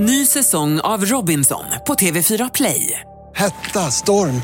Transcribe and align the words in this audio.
Ny 0.00 0.26
säsong 0.26 0.80
av 0.80 1.04
Robinson 1.04 1.64
på 1.86 1.94
TV4 1.94 2.50
Play. 2.54 3.00
Hetta, 3.34 3.90
storm, 3.90 4.42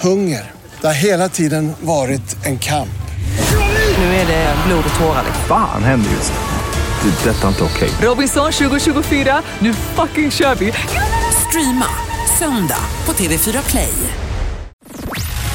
hunger. 0.00 0.50
Det 0.80 0.86
har 0.86 0.94
hela 0.94 1.28
tiden 1.28 1.72
varit 1.80 2.46
en 2.46 2.58
kamp. 2.58 3.02
Nu 3.98 4.04
är 4.04 4.26
det 4.26 4.54
blod 4.66 4.84
och 4.94 5.00
tårar. 5.00 5.24
Fan 5.48 5.84
händer 5.84 6.10
just 6.10 6.32
nu. 6.32 7.10
Det. 7.10 7.30
är 7.30 7.34
Detta 7.34 7.44
är 7.44 7.48
inte 7.48 7.64
okej. 7.64 7.90
Robinson 8.02 8.52
2024, 8.52 9.42
nu 9.58 9.74
fucking 9.74 10.30
kör 10.30 10.54
vi! 10.54 10.72
Streama 11.48 11.86
söndag 12.38 12.84
på 13.04 13.12
TV4 13.12 13.70
Play. 13.70 13.94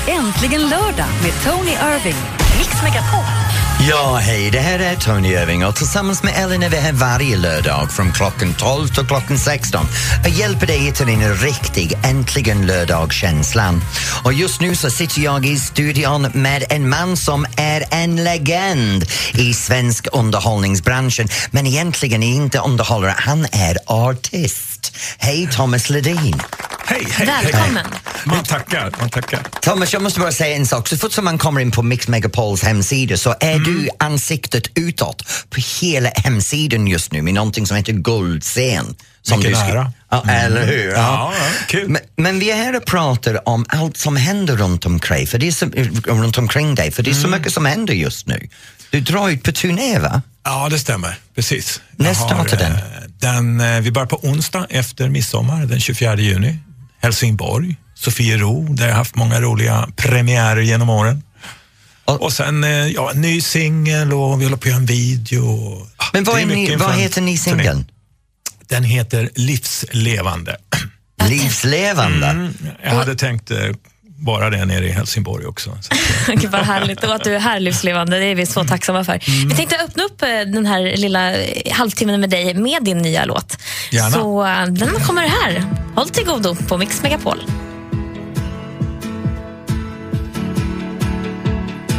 Äntligen 0.07 0.61
lördag 0.61 1.09
med 1.23 1.34
Tony 1.43 1.71
Irving. 1.71 2.21
Mix 2.57 2.84
Megapol. 2.84 3.36
Ja, 3.80 4.16
hej, 4.21 4.52
det 4.52 4.59
här 4.59 4.80
är 4.80 4.96
Tony 4.96 5.30
Irving 5.30 5.66
och 5.66 5.75
tillsammans 5.75 6.23
med 6.23 6.34
Ellen 6.38 6.64
är 6.64 6.70
vi 6.70 6.77
här 6.77 6.94
varje 6.94 7.38
lördag 7.38 7.91
från 7.91 8.12
klockan 8.14 8.54
12 8.54 8.88
till 8.88 9.07
klockan 9.07 9.38
16 9.38 9.86
och 10.23 10.30
hjälper 10.30 10.68
dig 10.68 10.94
till 10.94 11.05
din 11.05 11.35
riktig 11.35 11.94
äntligen 12.04 12.66
lördag-känslan. 12.66 13.82
Och 14.23 14.34
just 14.34 14.62
nu 14.62 14.76
så 14.76 14.90
sitter 14.90 15.21
jag 15.21 15.45
i 15.45 15.59
studion 15.59 16.21
med 16.34 16.63
en 16.70 16.90
man 16.90 17.18
som 17.18 17.45
är 17.58 17.84
en 17.91 18.23
legend 18.23 19.05
i 19.34 19.54
svensk 19.54 20.07
underhållningsbranschen 20.12 21.27
men 21.52 21.68
egentligen 21.68 22.23
är 22.23 22.35
inte 22.35 22.59
underhållare, 22.59 23.16
han 23.18 23.46
är 23.52 23.77
artist. 23.85 24.98
Hej 25.18 25.49
Thomas 25.52 25.90
Ledin. 25.90 26.41
Hej, 26.90 27.08
hej, 27.12 27.27
Välkommen. 27.27 27.86
Hej. 27.86 28.02
Man 28.26 28.44
tackar, 28.44 28.91
man 29.00 29.09
tackar. 29.09 29.40
Thomas, 29.62 29.94
jag 29.94 30.02
måste 30.02 30.20
bara 30.20 30.32
säga 30.32 30.55
en 30.55 30.66
sak. 30.66 30.88
Så 30.88 30.98
fort 30.98 31.12
som 31.12 31.26
man 31.26 31.38
kommer 31.38 31.62
in 31.62 31.72
på 31.72 31.84
Mix 31.84 32.08
Megapols 32.08 32.63
hemsida 32.63 33.18
så 33.18 33.36
är 33.40 33.60
du 33.60 33.90
ansiktet 34.00 34.63
utåt 34.76 35.23
på 35.50 35.62
hela 35.82 36.10
hemsidan 36.16 36.88
just 36.88 37.12
nu 37.12 37.22
med 37.22 37.34
någonting 37.34 37.68
som 37.68 37.77
heter 37.77 37.94
Guldscen. 37.94 38.96
Som 39.22 39.40
Mycket 39.40 39.54
du 39.54 39.60
nära. 39.60 39.94
Ja, 40.12 40.23
eller 40.30 40.68
hur? 40.68 40.91
Ja, 40.91 41.34
ja, 41.40 41.46
kul. 41.68 41.90
Men, 41.90 42.02
men 42.16 42.40
vi 42.40 42.52
är 42.52 42.55
här 42.55 42.76
och 42.76 42.86
pratar 42.86 43.49
om 43.49 43.66
allt 43.70 43.98
som 43.98 44.16
händer 44.16 44.55
runt 44.55 44.85
omkring, 44.85 45.27
för 45.27 45.38
det 45.38 45.48
är 45.48 45.51
så, 45.51 45.66
runt 46.12 46.38
omkring 46.38 46.76
dig, 46.76 46.91
för 46.91 47.04
det 47.04 47.10
är 47.10 47.13
så 47.16 47.27
mycket 47.27 47.54
som 47.54 47.66
händer 47.66 47.94
just 47.94 48.27
nu. 48.27 48.49
Du 48.90 48.99
drar 48.99 49.29
ut 49.29 49.44
på 49.44 49.51
turné, 49.51 49.99
va? 49.99 50.22
Ja, 50.44 50.68
det 50.70 50.79
stämmer. 50.79 51.20
Precis. 51.35 51.82
När 51.96 52.13
startar 52.13 52.57
den? 52.57 52.72
eh, 52.72 52.79
den 53.20 53.60
eh, 53.62 53.82
vi 53.82 53.91
börjar 53.91 54.07
på 54.07 54.20
onsdag 54.27 54.68
efter 54.70 55.10
midsommar, 55.10 55.66
den 55.66 55.79
24 55.79 56.16
juni. 56.16 56.57
Helsingborg, 57.01 57.76
Sofiero, 57.95 58.67
där 58.73 58.85
jag 58.85 58.93
har 58.93 58.98
haft 58.98 59.15
många 59.15 59.41
roliga 59.41 59.87
premiärer 59.95 60.62
genom 60.62 60.90
åren. 60.90 61.23
Och- 62.05 62.34
sen 62.34 62.63
eh, 62.63 62.70
ja, 62.70 63.12
en 63.12 63.21
ny 63.21 63.41
singel 63.41 64.13
och 64.13 64.41
vi 64.41 64.45
håller 64.45 64.57
på 64.57 64.62
att 64.62 64.66
göra 64.66 64.78
en 64.78 64.85
video. 64.85 65.88
Ah, 65.97 66.06
Men 66.13 66.23
vad, 66.23 66.39
är 66.41 66.45
ni, 66.45 66.75
vad 66.75 66.95
heter 66.95 67.16
turné. 67.16 67.38
singeln? 67.38 67.85
Den 68.67 68.84
heter 68.84 69.29
Livslevande. 69.35 70.57
Livslevande? 71.29 72.28
Mm, 72.28 72.53
jag 72.84 72.89
hade 72.95 73.16
tänkt 73.16 73.51
eh, 73.51 73.57
vara 74.19 74.50
det 74.50 74.66
nere 74.66 74.85
i 74.85 74.91
Helsingborg 74.91 75.46
också. 75.46 75.78
Så. 75.81 76.31
Gud 76.31 76.51
vad 76.51 76.62
härligt. 76.62 77.03
Och 77.03 77.16
att 77.16 77.23
du 77.23 77.35
är 77.35 77.40
här 77.40 77.59
livslevande, 77.59 78.19
det 78.19 78.25
är 78.25 78.35
vi 78.35 78.46
så 78.46 78.63
tacksamma 78.63 79.03
för. 79.03 79.19
Vi 79.50 79.56
tänkte 79.56 79.78
öppna 79.78 80.03
upp 80.03 80.22
eh, 80.22 80.28
den 80.28 80.66
här 80.66 80.97
lilla 80.97 81.34
eh, 81.38 81.73
halvtimmen 81.73 82.19
med 82.19 82.29
dig 82.29 82.53
med 82.53 82.84
din 82.84 82.97
nya 82.97 83.25
låt. 83.25 83.57
Gärna. 83.91 84.12
Så 84.12 84.45
eh, 84.45 84.66
den 84.66 84.90
kommer 84.90 85.22
här. 85.22 85.63
Håll 85.95 86.09
till 86.09 86.25
godo 86.25 86.56
på 86.56 86.78
Mix 86.78 87.03
Megapol. 87.03 87.44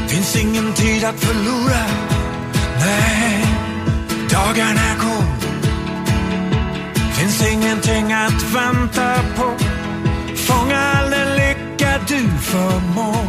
Finns 0.09 0.37
ingen 0.37 0.73
tid 0.73 1.05
att 1.05 1.21
förlora 1.21 1.85
Nej, 2.81 3.45
dagarna 4.31 4.95
går 5.01 5.25
Finns 7.13 7.53
ingenting 7.53 8.13
att 8.13 8.43
vänta 8.43 9.15
på 9.37 9.55
Fånga 10.37 10.79
all 10.79 11.11
den 11.11 11.18
lycka 11.18 11.18
du 11.18 11.18
förmår 12.51 13.27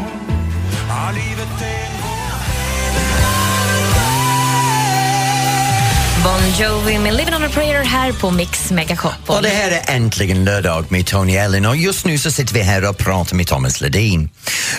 Ja, 0.89 1.11
livet 1.11 1.47
är 1.61 1.65
en 1.65 1.89
Bon 6.23 6.49
Jovi 6.59 6.99
med 6.99 7.13
Living 7.13 7.35
on 7.35 7.43
a 7.43 7.49
prayer 7.53 7.83
här 7.83 8.11
på 8.11 8.31
Mix 8.31 8.71
Megapol. 8.71 9.11
Och 9.27 9.41
det 9.41 9.49
här 9.49 9.71
är 9.71 9.95
äntligen 9.95 10.45
lördag 10.45 10.85
med 10.91 11.05
Tony 11.05 11.35
Ellen 11.35 11.65
och 11.65 11.75
just 11.77 12.05
nu 12.05 12.17
så 12.17 12.31
sitter 12.31 12.53
vi 12.53 12.61
här 12.61 12.89
och 12.89 12.97
pratar 12.97 13.35
med 13.35 13.47
Thomas 13.47 13.81
Ledin. 13.81 14.29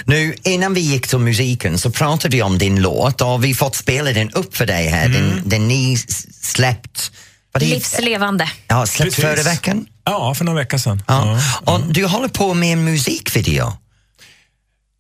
Nu, 0.05 0.35
innan 0.43 0.75
vi 0.75 0.81
gick 0.81 1.07
till 1.09 1.19
musiken 1.19 1.79
så 1.79 1.91
pratade 1.91 2.37
vi 2.37 2.43
om 2.43 2.59
din 2.59 2.83
låt 2.83 3.21
och 3.21 3.45
vi 3.45 3.55
fått 3.55 3.77
spela 3.77 4.13
den 4.13 4.31
upp 4.31 4.57
för 4.57 4.67
dig 4.67 4.89
här, 4.89 5.09
den, 5.09 5.43
den 5.45 5.69
ni 5.69 5.97
släppt. 6.43 7.11
Det- 7.59 7.65
Livslevande. 7.67 8.51
Ja, 8.69 8.87
släppt 8.87 9.17
Precis. 9.17 9.25
förra 9.25 9.43
veckan. 9.51 9.87
Ja, 10.05 10.35
för 10.35 10.45
några 10.45 10.59
veckor 10.59 10.79
sedan. 10.79 11.03
Ja. 11.09 11.39
Ja. 11.67 11.73
Och 11.75 11.81
du 11.93 12.07
håller 12.07 12.29
på 12.29 12.55
med 12.55 12.73
en 12.73 12.85
musikvideo. 12.85 13.73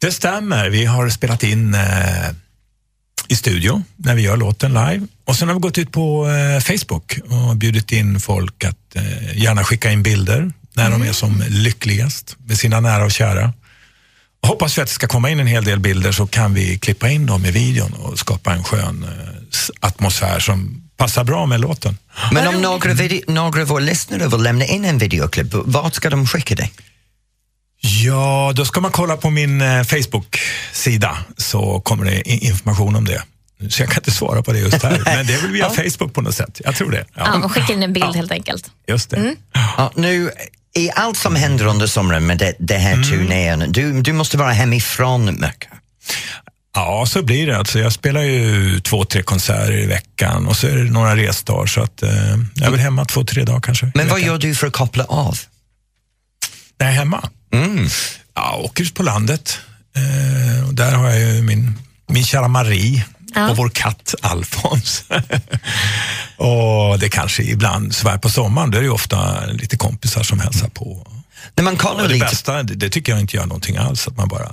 Det 0.00 0.12
stämmer. 0.12 0.71
Vi 0.71 0.84
har 0.84 1.09
spelat 1.09 1.43
in 1.43 1.75
eh, 1.75 2.31
i 3.28 3.37
studio 3.37 3.83
när 3.97 4.15
vi 4.15 4.22
gör 4.22 4.37
låten 4.37 4.72
live. 4.75 5.06
Och 5.25 5.37
sen 5.37 5.49
har 5.49 5.55
vi 5.55 5.61
gått 5.61 5.78
ut 5.78 5.93
på 5.93 6.28
eh, 6.28 6.61
Facebook 6.61 7.19
och 7.28 7.56
bjudit 7.56 7.93
in 7.93 8.21
folk 8.21 8.65
att 8.65 8.97
eh, 8.97 9.39
gärna 9.39 9.65
skicka 9.65 9.91
in 9.91 10.03
bilder 10.03 10.53
när 10.75 10.91
de 10.91 11.03
är 11.03 11.12
som 11.12 11.44
lyckligast 11.49 12.37
med 12.39 12.59
sina 12.59 12.81
nära 12.81 13.05
och 13.05 13.10
kära. 13.10 13.53
Och 14.43 14.49
hoppas 14.49 14.78
vi 14.78 14.83
att 14.83 14.89
det 14.89 14.94
ska 14.94 15.06
komma 15.06 15.31
in 15.31 15.41
en 15.41 15.47
hel 15.47 15.65
del 15.65 15.81
bilder 15.81 16.12
så 16.12 16.27
kan 16.27 16.55
vi 16.55 16.78
klippa 16.78 17.09
in 17.09 17.27
dem 17.27 17.47
i 17.47 17.50
videon 17.50 17.93
och 17.93 18.19
skapa 18.19 18.53
en 18.53 18.65
skön 18.65 19.05
eh, 19.05 19.59
atmosfär 19.81 20.41
som 20.41 20.83
passar 20.97 21.25
bra 21.25 21.47
med 21.47 21.60
låten. 21.60 21.99
Men 22.33 22.49
om 22.49 22.62
några, 22.62 22.94
några 23.27 23.62
av 23.62 23.69
våra 23.69 23.81
lyssnare 23.81 24.28
vill 24.28 24.43
lämna 24.43 24.65
in 24.65 24.84
en 24.84 24.99
videoklipp, 24.99 25.47
vart 25.53 25.94
ska 25.94 26.10
de 26.10 26.27
skicka 26.27 26.55
det? 26.55 26.69
Ja, 27.80 28.52
då 28.54 28.64
ska 28.64 28.80
man 28.80 28.91
kolla 28.91 29.16
på 29.16 29.30
min 29.30 29.60
eh, 29.60 29.82
Facebook-sida 29.82 31.18
så 31.36 31.80
kommer 31.80 32.04
det 32.04 32.28
information 32.28 32.96
om 32.96 33.04
det. 33.04 33.22
Så 33.68 33.82
jag 33.82 33.91
kan 33.91 34.00
inte 34.00 34.10
svara 34.10 34.42
på 34.42 34.52
det 34.52 34.58
just 34.58 34.82
här, 34.82 34.91
men 35.04 35.26
det 35.26 35.34
är 35.34 35.42
väl 35.42 35.50
via 35.50 35.70
Facebook 35.70 36.14
på 36.14 36.22
något 36.22 36.34
sätt. 36.34 36.60
Jag 36.64 36.76
tror 36.76 36.91
det. 36.91 37.04
Ja, 37.14 37.44
och 37.44 37.52
skicka 37.52 37.72
in 37.72 37.82
en 37.82 37.92
bild 37.92 38.16
helt 38.16 38.32
enkelt. 38.32 38.70
Just 38.88 39.10
det. 39.10 39.34
Ja, 39.76 39.92
nu, 39.94 40.30
I 40.74 40.91
allt 40.91 41.16
som 41.16 41.36
händer 41.36 41.66
under 41.66 41.86
sommaren 41.86 42.26
med 42.26 42.38
det, 42.38 42.54
det 42.58 42.78
här 42.78 43.02
turnén, 43.02 43.64
du, 43.68 44.02
du 44.02 44.12
måste 44.12 44.36
vara 44.36 44.52
hemifrån 44.52 45.24
mycket. 45.24 45.68
Ja, 46.74 47.04
så 47.06 47.22
blir 47.22 47.47
det. 47.47 47.58
Alltså, 47.58 47.78
jag 47.78 47.92
spelar 47.92 48.20
ju 48.20 48.80
två, 48.80 49.04
tre 49.04 49.22
konserter 49.22 49.72
i 49.72 49.86
veckan 49.86 50.47
och 50.47 50.56
så 50.56 50.66
är 50.66 50.76
det 50.76 50.91
några 50.91 51.16
resdagar 51.16 51.66
så 51.66 51.82
att, 51.82 52.02
eh, 52.02 52.10
jag 52.54 52.66
är 52.66 52.70
väl 52.70 52.80
hemma 52.80 53.04
två, 53.04 53.24
tre 53.24 53.44
dagar 53.44 53.60
kanske. 53.60 53.92
Men 53.94 54.08
vad 54.08 54.20
gör 54.20 54.38
du 54.38 54.54
för 54.54 54.66
att 54.66 54.72
koppla 54.72 55.04
av? 55.04 55.38
När 56.78 56.86
jag 56.86 56.94
är 56.94 56.98
hemma? 56.98 57.28
Mm. 57.53 57.88
Ja, 58.34 58.56
åker 58.65 58.84
ut 58.84 58.94
på 58.94 59.03
landet. 59.03 59.59
Eh, 59.97 60.69
och 60.69 60.75
där 60.75 60.93
har 60.93 61.11
jag 61.11 61.21
ju 61.21 61.43
min, 61.43 61.78
min 62.09 62.25
kära 62.25 62.49
Marie 62.49 63.05
Ja. 63.34 63.50
och 63.50 63.56
vår 63.56 63.69
katt 63.69 64.15
Alfons. 64.21 65.05
och 66.37 66.99
det 66.99 67.09
kanske 67.09 67.43
ibland, 67.43 67.94
så 67.94 68.09
här 68.09 68.19
på 68.19 68.31
sommaren, 68.31 68.71
då 68.71 68.78
är 68.78 68.83
det 68.83 68.87
ju 68.87 68.93
ofta 68.93 69.47
lite 69.47 69.77
kompisar 69.77 70.22
som 70.22 70.41
hälsar 70.41 70.69
på. 70.69 71.06
När 71.55 71.65
man 71.65 71.77
kollar 71.77 72.03
det 72.03 72.09
lite, 72.09 72.25
bästa, 72.25 72.62
det, 72.62 72.75
det 72.75 72.89
tycker 72.89 73.12
jag 73.12 73.21
inte 73.21 73.37
gör 73.37 73.47
någonting 73.47 73.77
alls, 73.77 74.09
att 74.09 74.16
man 74.16 74.28
bara 74.28 74.53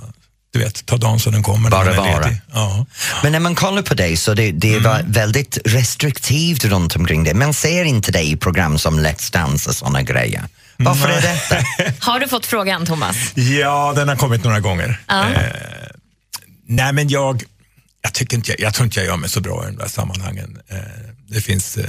du 0.52 0.58
vet, 0.58 0.86
tar 0.86 0.98
dagen 0.98 1.20
som 1.20 1.32
den 1.32 1.42
kommer. 1.42 1.70
Bara 1.70 1.92
vara. 1.92 2.30
Ja. 2.52 2.86
men 3.22 3.32
när 3.32 3.40
man 3.40 3.54
kollar 3.54 3.82
på 3.82 3.94
dig 3.94 4.16
så 4.16 4.34
det, 4.34 4.52
det 4.52 4.78
var 4.78 5.02
väldigt 5.06 5.58
restriktivt 5.64 6.64
runt 6.64 6.96
omkring 6.96 7.24
det. 7.24 7.34
Man 7.34 7.54
ser 7.54 7.84
inte 7.84 8.12
dig 8.12 8.30
i 8.32 8.36
program 8.36 8.78
som 8.78 9.00
Let's 9.00 9.32
Dance 9.32 9.68
och 9.68 9.76
såna 9.76 10.02
grejer. 10.02 10.44
Varför 10.78 11.08
är 11.08 11.22
detta? 11.22 11.56
Har 12.10 12.20
du 12.20 12.28
fått 12.28 12.46
frågan, 12.46 12.86
Thomas? 12.86 13.16
Ja, 13.36 13.92
den 13.96 14.08
har 14.08 14.16
kommit 14.16 14.44
några 14.44 14.60
gånger. 14.60 15.00
Ja. 15.08 15.30
Eh, 15.30 15.42
nej, 16.66 16.92
men 16.92 17.08
jag, 17.08 17.44
jag, 18.02 18.14
tycker 18.14 18.36
inte, 18.36 18.50
jag, 18.50 18.60
jag 18.60 18.74
tror 18.74 18.84
inte 18.84 19.00
jag 19.00 19.06
gör 19.06 19.16
mig 19.16 19.30
så 19.30 19.40
bra 19.40 19.64
i 19.64 19.66
de 19.66 19.76
där 19.76 19.88
sammanhangen. 19.88 20.58
Eh, 20.68 20.76
det 21.28 21.40
finns 21.40 21.76
eh, 21.76 21.84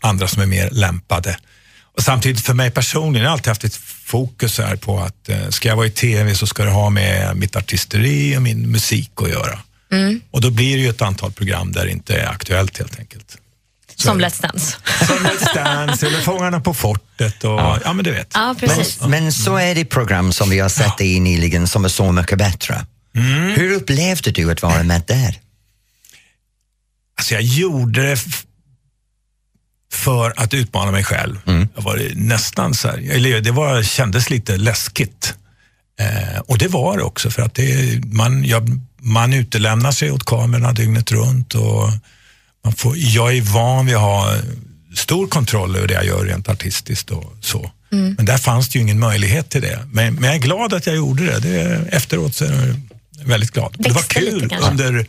andra 0.00 0.28
som 0.28 0.42
är 0.42 0.46
mer 0.46 0.70
lämpade. 0.70 1.38
Och 1.96 2.02
samtidigt 2.02 2.46
för 2.46 2.54
mig 2.54 2.70
personligen, 2.70 3.22
jag 3.22 3.30
har 3.30 3.32
alltid 3.32 3.48
haft 3.48 3.64
ett 3.64 3.76
fokus 4.04 4.58
här 4.58 4.76
på 4.76 4.98
att 4.98 5.28
eh, 5.28 5.48
ska 5.48 5.68
jag 5.68 5.76
vara 5.76 5.86
i 5.86 5.90
tv 5.90 6.34
så 6.34 6.46
ska 6.46 6.64
det 6.64 6.70
ha 6.70 6.90
med 6.90 7.36
mitt 7.36 7.56
artisteri 7.56 8.36
och 8.36 8.42
min 8.42 8.70
musik 8.70 9.10
att 9.14 9.30
göra. 9.30 9.58
Och 10.30 10.40
då 10.40 10.50
blir 10.50 10.76
det 10.76 10.82
ju 10.82 10.88
ett 10.88 11.02
antal 11.02 11.32
program 11.32 11.72
där 11.72 11.84
det 11.84 11.90
inte 11.90 12.16
är 12.16 12.26
aktuellt 12.26 12.78
helt 12.78 12.98
enkelt. 12.98 13.38
Som 13.96 14.20
Let's 14.20 14.42
Dance. 14.42 14.76
Som 15.06 15.16
Let's 15.16 15.54
Dance 15.54 16.06
eller 16.06 16.20
Fångarna 16.20 16.60
på 16.60 16.74
fortet 16.74 17.44
och 17.44 17.60
ja, 17.84 17.92
men 17.92 18.04
du 18.04 18.10
vet. 18.10 18.30
Ja, 18.34 18.54
precis. 18.60 19.00
Men 19.00 19.32
så 19.32 19.56
är 19.56 19.74
det 19.74 19.84
program 19.84 20.32
som 20.32 20.50
vi 20.50 20.58
har 20.58 20.68
sett 20.68 20.98
dig 20.98 21.16
i 21.16 21.20
nyligen 21.20 21.68
som 21.68 21.84
är 21.84 21.88
så 21.88 22.12
mycket 22.12 22.38
bättre. 22.38 22.86
Hur 23.56 23.72
upplevde 23.72 24.30
du 24.30 24.50
att 24.50 24.62
vara 24.62 24.82
med 24.82 25.02
där? 25.06 25.38
Alltså 27.18 27.34
jag 27.34 27.42
gjorde 27.42 28.02
det 28.02 28.18
för 29.92 30.32
att 30.36 30.54
utmana 30.54 30.90
mig 30.90 31.04
själv. 31.04 31.36
Jag 31.74 31.82
var 31.82 32.00
nästan 32.14 32.74
så 32.74 32.88
här, 32.88 33.10
eller 33.10 33.40
det 33.40 33.50
var, 33.50 33.82
kändes 33.82 34.30
lite 34.30 34.56
läskigt. 34.56 35.34
Eh, 36.00 36.38
och 36.38 36.58
det 36.58 36.68
var 36.68 36.96
det 36.96 37.02
också 37.02 37.30
för 37.30 37.42
att 37.42 37.54
det, 37.54 38.00
man, 38.04 38.44
jag, 38.44 38.80
man 38.98 39.32
utelämnar 39.32 39.92
sig 39.92 40.10
åt 40.10 40.24
kamerorna 40.24 40.72
dygnet 40.72 41.12
runt. 41.12 41.54
Och 41.54 41.90
man 42.64 42.72
får, 42.74 42.94
jag 42.98 43.36
är 43.36 43.42
van 43.42 43.86
vid 43.86 43.94
att 43.94 44.00
ha 44.00 44.36
stor 44.94 45.26
kontroll 45.26 45.76
över 45.76 45.88
det 45.88 45.94
jag 45.94 46.06
gör 46.06 46.24
rent 46.24 46.48
artistiskt 46.48 47.10
och 47.10 47.36
så. 47.40 47.70
Men 48.16 48.26
där 48.26 48.38
fanns 48.38 48.68
det 48.68 48.78
ju 48.78 48.82
ingen 48.82 48.98
möjlighet 48.98 49.50
till 49.50 49.62
det. 49.62 49.78
Men, 49.92 50.14
men 50.14 50.24
jag 50.24 50.34
är 50.34 50.38
glad 50.38 50.74
att 50.74 50.86
jag 50.86 50.96
gjorde 50.96 51.24
det. 51.24 51.38
det 51.38 51.88
efteråt 51.90 52.34
så 52.34 52.44
är 52.44 52.76
jag 53.18 53.28
väldigt 53.28 53.50
glad. 53.50 53.76
det 53.78 53.88
var 53.88 54.00
Växte 54.00 54.20
lite 54.20 54.48
kul 54.48 54.58
under, 54.70 55.06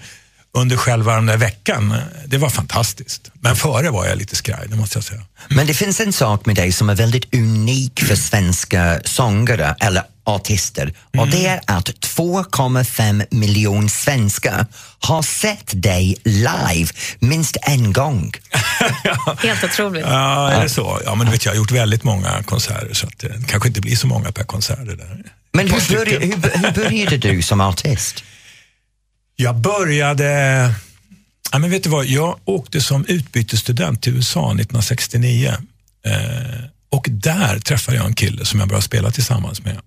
under 0.54 0.78
själva 0.78 1.16
den 1.16 1.26
där 1.26 1.38
veckan. 1.38 1.94
Det 2.26 2.38
var 2.38 2.50
fantastiskt. 2.50 3.32
Men 3.34 3.56
före 3.56 3.90
var 3.90 4.06
jag 4.06 4.18
lite 4.18 4.36
skraj, 4.36 4.68
det 4.70 4.76
måste 4.76 4.98
jag 4.98 5.04
säga. 5.04 5.22
Men 5.48 5.68
det 5.68 5.74
finns 5.74 6.00
en 6.00 6.14
sak 6.14 6.46
med 6.46 6.56
dig 6.56 6.72
som 6.72 6.90
är 6.90 6.96
väldigt 6.96 7.36
unik 7.36 8.00
för 8.00 8.16
svenska 8.16 9.02
sångare 9.06 9.76
eller 9.80 10.04
artister 10.26 10.94
och 11.18 11.28
det 11.28 11.46
är 11.46 11.62
att 11.68 11.90
2,5 11.90 13.26
miljoner 13.32 13.88
svenskar 13.88 14.66
har 15.00 15.22
sett 15.22 15.82
dig 15.82 16.18
live 16.24 16.90
minst 17.20 17.58
en 17.62 17.94
gång. 17.94 18.34
Helt 19.38 19.64
otroligt. 19.64 20.06
Ja, 20.06 20.52
är 20.52 20.64
det 20.64 20.70
så? 20.70 21.02
Ja, 21.06 21.16
men 21.16 21.26
du 21.26 21.32
vet, 21.32 21.46
jag 21.46 21.52
har 21.52 21.58
gjort 21.58 21.72
väldigt 21.72 22.04
många 22.04 22.44
konserter 22.44 22.94
så 22.94 23.08
att 23.08 23.20
det 23.20 23.48
kanske 23.48 23.68
inte 23.68 23.82
blir 23.82 23.96
så 23.96 24.08
många 24.08 24.32
per 24.32 24.44
konsert. 24.44 24.86
Där. 24.86 25.24
Men 25.54 25.68
hur, 25.68 25.96
började, 25.96 26.12
stycken. 26.12 26.44
hur, 26.44 26.68
hur 26.68 26.72
började 26.72 27.18
du 27.18 27.42
som 27.42 27.62
artist? 27.62 28.24
Jag 29.36 29.56
började... 29.56 30.74
Ja, 31.52 31.60
men 31.60 31.70
vet 31.70 31.84
du 31.84 31.90
vad? 31.90 32.06
Jag 32.06 32.40
åkte 32.46 32.82
som 32.82 33.06
utbytesstudent 33.06 34.02
till 34.02 34.16
USA 34.16 34.46
1969. 34.46 35.54
Eh, 36.06 36.14
och 36.90 37.08
där 37.10 37.60
träffade 37.60 37.98
jag 37.98 38.06
en 38.06 38.14
kille 38.14 38.46
som 38.46 38.60
jag 38.60 38.70
började 38.70 38.86
spela 38.86 39.12
tillsammans 39.12 39.64
med. 39.64 39.78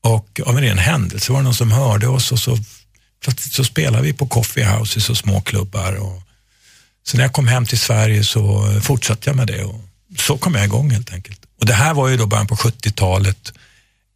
Och 0.00 0.40
av 0.46 0.56
en 0.56 0.62
ren 0.62 0.78
händelse 0.78 1.32
var 1.32 1.38
det 1.38 1.44
någon 1.44 1.54
som 1.54 1.72
hörde 1.72 2.08
oss 2.08 2.32
och 2.32 2.38
så 2.38 2.58
plötsligt 3.24 3.54
så 3.54 3.64
spelade 3.64 4.04
vi 4.04 4.12
på 4.12 4.26
coffeehouses 4.26 5.10
och 5.10 5.16
små 5.16 5.40
klubbar. 5.40 5.94
Och, 5.94 6.22
så 7.02 7.16
när 7.16 7.24
jag 7.24 7.32
kom 7.32 7.46
hem 7.46 7.66
till 7.66 7.78
Sverige 7.78 8.24
så 8.24 8.72
fortsatte 8.82 9.30
jag 9.30 9.36
med 9.36 9.46
det 9.46 9.64
och 9.64 9.80
så 10.18 10.38
kom 10.38 10.54
jag 10.54 10.64
igång 10.64 10.90
helt 10.90 11.12
enkelt. 11.12 11.40
Och 11.60 11.66
det 11.66 11.74
här 11.74 11.94
var 11.94 12.08
ju 12.08 12.16
då 12.16 12.26
början 12.26 12.46
på 12.46 12.54
70-talet. 12.54 13.52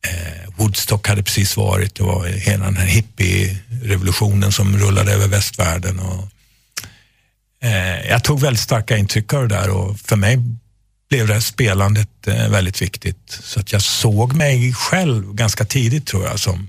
Eh, 0.07 0.51
Woodstock 0.57 1.09
hade 1.09 1.23
precis 1.23 1.57
varit, 1.57 1.95
det 1.95 2.03
var 2.03 2.27
hela 2.27 2.65
den 2.65 2.77
här 2.77 2.87
hippie-revolutionen 2.87 4.53
som 4.53 4.79
rullade 4.79 5.13
över 5.13 5.29
västvärlden. 5.29 5.99
Och, 5.99 6.29
eh, 7.63 8.09
jag 8.09 8.25
tog 8.25 8.41
väldigt 8.41 8.63
starka 8.63 8.97
intryck 8.97 9.33
av 9.33 9.49
det 9.49 9.55
där 9.55 9.71
och 9.71 10.01
för 10.01 10.17
mig 10.17 10.39
blev 11.11 11.27
det 11.27 11.35
här 11.35 11.41
spelandet 11.41 12.09
eh, 12.27 12.49
väldigt 12.49 12.83
viktigt. 12.83 13.39
Så 13.43 13.61
att 13.61 13.73
jag 13.73 13.83
såg 13.83 14.33
mig 14.33 14.75
själv 14.75 15.35
ganska 15.35 15.65
tidigt 15.65 16.07
tror 16.07 16.25
jag 16.25 16.41
som, 16.41 16.69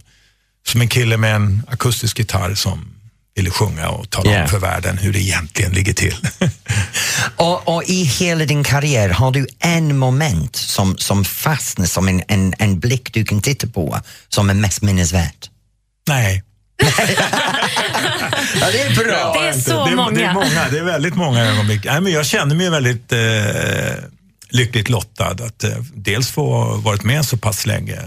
som 0.68 0.82
en 0.82 0.88
kille 0.88 1.18
med 1.18 1.36
en 1.36 1.64
akustisk 1.68 2.20
gitarr 2.20 2.56
som 2.56 2.94
ville 3.36 3.50
sjunga 3.50 3.90
och 3.90 4.10
tala 4.10 4.32
Yeah. 4.32 4.44
om 4.44 4.50
för 4.50 4.60
världen 4.60 4.98
hur 4.98 5.14
det 5.14 5.20
egentligen 5.20 5.72
ligger 5.72 5.94
till. 5.94 6.16
Och, 7.36 7.76
och 7.76 7.84
i 7.84 8.04
hela 8.04 8.46
din 8.46 8.64
karriär, 8.64 9.10
har 9.10 9.32
du 9.32 9.48
en 9.60 9.98
moment 9.98 10.56
som, 10.56 10.98
som 10.98 11.26
fastnar 11.26 11.86
som 11.86 12.08
en, 12.08 12.24
en, 12.28 12.54
en 12.58 12.80
blick 12.80 13.14
du 13.14 13.26
kan 13.26 13.42
titta 13.42 13.68
på 13.68 14.00
som 14.30 14.50
är 14.50 14.54
mest 14.54 14.82
minnesvärt? 14.82 15.50
Nej. 16.08 16.44
Ja, 18.62 18.72
det 18.72 18.82
är 18.82 18.96
bra. 18.96 19.34
Det 19.34 19.48
är 19.48 19.54
så 19.54 19.86
det, 19.86 19.96
många. 19.96 20.12
Det 20.12 20.24
är 20.24 20.34
många. 20.34 20.70
Det 20.72 20.80
är 20.80 20.84
väldigt 20.84 21.16
många 21.16 21.46
ögonblick. 21.46 21.86
Nej, 21.86 22.02
men 22.02 22.12
jag 22.12 22.26
känner 22.26 22.56
mig 22.56 22.70
väldigt 22.70 23.12
eh, 23.12 23.20
lyckligt 24.52 24.90
lottad 24.90 25.32
att 25.32 25.64
eh, 25.64 25.70
dels 25.96 26.32
få 26.32 26.76
varit 26.76 27.04
med 27.04 27.26
så 27.26 27.38
pass 27.38 27.66
länge, 27.66 28.00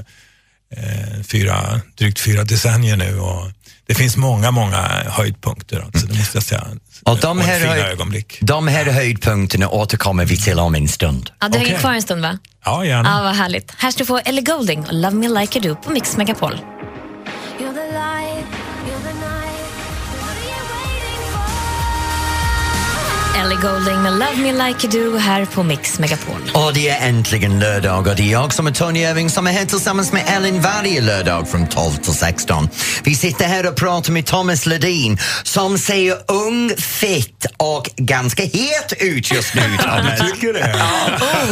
eh, 0.76 1.23
fyra, 1.23 1.81
drygt 1.99 2.20
fyra 2.20 2.44
decennier 2.44 2.96
nu. 2.96 3.19
Och 3.19 3.50
det 3.87 3.94
finns 3.94 4.17
många, 4.17 4.50
många 4.50 4.79
höjdpunkter, 5.06 5.81
alltså, 5.81 6.06
det 6.06 6.19
måste 6.19 6.37
jag 6.37 6.44
säga. 6.44 6.67
Och 7.02 7.19
de 7.19 7.41
här, 7.41 7.58
fina 7.61 7.73
höjd, 7.73 7.85
ögonblick. 7.85 8.38
de 8.41 8.69
här 8.69 8.85
höjdpunkterna 8.85 9.69
återkommer 9.69 10.25
vi 10.25 10.37
till 10.37 10.58
om 10.58 10.75
en 10.75 10.88
stund. 10.88 11.31
Ja, 11.41 11.49
du 11.49 11.58
hänger 11.58 11.70
Okej. 11.70 11.81
kvar 11.81 11.93
en 11.93 12.02
stund 12.02 12.23
va? 12.23 12.38
Ja, 12.64 12.85
gärna. 12.85 13.08
Ja, 13.08 13.23
vad 13.23 13.37
härligt. 13.37 13.73
Här 13.79 13.90
ska 13.90 13.99
du 13.99 14.06
få 14.06 14.19
Ellie 14.19 14.43
Goulding 14.43 14.81
och 14.87 14.94
Love 14.94 15.17
Me 15.17 15.29
Like 15.40 15.58
You 15.58 15.69
Do 15.69 15.81
på 15.82 15.90
Mix 15.90 16.17
Megapol. 16.17 16.61
Ellie 23.36 23.56
Goulding 23.62 24.02
med 24.02 24.12
Love 24.12 24.36
Me 24.36 24.52
Like 24.69 24.86
You 24.86 25.10
Do 25.12 25.19
här 25.19 25.44
på 25.44 25.62
Mix 25.62 25.98
Megapol. 25.98 26.40
Och 26.54 26.75
det 26.75 26.88
är 26.88 27.08
äntligen 27.08 27.58
lördag 27.60 28.06
och 28.06 28.16
det 28.16 28.22
är 28.22 28.32
jag 28.32 28.54
som 28.54 28.66
är 28.66 28.70
Tony 28.70 29.00
Irving 29.00 29.31
som 29.31 29.46
är 29.46 29.52
här 29.52 29.64
tillsammans 29.64 30.12
med 30.12 30.22
Ellen 30.26 30.60
varje 30.60 31.00
lördag 31.00 31.48
från 31.48 31.66
12 31.69 31.92
till 31.96 32.14
16. 32.14 32.69
Vi 33.04 33.14
sitter 33.14 33.44
här 33.48 33.69
och 33.69 33.76
pratar 33.76 34.12
med 34.12 34.26
Thomas 34.26 34.66
Ledin 34.66 35.19
som 35.42 35.78
ser 35.78 36.16
ung, 36.32 36.70
fit 36.78 37.46
och 37.56 37.90
ganska 37.96 38.42
het 38.42 38.92
ut 39.00 39.32
just 39.32 39.54
nu, 39.54 39.60
Thomas. 39.78 40.20
Du 40.20 40.30
tycker 40.30 40.52
det? 40.52 40.75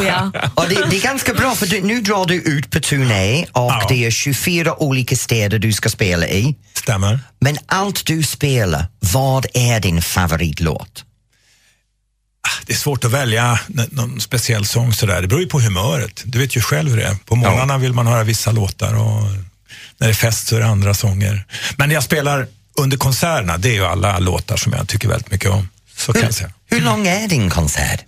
Oh 0.00 0.06
ja. 0.06 0.31
Och 0.55 0.69
det, 0.69 0.85
det 0.90 0.96
är 0.96 1.02
ganska 1.02 1.35
bra 1.35 1.55
för 1.55 1.67
du, 1.67 1.81
nu 1.82 2.00
drar 2.00 2.26
du 2.26 2.35
ut 2.35 2.70
på 2.70 2.81
turné 2.81 3.43
och 3.43 3.49
Ja. 3.73 3.87
det 3.88 4.05
är 4.06 4.11
24 4.11 4.82
olika 4.82 5.17
städer 5.17 5.58
du 5.58 5.73
ska 5.73 5.88
spela 5.88 6.26
i. 6.28 6.55
Stämmer. 6.75 7.20
Men 7.40 7.56
allt 7.67 8.06
du 8.06 8.23
spelar, 8.23 8.87
vad 9.12 9.46
är 9.55 9.81
din 9.81 10.02
favoritlåt? 10.02 11.05
Det 12.67 12.73
är 12.73 12.77
svårt 12.77 13.05
att 13.05 13.11
välja 13.11 13.61
någon 13.91 14.21
speciell 14.21 14.65
sång 14.65 14.93
sådär. 14.93 15.23
Det 15.23 15.29
beror 15.29 15.41
ju 15.41 15.49
på 15.49 15.61
humöret. 15.61 16.23
Du 16.25 16.39
vet 16.39 16.56
ju 16.56 16.61
själv 16.61 16.91
hur 16.91 16.97
det 16.97 17.05
är. 17.05 17.15
På 17.15 17.37
morgnarna 17.37 17.79
vill 17.79 17.93
man 17.93 18.06
höra 18.06 18.25
vissa 18.25 18.53
låtar 18.53 18.94
och 18.94 19.23
när 19.99 20.06
det 20.06 20.12
är 20.12 20.15
fest 20.15 20.47
så 20.47 20.56
är 20.56 20.61
det 20.61 20.67
andra 20.67 20.94
sånger. 20.94 21.47
Men 21.77 21.91
jag 21.91 22.03
spelar 22.03 22.47
under 22.79 22.97
konserterna, 22.97 23.59
det 23.59 23.69
är 23.69 23.75
ju 23.75 23.85
alla 23.85 24.19
låtar 24.19 24.56
som 24.56 24.73
jag 24.73 24.89
tycker 24.89 25.09
väldigt 25.09 25.31
mycket 25.31 25.50
om. 25.50 25.69
Så 25.97 26.12
kan 26.12 26.23
jag 26.23 26.35
säga. 26.35 26.53
Hur 26.71 26.81
lång 26.81 27.06
är 27.06 27.29
din 27.29 27.50
konsert? 27.50 28.00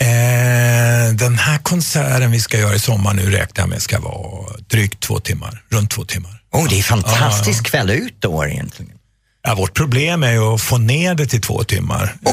Eh, 0.00 1.14
den 1.14 1.38
här 1.38 1.58
konserten 1.58 2.30
vi 2.30 2.40
ska 2.40 2.58
göra 2.58 2.74
i 2.74 2.78
sommar 2.78 3.14
nu 3.14 3.30
räknar 3.30 3.62
jag 3.62 3.68
med 3.68 3.82
ska 3.82 4.00
vara 4.00 4.56
drygt 4.68 5.00
två 5.00 5.20
timmar. 5.20 5.62
Runt 5.68 5.90
två 5.90 6.04
timmar. 6.04 6.40
Oh, 6.52 6.68
det 6.68 6.78
är 6.78 6.82
fantastisk 6.82 7.66
kväll 7.66 7.90
ut 7.90 8.16
då 8.18 8.46
egentligen. 8.46 8.92
Ja, 9.46 9.54
vårt 9.54 9.74
problem 9.74 10.22
är 10.22 10.32
ju 10.32 10.54
att 10.54 10.60
få 10.60 10.78
ner 10.78 11.14
det 11.14 11.26
till 11.26 11.40
två 11.40 11.64
timmar. 11.64 12.16
Eh, 12.26 12.32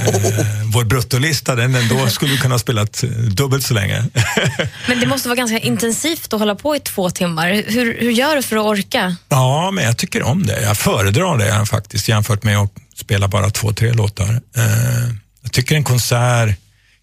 vår 0.74 0.84
bruttolista, 0.84 1.56
den 1.56 1.76
ändå 1.76 2.08
skulle 2.08 2.38
kunna 2.38 2.54
ha 2.54 2.60
spelat 2.60 3.04
eh, 3.04 3.10
dubbelt 3.10 3.66
så 3.66 3.74
länge. 3.74 4.06
Men 4.88 5.00
det 5.00 5.08
måste 5.08 5.30
vara 5.30 5.36
ganska 5.36 5.58
intensivt 5.60 6.34
att 6.34 6.40
hålla 6.40 6.56
på 6.56 6.76
i 6.76 6.80
två 6.80 7.10
timmar. 7.10 7.64
Hur, 7.68 7.98
hur 8.00 8.12
gör 8.12 8.36
du 8.36 8.42
för 8.42 8.58
att 8.58 8.66
orka? 8.66 9.16
Ja, 9.30 9.72
men 9.72 9.84
jag 9.84 9.98
tycker 9.98 10.24
om 10.24 10.46
det. 10.46 10.62
Jag 10.62 10.78
föredrar 10.78 11.38
det 11.38 11.66
faktiskt 11.66 12.08
jämfört 12.08 12.44
med 12.44 12.58
att 12.58 12.72
spela 12.96 13.28
bara 13.28 13.50
två, 13.50 13.74
tre 13.74 13.94
låtar. 13.94 14.42
Eh, 14.56 15.14
jag 15.42 15.52
tycker 15.52 15.76
en 15.76 15.84
konsert 15.84 16.58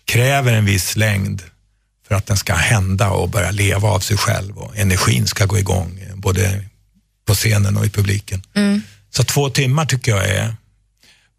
kräver 0.04 0.52
en 0.52 0.64
viss 0.64 0.96
längd 0.96 1.42
för 2.08 2.14
att 2.14 2.26
den 2.26 2.36
ska 2.36 2.54
hända 2.54 3.10
och 3.10 3.28
börja 3.28 3.50
leva 3.50 3.88
av 3.88 4.00
sig 4.00 4.16
själv 4.16 4.58
och 4.58 4.76
energin 4.76 5.26
ska 5.26 5.46
gå 5.46 5.58
igång 5.58 6.00
både 6.14 6.64
på 7.26 7.34
scenen 7.34 7.76
och 7.76 7.86
i 7.86 7.90
publiken. 7.90 8.42
Så 9.10 9.24
två 9.24 9.50
timmar 9.50 9.86
tycker 9.86 10.10
jag 10.10 10.28
är 10.28 10.54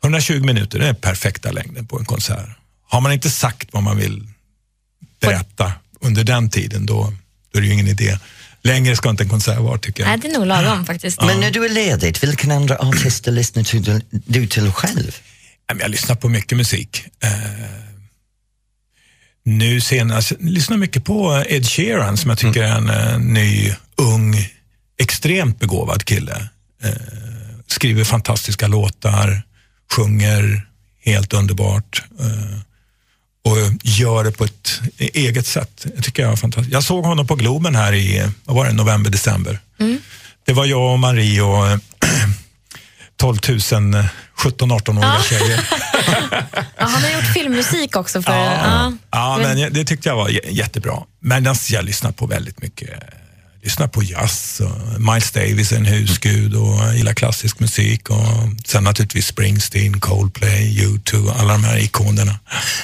120 0.04 0.44
minuter, 0.44 0.80
det 0.80 0.88
är 0.88 0.94
perfekta 0.94 1.52
längden 1.52 1.88
på 1.88 2.00
en 2.00 2.06
konsert. 2.06 2.50
Har 2.88 3.02
man 3.02 3.12
inte 3.12 3.30
sagt 3.30 3.70
vad 3.72 3.84
man 3.84 3.98
vill 3.98 4.28
berätta 5.22 5.74
under 6.02 6.24
den 6.24 6.50
tiden, 6.50 6.86
då, 6.86 7.14
då 7.52 7.58
är 7.58 7.62
det 7.62 7.68
ju 7.68 7.74
ingen 7.74 7.88
idé. 7.88 8.18
Längre 8.62 8.96
ska 8.96 9.10
inte 9.10 9.24
en 9.24 9.30
konsert 9.30 9.60
vara 9.60 9.78
tycker 9.78 10.04
jag. 10.04 10.10
Nej, 10.10 10.20
det 10.20 10.28
är 10.28 10.40
nog 10.40 10.48
lagom 10.48 10.86
faktiskt. 10.86 11.22
Men 11.22 11.40
när 11.40 11.52
du 11.52 11.66
är 11.66 11.70
ledig, 11.70 12.18
vilken 12.22 12.52
andra 12.52 12.78
artister 12.78 13.32
lyssnar 13.32 13.82
du, 13.82 14.02
du 14.12 14.48
till 14.48 14.72
själv? 14.72 15.16
Jag 15.80 15.92
lyssnar 15.92 16.16
på 16.16 16.30
mycket 16.30 16.58
musik. 16.58 17.04
Eh, 17.24 17.30
nu 19.44 19.82
senast, 19.82 20.32
jag 20.32 20.50
lyssnar 20.50 20.78
mycket 20.78 21.06
på 21.06 21.44
Ed 21.48 21.66
Sheeran 21.68 22.18
som 22.18 22.30
jag 22.30 22.38
tycker 22.38 22.64
är 22.64 22.78
en 22.78 22.90
eh, 22.90 23.20
ny, 23.20 23.74
ung, 23.96 24.50
extremt 25.02 25.60
begåvad 25.60 26.06
kille. 26.06 26.50
Skriver 27.80 28.04
fantastiska 28.04 28.68
låtar, 28.68 29.42
sjunger 29.96 30.68
helt 31.06 31.34
underbart 31.34 32.04
eh, 32.20 32.60
och 33.52 33.58
gör 33.84 34.24
det 34.24 34.32
på 34.32 34.44
ett 34.46 34.82
eget 34.98 35.48
sätt. 35.48 35.86
Jag 35.96 36.04
tycker 36.04 36.24
jag 36.24 36.32
är 36.32 36.36
fantastiskt. 36.36 36.74
Jag 36.74 36.84
såg 36.84 37.06
honom 37.06 37.28
på 37.28 37.36
Globen 37.36 37.76
här 37.76 37.94
i 37.94 38.32
vad 38.46 38.56
var 38.56 38.66
det, 38.66 38.74
november, 38.74 39.10
december. 39.12 39.60
Det 40.46 40.54
var 40.54 40.66
jag 40.66 40.92
och 40.94 41.00
Marie 41.00 41.42
och 41.42 41.68
eh, 41.68 41.78
12 43.18 43.38
000 43.50 43.60
17-18-åriga 43.60 45.24
tjejer. 45.24 45.70
Ja, 46.78 46.86
han 46.86 47.04
har 47.04 47.10
gjort 47.10 47.34
filmmusik 47.34 47.96
också. 47.96 48.22
För, 48.22 48.32
Ja, 48.34 48.94
ja 49.12 49.38
Men- 49.42 49.74
det 49.74 49.86
tyckte 49.86 50.10
jag 50.10 50.16
var 50.16 50.30
jättebra. 50.50 50.98
Men 51.20 51.56
jag 51.70 51.86
lyssnar 51.86 52.12
på 52.12 52.26
väldigt 52.28 52.62
mycket. 52.62 52.90
Lyssnar 53.64 53.88
på 53.88 54.04
jazz, 54.04 54.62
Miles 54.98 55.32
Davis 55.32 55.72
är 55.72 55.76
en 55.78 55.86
husgud 55.86 56.56
och 56.56 56.96
gillar 56.96 57.14
klassisk 57.14 57.60
musik. 57.60 58.10
Och 58.10 58.26
sen 58.66 58.84
naturligtvis 58.84 59.28
Springsteen, 59.28 60.00
Coldplay, 60.00 60.78
U2, 60.86 61.32
alla 61.40 61.54
de 61.54 61.64
här 61.64 61.78
ikonerna. 61.78 62.40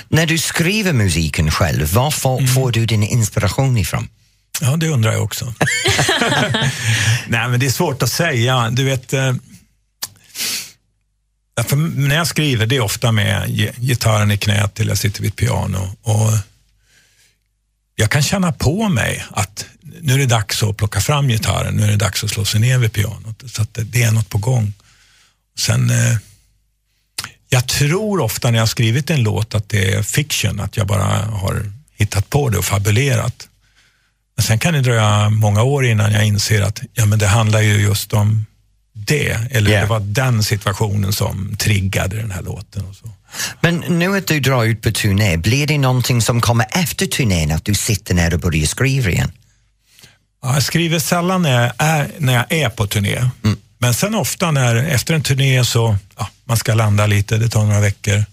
När 0.09 0.25
du 0.25 0.37
skriver 0.37 0.93
musiken 0.93 1.51
själv, 1.51 1.93
var 1.93 2.11
får, 2.11 2.47
får 2.47 2.71
du 2.71 2.85
din 2.85 3.03
inspiration 3.03 3.77
ifrån? 3.77 4.07
Ja, 4.61 4.75
det 4.77 4.87
undrar 4.87 5.11
jag 5.13 5.23
också. 5.23 5.53
Nej, 7.27 7.49
men 7.49 7.59
det 7.59 7.65
är 7.65 7.71
svårt 7.71 8.03
att 8.03 8.11
säga. 8.11 8.69
Du 8.71 8.83
vet, 8.83 9.13
eh, 9.13 9.33
när 11.95 12.15
jag 12.15 12.27
skriver, 12.27 12.65
det 12.65 12.75
är 12.75 12.81
ofta 12.81 13.11
med 13.11 13.49
gi- 13.49 13.71
gitarren 13.79 14.31
i 14.31 14.37
knät 14.37 14.79
eller 14.79 14.91
jag 14.91 14.97
sitter 14.97 15.21
vid 15.21 15.29
ett 15.31 15.35
piano. 15.35 15.95
Och 16.01 16.29
jag 17.95 18.11
kan 18.11 18.21
känna 18.21 18.51
på 18.51 18.89
mig 18.89 19.25
att 19.31 19.65
nu 20.01 20.13
är 20.13 20.17
det 20.17 20.25
dags 20.25 20.63
att 20.63 20.77
plocka 20.77 20.99
fram 20.99 21.27
gitarren, 21.27 21.75
nu 21.75 21.83
är 21.83 21.87
det 21.87 21.95
dags 21.95 22.23
att 22.23 22.29
slå 22.29 22.45
sig 22.45 22.59
ner 22.59 22.77
vid 22.77 22.93
pianot. 22.93 23.43
Så 23.45 23.61
att 23.61 23.73
det, 23.73 23.83
det 23.83 24.03
är 24.03 24.11
något 24.11 24.29
på 24.29 24.37
gång. 24.37 24.73
Sen, 25.57 25.89
eh, 25.89 26.17
jag 27.49 27.67
tror 27.67 28.19
ofta 28.19 28.51
när 28.51 28.57
jag 28.57 28.61
har 28.61 28.67
skrivit 28.67 29.09
en 29.09 29.23
låt 29.23 29.55
att 29.55 29.69
det 29.69 29.93
är 29.93 30.01
fiction, 30.03 30.59
att 30.59 30.77
jag 30.77 30.87
bara 30.87 31.03
har 31.25 31.71
hittat 31.97 32.29
på 32.29 32.49
det 32.49 32.57
och 32.57 32.65
fabulerat. 32.65 33.47
Men 34.35 34.43
sen 34.43 34.59
kan 34.59 34.73
det 34.73 34.81
dröja 34.81 35.29
många 35.29 35.63
år 35.63 35.85
innan 35.85 36.11
jag 36.11 36.25
inser 36.25 36.61
att 36.61 36.81
ja, 36.93 37.05
men 37.05 37.19
det 37.19 37.27
handlar 37.27 37.61
ju 37.61 37.81
just 37.81 38.13
om 38.13 38.45
det. 39.07 39.39
Eller 39.51 39.69
Yeah. 39.69 39.83
det 39.83 39.89
var 39.89 39.99
den 39.99 40.43
situationen 40.43 41.13
som 41.13 41.55
triggade 41.57 42.15
den 42.17 42.31
här 42.31 42.41
låten. 42.41 42.85
Och 42.85 42.95
så. 42.95 43.11
Men 43.61 43.75
nu 43.75 44.17
att 44.17 44.27
du 44.27 44.39
drar 44.39 44.63
ut 44.63 44.81
på 44.81 44.91
turné, 44.91 45.37
blir 45.37 45.67
det 45.67 45.77
någonting 45.77 46.21
som 46.21 46.41
kommer 46.41 46.65
efter 46.71 47.05
turnén, 47.05 47.51
att 47.51 47.65
du 47.65 47.75
sitter 47.75 48.13
ner 48.13 48.33
och 48.33 48.39
börjar 48.39 48.65
skriva 48.65 49.09
igen? 49.09 49.31
Ja, 50.43 50.53
jag 50.53 50.63
skriver 50.63 50.99
sällan 50.99 51.41
när 51.41 51.63
jag 51.63 51.71
är, 51.77 52.11
när 52.17 52.33
jag 52.33 52.51
är 52.51 52.69
på 52.69 52.87
turné. 52.87 53.29
Men 53.77 53.93
sen 53.93 54.15
ofta 54.15 54.51
när, 54.51 54.75
efter 54.75 55.13
en 55.13 55.23
turné 55.23 55.65
så, 55.65 55.97
ja, 56.17 56.29
man 56.43 56.57
ska 56.57 56.73
landa 56.73 57.05
lite, 57.07 57.37
det 57.37 57.49
tar 57.49 57.65
några 57.65 57.79
veckor. 57.79 58.25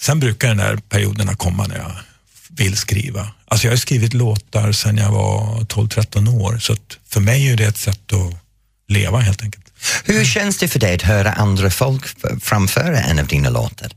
Sen 0.00 0.20
brukar 0.20 0.48
den 0.48 0.56
där 0.56 0.76
perioderna 0.76 1.34
komma 1.34 1.66
när 1.66 1.78
jag 1.78 1.92
vill 2.48 2.76
skriva. 2.76 3.30
Alltså 3.48 3.66
jag 3.66 3.72
har 3.72 3.76
skrivit 3.76 4.14
låtar 4.14 4.72
sedan 4.72 4.96
jag 4.96 5.10
var 5.10 5.60
12-13 5.60 6.40
år, 6.40 6.58
så 6.58 6.76
för 7.08 7.20
mig 7.20 7.48
är 7.48 7.56
det 7.56 7.64
ett 7.64 7.76
sätt 7.76 8.12
att 8.12 8.34
leva 8.90 9.20
helt 9.20 9.42
enkelt. 9.42 9.64
Hur 10.04 10.24
känns 10.24 10.58
det 10.58 10.68
för 10.68 10.78
dig 10.78 10.94
att 10.94 11.02
höra 11.02 11.32
andra 11.32 11.70
folk 11.70 12.04
framföra 12.42 13.00
en 13.00 13.18
av 13.18 13.26
dina 13.26 13.50
låtar? 13.50 13.92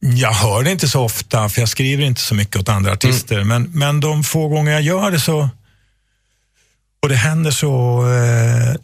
Jag 0.00 0.32
hör 0.32 0.62
det 0.62 0.70
inte 0.70 0.88
så 0.88 1.04
ofta, 1.04 1.48
för 1.48 1.60
jag 1.62 1.68
skriver 1.68 2.04
inte 2.04 2.20
så 2.20 2.34
mycket 2.34 2.56
åt 2.56 2.68
andra 2.68 2.92
artister. 2.92 3.44
Men, 3.44 3.62
men 3.62 4.00
de 4.00 4.24
få 4.24 4.48
gånger 4.48 4.72
jag 4.72 4.82
gör 4.82 5.10
det 5.10 5.20
så, 5.20 5.48
och 7.02 7.08
det 7.08 7.16
händer 7.16 7.50
så, 7.50 8.02
eh, 8.12 8.74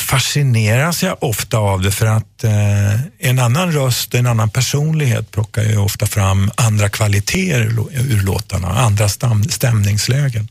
fascineras 0.00 1.02
jag 1.02 1.22
ofta 1.22 1.58
av 1.58 1.82
det 1.82 1.90
för 1.92 2.06
att 2.06 2.44
eh, 2.44 3.00
en 3.18 3.38
annan 3.38 3.72
röst, 3.72 4.14
en 4.14 4.26
annan 4.26 4.50
personlighet 4.50 5.30
plockar 5.30 5.62
ju 5.62 5.76
ofta 5.76 6.06
fram 6.06 6.50
andra 6.56 6.88
kvaliteter 6.88 7.60
ur 7.60 7.70
lå- 7.70 7.90
ur 7.92 8.22
låtarna, 8.22 8.68
andra 8.68 9.08
stämningslägen. 9.48 10.48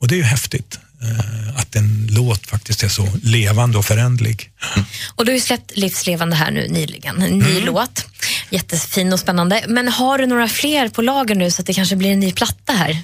Och 0.00 0.08
det 0.08 0.14
är 0.14 0.16
ju 0.16 0.22
häftigt. 0.22 0.78
Eh, 1.02 1.60
att 1.60 1.76
en 1.76 2.08
låt 2.10 2.46
faktiskt 2.46 2.82
är 2.82 2.88
så 2.88 3.08
levande 3.22 3.78
och 3.78 3.84
förändlig. 3.84 4.50
Och 5.14 5.24
du 5.24 5.30
har 5.30 5.34
ju 5.36 5.40
släppt 5.40 5.76
Livslevande 5.76 6.36
här 6.36 6.50
nu 6.50 6.68
nyligen, 6.68 7.22
en 7.22 7.38
ny 7.38 7.60
låt. 7.60 8.06
Jättefin 8.50 9.12
och 9.12 9.20
spännande. 9.20 9.64
Men 9.68 9.88
har 9.88 10.18
du 10.18 10.26
några 10.26 10.48
fler 10.48 10.88
på 10.88 11.02
lager 11.02 11.34
nu 11.34 11.50
så 11.50 11.62
att 11.62 11.66
det 11.66 11.74
kanske 11.74 11.96
blir 11.96 12.12
en 12.12 12.20
ny 12.20 12.32
platta 12.32 12.72
här? 12.72 13.02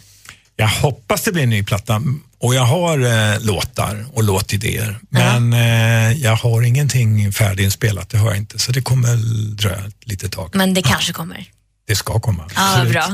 Jag 0.57 0.69
hoppas 0.69 1.23
det 1.23 1.33
blir 1.33 1.43
en 1.43 1.51
ny 1.51 1.63
platta 1.63 2.03
och 2.39 2.55
jag 2.55 2.65
har 2.65 2.99
eh, 2.99 3.41
låtar 3.41 4.07
och 4.13 4.25
låtidéer. 4.25 4.99
Men 5.09 5.53
eh, 5.53 6.13
jag 6.13 6.37
har 6.37 6.63
ingenting 6.63 7.33
färdiginspelat, 7.33 8.11
det 8.11 8.19
har 8.19 8.29
jag 8.29 8.37
inte. 8.37 8.59
Så 8.59 8.73
det 8.73 8.83
kommer 8.83 9.17
dröja 9.55 9.87
ett 9.87 10.09
litet 10.09 10.33
tag. 10.33 10.51
Men 10.55 10.75
det 10.75 10.83
kanske 10.83 11.13
kommer. 11.13 11.47
Det 11.87 11.97
ska 11.97 12.21
komma. 12.21 12.45
Ja, 12.55 12.73
absolut. 12.73 12.93
bra. 12.93 13.07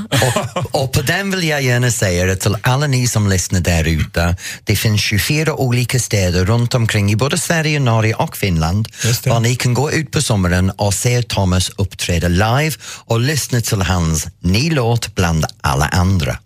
Och, 0.54 0.82
och 0.82 0.92
på 0.92 1.02
den 1.02 1.30
vill 1.30 1.48
jag 1.48 1.62
gärna 1.62 1.90
säga 1.90 2.32
att 2.32 2.40
till 2.40 2.56
alla 2.62 2.86
ni 2.86 3.06
som 3.06 3.28
lyssnar 3.28 3.60
där 3.60 3.88
ute, 3.88 4.36
det 4.64 4.76
finns 4.76 5.00
24 5.00 5.54
olika 5.54 5.98
städer 5.98 6.44
runt 6.44 6.74
omkring 6.74 7.10
i 7.10 7.16
både 7.16 7.38
Sverige, 7.38 7.80
Norge 7.80 8.14
och 8.14 8.36
Finland 8.36 8.88
var 9.26 9.40
ni 9.40 9.56
kan 9.56 9.74
gå 9.74 9.92
ut 9.92 10.10
på 10.10 10.22
sommaren 10.22 10.70
och 10.70 10.94
se 10.94 11.22
Thomas 11.22 11.70
uppträda 11.76 12.28
live 12.28 12.72
och 13.04 13.20
lyssna 13.20 13.60
till 13.60 13.82
hans 13.82 14.26
ny 14.40 14.70
låt 14.70 15.14
bland 15.14 15.44
alla 15.60 15.86
andra. 15.86 16.38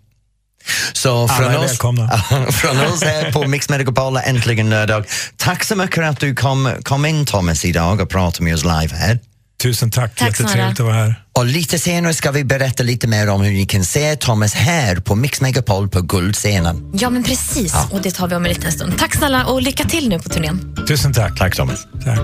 Så 0.93 1.27
Alla 1.27 1.53
är 1.53 1.59
välkomna. 1.59 2.17
från 2.51 2.79
oss 2.79 3.03
här 3.03 3.31
på 3.31 3.47
Mix 3.47 3.69
Megapol 3.69 4.17
äntligen 4.17 4.69
lördag. 4.69 5.05
Tack 5.37 5.63
så 5.63 5.75
mycket 5.75 6.03
att 6.03 6.19
du 6.19 6.35
kom, 6.35 6.71
kom 6.83 7.05
in 7.05 7.25
Thomas 7.25 7.65
idag 7.65 8.01
och 8.01 8.09
pratade 8.09 8.43
med 8.43 8.53
oss 8.53 8.63
live 8.63 8.95
här. 8.95 9.19
Tusen 9.61 9.91
tack, 9.91 10.15
Tack 10.15 10.27
jättetrevligt 10.27 10.79
att 10.79 10.85
vara 10.85 10.95
här. 10.95 11.22
Och 11.35 11.45
lite 11.45 11.79
senare 11.79 12.13
ska 12.13 12.31
vi 12.31 12.43
berätta 12.43 12.83
lite 12.83 13.07
mer 13.07 13.29
om 13.29 13.41
hur 13.41 13.51
ni 13.51 13.65
kan 13.65 13.83
se 13.83 14.15
Thomas 14.15 14.53
här 14.53 14.95
på 14.95 15.15
Mix 15.15 15.41
Megapol 15.41 15.89
på 15.89 16.01
Guldscenen. 16.01 16.91
Ja, 16.93 17.09
men 17.09 17.23
precis. 17.23 17.73
Och 17.91 18.01
det 18.01 18.11
tar 18.11 18.27
vi 18.27 18.35
om 18.35 18.45
en 18.45 18.49
liten 18.49 18.71
stund. 18.71 18.97
Tack 18.97 19.15
snälla 19.15 19.45
och 19.45 19.61
lycka 19.61 19.83
till 19.85 20.09
nu 20.09 20.19
på 20.19 20.29
turnén. 20.29 20.75
Tusen 20.87 21.13
tack. 21.13 21.39
Tack 21.39 21.55
Thomas. 21.55 21.87
tack. 22.05 22.19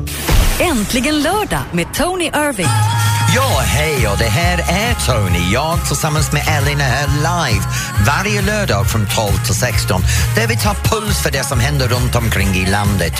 Äntligen 0.59 1.21
lördag 1.21 1.61
med 1.71 1.93
Tony 1.93 2.25
Irving. 2.25 2.67
Ja, 3.35 3.61
hej 3.65 4.07
och 4.07 4.17
det 4.17 4.29
här 4.29 4.57
är 4.57 4.93
Tony. 5.05 5.53
Jag 5.53 5.87
tillsammans 5.87 6.31
med 6.31 6.41
Elin 6.47 6.79
är 6.79 6.83
här 6.83 7.07
live 7.07 7.65
varje 8.05 8.41
lördag 8.41 8.89
från 8.89 9.07
12 9.15 9.45
till 9.45 9.55
16 9.55 10.01
där 10.35 10.47
vi 10.47 10.57
tar 10.57 10.73
puls 10.73 11.21
för 11.23 11.31
det 11.31 11.43
som 11.43 11.59
händer 11.59 11.87
runt 11.87 12.15
omkring 12.15 12.47
i 12.47 12.65
landet. 12.65 13.13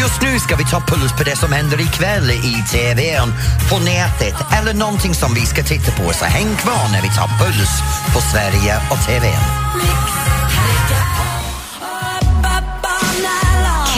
Just 0.00 0.22
nu 0.22 0.38
ska 0.38 0.56
vi 0.56 0.64
ta 0.64 0.80
puls 0.80 1.12
på 1.12 1.24
det 1.24 1.36
som 1.36 1.52
händer 1.52 1.80
ikväll 1.80 2.30
i 2.30 2.64
TVn, 2.72 3.32
på 3.70 3.78
nätet 3.78 4.34
eller 4.58 4.74
någonting 4.74 5.14
som 5.14 5.29
som 5.30 5.40
vi 5.40 5.46
ska 5.46 5.62
titta 5.62 5.92
på. 6.02 6.12
Så 6.12 6.24
häng 6.24 6.56
kvar 6.56 6.92
när 6.92 7.02
vi 7.02 7.08
tar 7.08 7.28
puls 7.38 7.82
på 8.14 8.20
Sverige 8.20 8.76
och 8.90 8.98
TVn. 9.06 10.39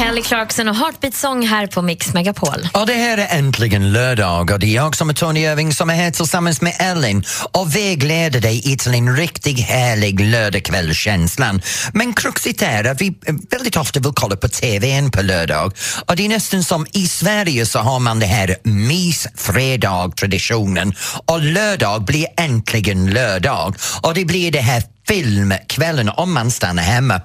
Kelly 0.03 0.23
Clarkson 0.23 0.69
och 0.69 0.77
Heartbeat 0.77 1.15
Song 1.15 1.47
här 1.47 1.67
på 1.67 1.83
Mix 1.83 2.15
Megapol. 2.15 2.69
Och 2.73 2.87
det 2.87 2.95
här 2.95 3.19
är 3.19 3.39
äntligen 3.39 3.93
lördag 3.93 4.51
och 4.51 4.59
det 4.59 4.67
är 4.67 4.75
jag 4.75 4.97
som 4.97 5.11
är 5.11 5.15
Tony 5.15 5.41
Irving 5.41 5.73
som 5.73 5.91
är 5.91 5.95
här 5.95 6.11
tillsammans 6.11 6.61
med 6.61 6.75
Ellen 6.79 7.25
och 7.53 7.77
vägleder 7.77 8.41
dig 8.41 8.73
i 8.73 8.77
till 8.77 8.95
en 8.95 9.17
riktigt 9.17 9.61
härlig 9.61 10.21
lördagkvällskänslan. 10.21 11.63
Men 11.95 12.13
kruxet 12.13 12.63
är 12.63 12.85
att 12.85 13.01
vi 13.01 13.07
eh, 13.07 13.13
väldigt 13.51 13.77
ofta 13.77 14.01
vill 14.01 14.13
kolla 14.15 14.37
på 14.37 14.49
TVn 14.49 15.11
på 15.11 15.23
lördag 15.23 15.73
och 16.07 16.17
det 16.17 16.25
är 16.25 16.29
nästan 16.29 16.65
som 16.65 16.87
i 16.93 17.07
Sverige 17.07 17.67
så 17.67 17.79
har 17.79 17.99
man 17.99 18.19
det 18.19 18.27
här 18.27 18.57
mys-fredag-traditionen 18.63 20.95
och 21.27 21.43
lördag 21.43 22.05
blir 22.05 22.27
äntligen 22.37 23.11
lördag 23.11 23.75
och 24.03 24.15
det 24.15 24.25
blir 24.25 24.53
det 24.53 24.61
här 24.61 24.83
filmkvällen 25.09 26.09
om 26.09 26.33
man 26.33 26.51
stannar 26.51 26.83
hemma. 26.83 27.21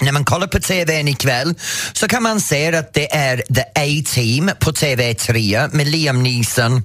När 0.00 0.12
man 0.12 0.24
kollar 0.24 0.46
på 0.46 0.60
TVn 0.60 1.08
ikväll 1.08 1.54
så 1.92 2.08
kan 2.08 2.22
man 2.22 2.40
se 2.40 2.76
att 2.76 2.94
det 2.94 3.14
är 3.14 3.36
The 3.54 3.60
A-Team 3.60 4.50
på 4.60 4.72
TV3 4.72 5.68
med 5.72 5.86
Liam 5.86 6.22
Neeson, 6.22 6.82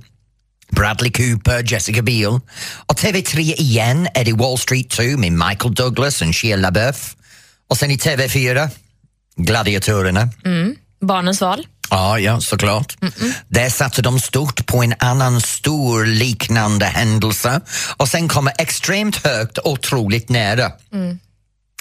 Bradley 0.70 1.12
Cooper, 1.12 1.74
Jessica 1.74 2.01
Biel. 2.01 2.39
Och 2.86 2.98
TV3 3.00 3.39
igen 3.39 4.08
är 4.13 4.25
det 4.25 4.34
Wall 4.34 4.58
Street 4.58 4.89
2 4.89 5.03
med 5.03 5.32
Michael 5.32 5.74
Douglas 5.74 6.22
och 6.22 6.36
Shia 6.36 6.56
LaBeouf. 6.56 7.15
Och 7.70 7.77
sen 7.77 7.91
i 7.91 7.98
TV4, 7.98 8.70
Gladiatorerna. 9.36 10.30
Barnens 11.01 11.41
val. 11.41 11.68
Ja, 11.89 12.20
ja, 12.20 12.41
såklart. 12.41 12.98
Där 13.48 13.70
satte 13.70 14.01
de 14.01 14.20
stort 14.20 14.65
på 14.65 14.84
en 14.84 14.94
annan 15.00 15.41
stor 15.41 16.06
liknande 16.06 16.86
händelse 16.86 17.62
och 17.98 18.08
sen 18.08 18.27
kommer 18.27 18.53
extremt 18.58 19.15
högt 19.15 19.60
otroligt 19.63 20.30
nära. 20.30 20.72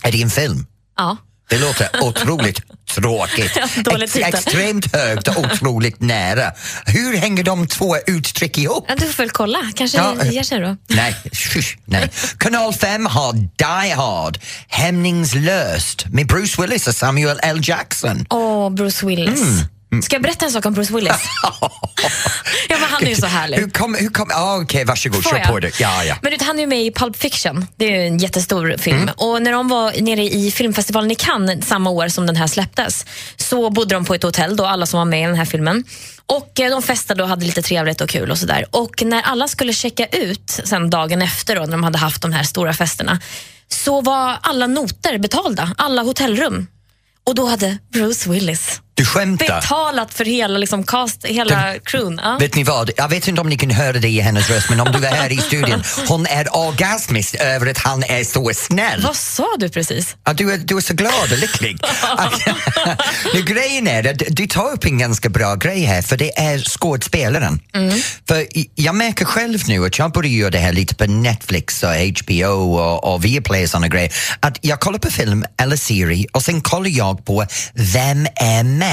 Är 0.02 0.12
det 0.12 0.22
en 0.22 0.30
film? 0.30 0.66
Ja. 1.00 1.16
Det 1.50 1.58
låter 1.58 1.88
otroligt 2.02 2.60
tråkigt. 2.94 3.56
Ex- 4.02 4.16
extremt 4.16 4.96
högt 4.96 5.28
och 5.28 5.38
otroligt 5.38 6.00
nära. 6.00 6.52
Hur 6.86 7.16
hänger 7.16 7.44
de 7.44 7.66
två 7.66 7.96
uttryck 8.06 8.58
ihop? 8.58 8.84
Ja, 8.88 8.94
du 8.98 9.06
får 9.06 9.22
väl 9.22 9.30
kolla. 9.30 9.58
Kanske 9.74 9.98
Ja. 9.98 10.24
ger 10.24 10.42
sig 10.42 10.60
då. 10.60 10.76
Nej, 10.88 11.14
shush, 11.32 11.76
nej. 11.84 12.10
Kanal 12.38 12.74
5 12.74 13.06
har 13.06 13.32
Die 13.32 13.94
Hard, 13.96 14.38
hämningslöst 14.68 16.06
med 16.06 16.26
Bruce 16.26 16.62
Willis 16.62 16.86
och 16.86 16.94
Samuel 16.94 17.40
L. 17.42 17.60
Jackson. 17.62 18.26
Åh, 18.30 18.70
Bruce 18.70 19.06
Willis. 19.06 19.40
Mm. 19.42 19.64
Ska 20.02 20.16
jag 20.16 20.22
berätta 20.22 20.44
en 20.44 20.52
sak 20.52 20.66
om 20.66 20.74
Bruce 20.74 20.94
Willis? 20.94 21.12
ja, 22.68 22.76
men 22.80 22.88
han 22.90 23.02
är 23.02 23.08
ju 23.08 23.14
så 23.14 23.26
härlig. 23.26 23.56
Hur 23.58 23.70
kom, 23.70 23.94
hur 23.94 24.08
kom, 24.08 24.30
ah, 24.34 24.56
Okej, 24.56 24.84
varsågod, 24.84 25.22
Får 25.22 25.30
kör 25.30 25.38
jag? 25.38 25.48
på 25.48 25.60
det. 25.60 25.80
Ja, 25.80 26.04
ja. 26.04 26.16
Men 26.22 26.32
han 26.40 26.56
är 26.56 26.60
ju 26.60 26.66
med 26.66 26.82
i 26.82 26.92
Pulp 26.92 27.16
Fiction. 27.16 27.66
Det 27.76 27.96
är 27.96 28.06
en 28.06 28.18
jättestor 28.18 28.76
film. 28.78 28.96
Mm. 28.96 29.14
Och 29.16 29.42
när 29.42 29.52
de 29.52 29.68
var 29.68 29.92
nere 30.00 30.22
i 30.22 30.50
filmfestivalen 30.50 31.10
i 31.10 31.14
Cannes 31.14 31.66
samma 31.68 31.90
år 31.90 32.08
som 32.08 32.26
den 32.26 32.36
här 32.36 32.46
släpptes 32.46 33.06
så 33.36 33.70
bodde 33.70 33.94
de 33.94 34.04
på 34.04 34.14
ett 34.14 34.22
hotell, 34.22 34.56
då, 34.56 34.66
alla 34.66 34.86
som 34.86 34.98
var 34.98 35.04
med 35.04 35.22
i 35.22 35.26
den 35.26 35.36
här 35.36 35.44
filmen. 35.44 35.84
Och 36.26 36.60
eh, 36.60 36.70
De 36.70 36.82
festade 36.82 37.22
och 37.22 37.28
hade 37.28 37.46
lite 37.46 37.62
trevligt 37.62 38.00
och 38.00 38.08
kul. 38.08 38.30
och 38.30 38.38
sådär. 38.38 38.66
Och 38.70 39.02
När 39.02 39.22
alla 39.22 39.48
skulle 39.48 39.72
checka 39.72 40.06
ut 40.06 40.60
sen 40.64 40.90
dagen 40.90 41.22
efter, 41.22 41.56
då, 41.56 41.62
när 41.62 41.70
de 41.70 41.82
hade 41.84 41.98
haft 41.98 42.22
de 42.22 42.32
här 42.32 42.42
stora 42.42 42.72
festerna, 42.72 43.20
så 43.68 44.00
var 44.00 44.38
alla 44.42 44.66
noter 44.66 45.18
betalda, 45.18 45.74
alla 45.78 46.02
hotellrum. 46.02 46.66
Och 47.26 47.34
då 47.34 47.46
hade 47.46 47.78
Bruce 47.92 48.30
Willis 48.30 48.80
Du 49.00 49.06
skämtar? 49.06 49.60
Betalat 49.60 50.14
för 50.14 50.24
hela 50.24 50.58
liksom, 50.58 50.84
cast, 50.84 51.24
hela 51.24 51.74
crewn. 51.84 52.20
Ja. 52.24 52.36
Vet 52.40 52.54
ni 52.54 52.64
vad, 52.64 52.90
jag 52.96 53.08
vet 53.08 53.28
inte 53.28 53.40
om 53.40 53.48
ni 53.48 53.56
kan 53.56 53.70
höra 53.70 53.92
det 53.92 54.08
i 54.08 54.20
hennes 54.20 54.50
röst 54.50 54.70
men 54.70 54.80
om 54.80 54.92
du 54.92 55.06
är 55.06 55.12
här 55.12 55.32
i 55.32 55.36
studion, 55.36 55.82
hon 56.08 56.26
är 56.26 56.56
orgasmisk 56.56 57.34
över 57.34 57.66
att 57.70 57.78
han 57.78 58.02
är 58.02 58.24
så 58.24 58.50
snäll. 58.54 59.02
Vad 59.02 59.16
sa 59.16 59.46
du 59.58 59.68
precis? 59.68 60.16
Ja, 60.24 60.32
du, 60.32 60.52
är, 60.52 60.58
du 60.58 60.76
är 60.76 60.80
så 60.80 60.94
glad 60.94 61.32
och 61.32 61.38
lycklig. 61.38 61.78
nu, 63.34 63.42
grejen 63.42 63.88
är 63.88 64.10
att 64.10 64.22
du 64.28 64.46
tar 64.46 64.72
upp 64.72 64.84
en 64.84 64.98
ganska 64.98 65.28
bra 65.28 65.54
grej 65.54 65.80
här 65.80 66.02
för 66.02 66.16
det 66.16 66.38
är 66.38 66.58
skådespelaren. 66.58 67.60
För 68.28 68.46
jag 68.74 68.94
märker 68.94 69.24
själv 69.24 69.58
nu 69.68 69.86
att 69.86 69.98
jag 69.98 70.12
börjar 70.12 70.30
göra 70.30 70.50
det 70.50 70.58
här 70.58 70.72
lite 70.72 70.94
på 70.94 71.06
Netflix 71.06 71.82
och 71.82 71.90
HBO 71.90 72.78
och, 72.78 73.14
och 73.14 73.24
Viaplay 73.24 73.62
och 73.62 73.70
såna 73.70 73.88
grejer. 73.88 74.12
Att 74.40 74.58
jag 74.60 74.80
kollar 74.80 74.98
på 74.98 75.10
film 75.10 75.44
eller 75.56 75.76
serie 75.76 76.26
och 76.32 76.42
sen 76.42 76.60
kollar 76.60 76.90
jag 76.90 77.24
på 77.24 77.46
vem 77.74 78.26
är 78.36 78.62
med. 78.62 78.89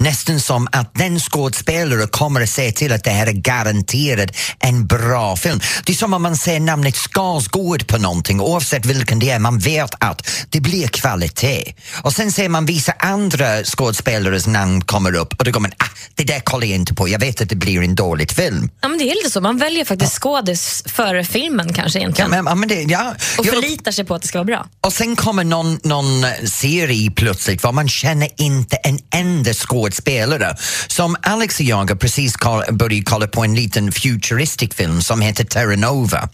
Nästan 0.00 0.40
som 0.40 0.68
att 0.72 0.94
den 0.94 1.20
skådespelare 1.20 2.06
kommer 2.06 2.40
att 2.40 2.50
se 2.50 2.72
till 2.72 2.92
att 2.92 3.04
det 3.04 3.10
här 3.10 3.26
är 3.26 3.32
garanterat 3.32 4.30
en 4.58 4.86
bra 4.86 5.36
film. 5.36 5.60
Det 5.84 5.92
är 5.92 5.96
som 5.96 6.14
om 6.14 6.22
man 6.22 6.36
ser 6.36 6.60
namnet 6.60 6.96
Skarsgård 6.96 7.86
på 7.86 7.98
någonting 7.98 8.40
oavsett 8.40 8.86
vilken 8.86 9.18
det 9.18 9.30
är, 9.30 9.38
man 9.38 9.58
vet 9.58 9.94
att 10.00 10.28
det 10.50 10.60
blir 10.60 10.88
kvalitet. 10.88 11.74
Och 12.02 12.12
sen 12.12 12.32
ser 12.32 12.48
man 12.48 12.66
vissa 12.66 12.92
andra 12.98 13.64
skådespelares 13.64 14.46
namn 14.46 14.80
kommer 14.84 15.14
upp 15.14 15.34
och 15.38 15.44
då 15.44 15.50
går 15.50 15.60
man, 15.60 15.72
ah, 15.78 15.84
det 16.14 16.24
där 16.24 16.40
kollar 16.40 16.66
jag 16.66 16.74
inte 16.76 16.94
på, 16.94 17.08
jag 17.08 17.18
vet 17.18 17.40
att 17.40 17.48
det 17.48 17.56
blir 17.56 17.82
en 17.82 17.94
dålig 17.94 18.30
film. 18.30 18.70
Ja, 18.80 18.88
men 18.88 18.98
det 18.98 19.04
är 19.10 19.14
lite 19.14 19.30
så. 19.30 19.40
Man 19.40 19.58
väljer 19.58 19.84
faktiskt 19.84 20.12
skådis 20.22 20.82
före 20.86 21.24
filmen 21.24 21.72
kanske 21.72 21.98
Ja, 21.98 22.02
egentligen. 22.02 22.30
men, 22.30 22.44
ja, 22.46 22.54
men 22.54 22.68
det, 22.68 22.82
ja, 22.82 23.14
och 23.38 23.46
ja, 23.46 23.52
förlitar 23.52 23.92
sig 23.92 24.04
på 24.04 24.14
att 24.14 24.22
det 24.22 24.28
ska 24.28 24.38
vara 24.38 24.44
bra. 24.44 24.66
och 24.80 24.92
sen 24.92 25.16
kommer 25.16 25.44
någon, 25.44 25.78
någon 25.82 26.24
serie 26.44 27.10
plötsligt 27.10 27.62
var 27.62 27.72
man 27.72 27.88
känner 27.88 28.28
inte 28.36 28.76
en 28.76 28.98
enda 29.14 29.52
skådespelare. 29.54 30.56
Som 30.86 31.16
Alex 31.22 31.54
och 31.60 31.66
jag 31.66 31.76
har 31.76 31.96
precis 31.96 32.34
börjat 32.70 33.04
kolla 33.04 33.26
på 33.26 33.44
en 33.44 33.54
liten 33.54 33.92
futuristic 33.92 34.74
film 34.74 35.02
som 35.02 35.20
heter 35.20 35.44
Terra 35.44 35.76
Nova. 35.76 36.28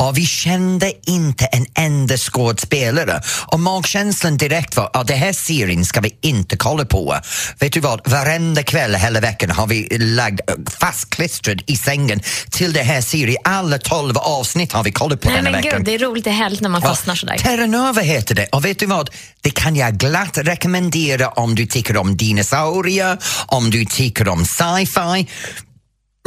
Och 0.00 0.18
vi 0.18 0.26
kände 0.26 0.92
inte 1.06 1.44
en 1.44 1.66
enda 1.74 2.16
skådespelare. 2.16 3.20
Och 3.46 3.60
magkänslan 3.60 4.36
direkt 4.36 4.76
var 4.76 4.90
att 4.92 5.06
det 5.06 5.14
här 5.14 5.32
serien 5.32 5.84
ska 5.84 6.00
vi 6.00 6.14
inte 6.20 6.56
kolla 6.56 6.84
på. 6.84 7.16
Vet 7.58 7.72
du 7.72 7.80
vad, 7.80 8.10
varenda 8.10 8.62
kväll 8.62 8.94
hela 8.94 9.20
veckan 9.20 9.50
har 9.50 9.66
vi 9.66 9.88
lagt 9.98 10.40
fastklistrad 10.80 11.62
i 11.66 11.76
sängen 11.76 12.20
till 12.50 12.72
det 12.72 12.82
här 12.82 13.00
serien. 13.00 13.36
Alla 13.44 13.78
tolv 13.78 14.18
avsnitt 14.18 14.72
har 14.72 14.84
vi 14.84 14.92
kollat 14.92 15.20
på 15.20 15.28
Nej 15.28 15.36
denna 15.36 15.50
men 15.50 15.62
veckan. 15.62 15.78
gud, 15.78 15.86
det 15.86 15.94
är 15.94 15.98
roligt, 15.98 16.24
det 16.24 16.30
är 16.30 16.34
härligt 16.34 16.60
när 16.60 16.68
man 16.68 16.80
Ja, 16.84 16.88
fastnar 16.88 17.14
sådär. 17.14 17.38
Terra 17.38 17.66
Nova 17.66 18.00
heter 18.00 18.34
det 18.34 18.46
och 18.46 18.64
vet 18.64 18.78
du 18.78 18.86
vad? 18.86 19.10
Det 19.40 19.50
kan 19.50 19.76
jag 19.76 19.94
glatt 19.98 20.38
rekommendera 20.38 21.28
om 21.28 21.54
du 21.54 21.66
tycker 21.66 21.96
om 21.96 22.03
dinosaurier, 22.16 23.18
om 23.46 23.70
du 23.70 23.84
tycker 23.84 24.28
om 24.28 24.44
sci-fi. 24.44 25.26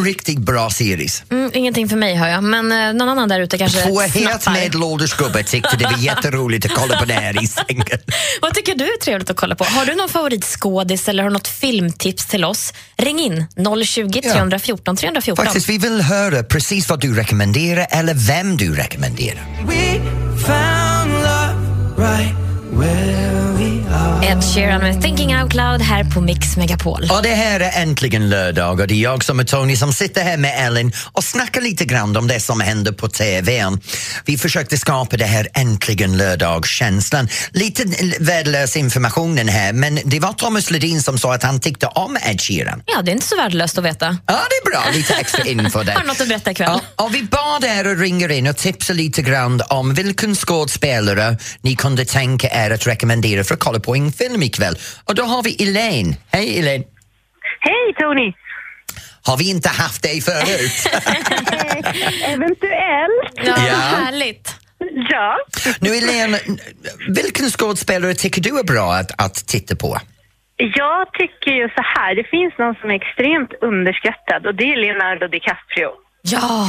Riktigt 0.04 0.38
bra 0.40 0.70
series. 0.70 1.24
Mm, 1.32 1.52
ingenting 1.54 1.90
för 1.90 1.96
mig 1.96 2.16
hör 2.16 2.28
jag, 2.28 2.44
men 2.44 2.72
eh, 2.72 2.94
någon 2.94 3.10
annan 3.10 3.30
där 3.30 3.40
ute 3.40 3.58
kanske 3.58 3.82
Två 3.82 4.00
helt 4.00 4.42
snappar. 4.42 4.60
medelålders 4.60 5.14
gubbar 5.14 5.44
tyckte 5.44 5.78
det 5.78 5.86
var 5.86 5.98
jätteroligt 5.98 6.66
att 6.66 6.72
kolla 6.72 7.00
på 7.00 7.06
det 7.06 7.14
här 7.14 7.44
i 7.44 7.48
sängen. 7.48 7.86
Vad 8.42 8.54
tycker 8.54 8.76
du 8.76 8.84
är 8.84 8.98
trevligt 9.00 9.30
att 9.30 9.36
kolla 9.38 9.56
på? 9.56 9.64
Har 9.64 9.86
du 9.86 9.96
någon 9.96 10.10
favoritskådis 10.10 11.10
eller 11.10 11.24
har 11.24 11.30
du 11.30 11.34
något 11.34 11.48
filmtips 11.48 12.26
till 12.26 12.46
oss? 12.46 12.74
Ring 12.98 13.20
in 13.20 13.46
020 13.86 14.20
Ja. 14.24 14.34
314 14.34 14.96
314. 14.98 15.46
Faktiskt, 15.46 15.70
vi 15.70 15.78
vill 15.78 16.02
höra 16.02 16.44
precis 16.44 16.90
vad 16.90 17.00
du 17.00 17.16
rekommenderar 17.16 17.88
eller 17.90 18.14
vem 18.14 18.58
du 18.58 18.76
rekommenderar. 18.76 19.48
Ed 24.24 24.44
Sheeran 24.44 24.82
med 24.82 25.02
Thinking 25.02 25.38
Out 25.42 25.54
Loud 25.54 25.82
här 25.82 26.04
på 26.04 26.22
Mix 26.22 26.58
Megapol. 26.58 27.08
Och 27.12 27.24
det 27.24 27.34
här 27.36 27.60
är 27.60 27.82
äntligen 27.82 28.30
lördag 28.30 28.80
och 28.80 28.88
det 28.88 28.94
är 28.94 29.04
jag 29.04 29.24
som 29.24 29.40
är 29.40 29.44
Tony 29.44 29.76
som 29.76 29.94
sitter 29.94 30.24
här 30.24 30.38
med 30.38 30.68
Ellen 30.68 30.92
och 31.14 31.24
snackar 31.24 31.62
lite 31.62 31.86
grann 31.86 32.18
om 32.18 32.28
det 32.28 32.40
som 32.40 32.62
händer 32.62 32.92
på 32.92 33.08
TVn. 33.08 33.80
Vi 34.26 34.38
försökte 34.38 34.78
skapa 34.78 35.18
det 35.18 35.26
här 35.26 35.48
äntligen 35.54 36.18
lördag-känslan. 36.18 37.30
Lite 37.52 37.84
värdelös 38.20 38.76
informationen 38.76 39.48
här 39.48 39.74
men 39.74 40.00
det 40.06 40.20
var 40.20 40.34
Thomas 40.34 40.72
Ledin 40.72 41.02
som 41.02 41.18
sa 41.18 41.34
att 41.34 41.44
han 41.44 41.60
tyckte 41.60 41.88
om 41.88 42.18
Ed 42.26 42.42
Sheeran. 42.42 42.82
Ja, 42.86 43.02
det 43.02 43.12
är 43.12 43.14
inte 43.14 43.28
så 43.28 43.36
värdelöst 43.36 43.78
att 43.78 43.84
veta. 43.84 44.18
Ja, 44.26 44.34
det 44.50 44.70
är 44.70 44.72
bra. 44.72 44.84
Lite 44.94 45.14
extra 45.14 45.44
info 45.46 45.84
där. 45.84 45.94
Har 45.96 46.04
något 46.04 46.22
att 46.22 46.28
berätta 46.28 46.52
ikväll? 46.52 46.80
Ja, 46.98 47.06
och 47.06 47.16
vi 47.16 47.24
bad 47.24 47.64
er 47.64 47.86
att 47.86 48.00
ringa 48.00 48.34
in 48.34 48.48
och 48.48 48.58
tipsa 48.58 48.94
lite 48.94 49.22
grann 49.22 49.62
om 49.70 49.94
vilken 49.94 50.36
skådespelare 50.36 51.38
ni 51.62 51.76
kunde 51.76 52.06
tänka 52.06 52.66
er 52.66 52.72
att 52.72 52.88
rekommendera 52.88 53.44
för 53.44 53.54
att 53.54 53.60
kolla 53.60 53.80
på 53.80 53.96
en 53.96 54.07
film 54.12 54.44
ikväll. 54.44 54.76
Och 55.06 55.16
då 55.16 55.24
har 55.24 55.44
vi 55.44 55.64
Elaine. 55.64 56.16
Hej 56.32 56.60
Elaine! 56.60 56.84
Hej 57.60 57.94
Tony! 58.00 58.34
Har 59.22 59.38
vi 59.38 59.50
inte 59.50 59.70
haft 59.70 60.02
dig 60.04 60.22
förut? 60.22 60.72
Eventuellt. 62.24 63.32
Ja, 63.36 63.56
Ja. 63.68 63.76
Härligt. 63.76 64.56
Ja. 65.10 65.38
nu 65.80 65.90
Elaine, 65.96 66.38
vilken 67.10 67.50
skådespelare 67.50 68.14
tycker 68.14 68.42
du 68.42 68.60
är 68.60 68.64
bra 68.64 68.94
att, 68.94 69.12
att 69.26 69.36
titta 69.48 69.76
på? 69.76 69.98
Jag 70.58 71.14
tycker 71.14 71.52
ju 71.52 71.70
så 71.70 71.84
här, 71.96 72.16
det 72.16 72.24
finns 72.24 72.54
någon 72.60 72.76
som 72.76 72.90
är 72.90 72.96
extremt 72.96 73.52
underskattad 73.62 74.46
och 74.48 74.56
det 74.56 74.64
är 74.64 74.78
Leonardo 74.86 75.28
DiCaprio. 75.28 75.90
Ja, 76.22 76.68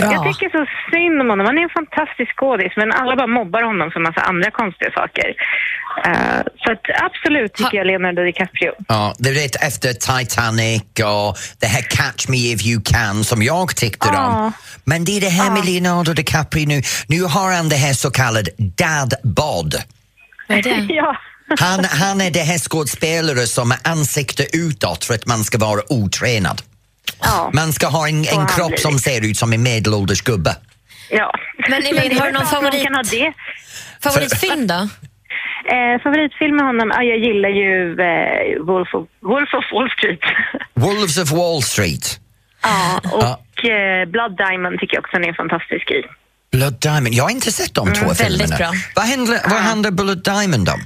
Jag 0.00 0.08
bra. 0.08 0.32
tycker 0.32 0.48
så 0.58 0.62
synd 0.92 1.20
om 1.20 1.28
honom. 1.30 1.46
Han 1.46 1.58
är 1.58 1.62
en 1.62 1.76
fantastisk 1.80 2.30
skådis 2.36 2.72
men 2.76 2.92
alla 2.92 3.16
bara 3.16 3.26
mobbar 3.26 3.62
honom 3.62 3.90
för 3.90 4.00
massa 4.00 4.20
andra 4.20 4.50
konstiga 4.50 4.90
saker. 4.90 5.28
Eh, 6.06 6.40
så 6.62 6.72
att 6.72 6.84
absolut 7.06 7.52
tycker 7.54 7.70
Ha- 7.70 7.78
jag 7.78 7.86
Leonardo 7.86 8.22
DiCaprio. 8.22 8.72
Ja, 8.88 9.14
det 9.18 9.32
vet 9.32 9.56
efter 9.68 9.92
Titanic 9.92 10.82
och 11.04 11.36
det 11.60 11.66
här 11.66 11.82
Catch 11.82 12.28
Me 12.28 12.36
If 12.36 12.66
You 12.66 12.82
Can 12.84 13.24
som 13.24 13.42
jag 13.42 13.76
tyckte 13.76 14.08
Ja. 14.12 14.26
om. 14.26 14.52
Men 14.84 15.04
det 15.04 15.16
är 15.16 15.20
det 15.20 15.28
här 15.28 15.50
med 15.50 15.64
Leonardo 15.64 16.12
DiCaprio 16.12 16.66
nu. 16.68 16.82
Nu 17.08 17.22
har 17.22 17.52
han 17.56 17.68
det 17.68 17.76
här 17.76 17.92
så 17.92 18.10
kallade 18.10 18.50
dad 18.58 19.14
bod. 19.22 19.74
Vad 20.48 20.58
är 20.58 20.62
det? 20.62 20.86
Ja. 20.94 21.16
Han, 21.60 21.84
han 21.84 22.20
är 22.20 22.30
det 22.30 22.40
här 22.42 22.58
skådespelare 22.58 23.46
som 23.46 23.70
är 23.70 23.78
ansikte 23.84 24.56
utåt 24.56 25.04
för 25.04 25.14
att 25.14 25.26
man 25.26 25.44
ska 25.44 25.58
vara 25.58 25.80
otränad. 25.88 26.62
Ja. 27.22 27.50
Man 27.52 27.72
ska 27.72 27.86
ha 27.86 28.08
en, 28.08 28.18
en 28.18 28.46
kropp 28.46 28.78
som 28.78 28.98
ser 28.98 29.30
ut 29.30 29.36
som 29.36 29.52
en 29.52 29.62
medelålders 29.62 30.22
gubbe. 30.22 30.56
ja. 31.10 31.32
Men 31.68 31.82
är 31.86 32.20
har 32.20 32.26
du 32.26 32.32
någon 32.32 32.46
favorit? 32.46 32.82
kan 32.84 32.94
ha 32.94 33.02
det. 33.02 33.32
Favoritfilm 34.02 34.66
då? 34.66 34.88
Eh, 35.74 36.02
favoritfilm 36.02 36.56
med 36.56 36.66
honom? 36.66 36.92
Ja, 36.94 37.02
jag 37.02 37.18
gillar 37.18 37.48
ju 37.48 37.72
eh, 38.00 38.62
Wolf, 38.68 38.94
of, 38.94 39.08
Wolf 39.20 39.50
of 39.54 39.64
Wall 39.72 39.90
Street. 39.98 40.20
Wolves 40.74 41.18
of 41.18 41.30
Wall 41.32 41.62
Street. 41.62 42.20
ja, 42.62 43.00
och 43.12 43.64
eh, 43.64 44.08
Blood 44.08 44.36
Diamond 44.36 44.78
tycker 44.80 44.96
jag 44.96 45.00
också 45.04 45.16
han 45.16 45.24
är 45.24 45.32
fantastisk 45.32 45.90
i. 45.90 46.02
Blood 46.52 46.76
Diamond. 46.80 47.14
Jag 47.14 47.24
har 47.24 47.30
inte 47.30 47.52
sett 47.52 47.74
de 47.74 47.92
två 47.92 48.06
väldigt 48.06 48.18
filmerna. 48.20 48.56
bra. 48.56 48.70
Vad 48.94 49.04
handlar, 49.08 49.38
vad 49.50 49.60
handlar 49.60 49.90
Blood 49.90 50.22
Diamond 50.24 50.68
om? 50.68 50.80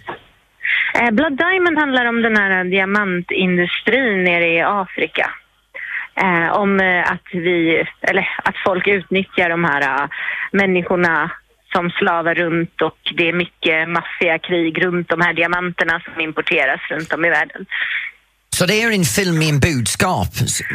Eh, 0.95 1.11
Blood 1.11 1.37
Diamond 1.47 1.79
handlar 1.79 2.05
om 2.05 2.23
den 2.23 2.37
här 2.37 2.65
diamantindustrin 2.65 4.25
nere 4.25 4.47
i 4.57 4.61
Afrika. 4.61 5.31
Eh, 6.23 6.53
om 6.53 6.81
eh, 6.81 7.13
att 7.13 7.29
vi, 7.33 7.85
eller 8.03 8.29
att 8.45 8.55
folk 8.67 8.87
utnyttjar 8.87 9.49
de 9.49 9.65
här 9.65 9.83
eh, 10.03 10.09
människorna 10.53 11.31
som 11.73 11.91
slavar 11.91 12.35
runt 12.35 12.83
och 12.83 12.99
det 13.17 13.29
är 13.29 13.33
mycket 13.33 13.89
maffiakrig 13.89 14.85
runt 14.85 15.09
de 15.09 15.21
här 15.21 15.33
diamanterna 15.35 16.01
som 16.05 16.21
importeras 16.21 16.81
runt 16.91 17.13
om 17.13 17.25
i 17.25 17.31
världen. 17.31 17.67
Så 18.57 18.67
det 18.67 18.83
är 18.83 18.93
en 18.93 19.05
film 19.05 19.39
med 19.39 19.49
en 19.49 19.61
budskap, 19.61 20.29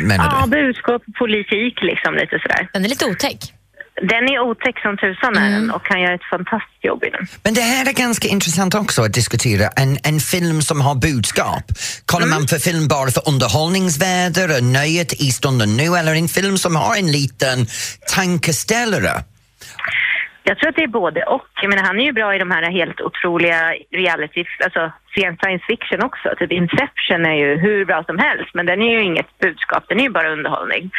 menar 0.05 0.25
Ja, 0.25 0.45
du? 0.45 0.51
budskap 0.51 1.01
och 1.07 1.15
politik 1.15 1.81
liksom 1.81 2.13
lite 2.15 2.39
sådär. 2.39 2.67
Den 2.73 2.85
är 2.85 2.89
lite 2.89 3.05
otäck. 3.05 3.39
Den 4.01 4.29
är 4.29 4.39
otäck 4.39 4.79
som 4.81 4.97
tusan 4.97 5.37
är 5.37 5.51
den 5.51 5.71
och 5.71 5.85
kan 5.85 6.01
göra 6.01 6.13
ett 6.13 6.29
fantastiskt 6.29 6.83
jobb 6.83 7.03
i 7.03 7.09
den. 7.09 7.27
Men 7.43 7.53
det 7.53 7.61
här 7.61 7.89
är 7.89 7.93
ganska 7.93 8.27
intressant 8.27 8.75
också 8.75 9.01
att 9.01 9.13
diskutera. 9.13 9.67
En, 9.75 9.97
en 10.03 10.19
film 10.19 10.61
som 10.61 10.81
har 10.81 10.95
budskap. 10.95 11.63
Kollar 12.05 12.27
man 12.27 12.41
på 12.41 12.55
film 12.55 12.87
bara 12.87 13.11
för 13.11 13.23
underhållningsvärde 13.31 14.57
och 14.57 14.63
nöjet 14.63 15.13
i 15.13 15.31
stunden 15.31 15.77
nu 15.77 15.97
eller 15.99 16.15
en 16.15 16.27
film 16.27 16.57
som 16.57 16.75
har 16.75 16.95
en 16.95 17.11
liten 17.11 17.57
tankeställare? 18.15 19.13
Jag 20.47 20.57
tror 20.57 20.69
att 20.69 20.75
det 20.75 20.83
är 20.83 20.97
både 21.03 21.23
och. 21.23 21.49
Jag 21.61 21.69
menar, 21.69 21.83
han 21.83 21.99
är 21.99 22.03
ju 22.03 22.11
bra 22.11 22.35
i 22.35 22.39
de 22.39 22.51
här 22.51 22.71
helt 22.71 23.01
otroliga 23.01 23.73
reality, 23.91 24.45
alltså 24.63 24.91
science 25.15 25.65
fiction 25.67 26.03
också. 26.03 26.27
Typ 26.39 26.51
Inception 26.51 27.25
är 27.25 27.37
ju 27.43 27.57
hur 27.65 27.85
bra 27.85 28.03
som 28.03 28.17
helst, 28.17 28.51
men 28.53 28.65
den 28.65 28.81
är 28.81 28.91
ju 28.95 29.01
inget 29.03 29.39
budskap, 29.39 29.83
den 29.87 29.99
är 29.99 30.03
ju 30.03 30.09
bara 30.09 30.33
underhållning. 30.37 30.91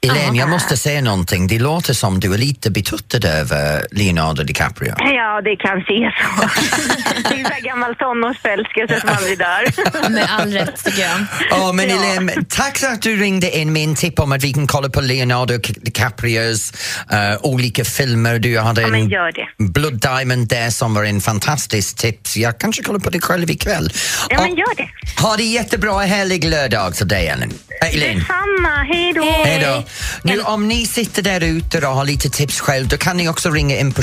Elaine, 0.00 0.36
jag 0.36 0.48
måste 0.48 0.76
säga 0.76 1.00
någonting. 1.00 1.46
Det 1.46 1.58
låter 1.58 1.94
som 1.94 2.20
du 2.20 2.34
är 2.34 2.38
lite 2.38 2.70
betuttad 2.70 3.24
över 3.28 3.86
Leonardo 3.90 4.42
DiCaprio. 4.42 4.94
Ja, 4.98 5.40
det 5.44 5.56
kan 5.56 5.80
se 5.80 6.10
så. 6.18 6.48
det 7.28 7.40
är 7.40 7.44
så 7.44 7.52
här 7.52 7.60
gammal 7.60 7.94
tonårsförälskelse 7.94 9.00
som 9.00 9.08
aldrig 9.16 9.38
dör. 9.38 10.08
Med 10.10 10.26
all 10.38 10.52
rätt 10.52 10.84
tycker 10.84 11.02
jag. 11.02 11.20
Ja, 11.50 11.72
men 11.72 11.88
Ja. 11.88 11.94
Elaine, 11.96 12.44
tack 12.48 12.78
för 12.78 12.86
att 12.86 13.02
du 13.02 13.16
ringde 13.16 13.58
in 13.58 13.72
med 13.72 13.84
en 13.84 13.94
tipp 13.94 14.18
om 14.20 14.32
att 14.32 14.44
vi 14.44 14.52
kan 14.52 14.66
kolla 14.66 14.88
på 14.88 15.00
Leonardo 15.00 15.58
DiCaprios 15.58 16.72
eh, 17.12 17.18
olika 17.42 17.84
filmer. 17.84 18.38
Du 18.38 18.58
hade 18.58 18.82
Ja, 18.82 18.88
en 18.96 19.08
gör 19.08 19.32
det. 19.32 19.64
Blood 19.64 20.00
Diamond 20.00 20.48
där 20.48 20.70
som 20.70 20.94
var 20.94 21.04
en 21.04 21.20
fantastisk 21.20 21.96
tips. 21.96 22.36
Jag 22.36 22.58
kanske 22.58 22.82
kollar 22.82 23.00
på 23.00 23.10
det 23.10 23.20
själv 23.20 23.50
ikväll. 23.50 23.92
Ja, 24.30 24.40
men 24.40 24.56
gör 24.56 24.76
det. 24.76 24.88
Ha 25.22 25.36
det 25.36 25.42
jättebra 25.42 25.98
härlig 25.98 26.44
lördag 26.44 26.94
till 26.94 27.08
dig, 27.08 27.26
Ellen. 27.28 27.52
Äh, 27.82 27.94
Elaine. 27.94 28.18
Detsamma, 28.18 28.82
hej 28.92 29.12
då. 29.12 29.22
Hej 29.44 29.60
då. 29.64 29.84
Nu 30.22 30.40
om 30.40 30.68
ni 30.68 30.86
sitter 30.86 31.22
där 31.22 31.40
ute 31.40 31.78
och 31.86 31.94
har 31.94 32.04
lite 32.04 32.30
tips 32.30 32.60
själv, 32.60 32.88
då 32.88 32.96
kan 32.96 33.16
ni 33.16 33.28
också 33.28 33.50
ringa 33.50 33.78
in 33.78 33.92
på 33.92 34.02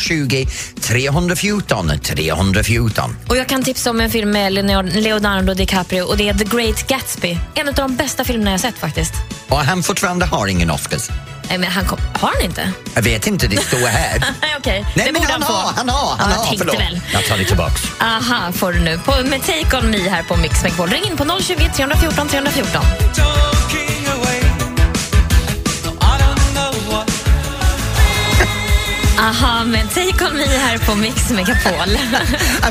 020 0.00 0.46
314 0.80 1.92
314. 2.02 3.16
Och 3.28 3.36
jag 3.36 3.46
kan 3.48 3.62
tipsa 3.62 3.90
om 3.90 4.00
en 4.00 4.10
film 4.10 4.30
med 4.30 4.52
Leonardo- 4.52 5.00
Leonardo 5.00 5.54
DiCaprio 5.54 6.02
och 6.02 6.16
det 6.16 6.28
är 6.28 6.34
The 6.34 6.44
Great 6.56 6.86
Gatsby. 6.88 7.38
En 7.54 7.68
av 7.68 7.74
de 7.74 7.96
bästa 7.96 8.24
filmerna 8.24 8.50
jag 8.50 8.60
sett 8.60 8.78
faktiskt. 8.78 9.12
Och 9.48 9.58
han 9.58 9.82
fortfarande 9.82 10.26
har 10.26 10.46
ingen 10.46 10.70
Oscars. 10.70 11.08
Nej, 11.50 11.58
men 11.58 11.70
han 11.70 11.84
kom, 11.84 11.98
har 12.14 12.28
han 12.34 12.42
inte? 12.42 12.72
Jag 12.94 13.02
vet 13.02 13.26
inte, 13.26 13.46
det 13.46 13.56
står 13.56 13.86
här. 13.86 14.24
Okej, 14.58 14.86
Nej, 14.96 15.06
det 15.06 15.12
men 15.12 15.22
han 15.22 15.32
han 15.32 15.42
har, 15.42 15.72
han 15.76 15.88
har, 15.88 16.16
han 16.18 16.30
ja, 16.30 16.36
har. 16.36 16.56
Förlåt. 16.56 16.80
väl. 16.80 17.00
Jag 17.12 17.24
tar 17.24 17.38
det 17.38 17.44
tillbaks. 17.44 17.82
Aha, 18.00 18.52
får 18.52 18.72
du 18.72 18.80
nu. 18.80 18.98
På, 18.98 19.12
med 19.24 19.40
Take 19.40 19.78
On 19.78 19.90
Me 19.90 20.08
här 20.08 20.22
på 20.22 20.36
Mix 20.36 20.62
Megapol. 20.62 20.88
Ring 20.88 21.04
in 21.04 21.16
på 21.16 21.24
020 21.40 21.70
314 21.76 22.28
314. 22.28 23.49
Aha, 29.20 29.64
med 29.64 29.88
Take 29.94 30.24
On 30.30 30.36
Me 30.36 30.46
här 30.46 30.78
på 30.78 30.94
Mix 30.94 31.30
Megapol. 31.30 31.98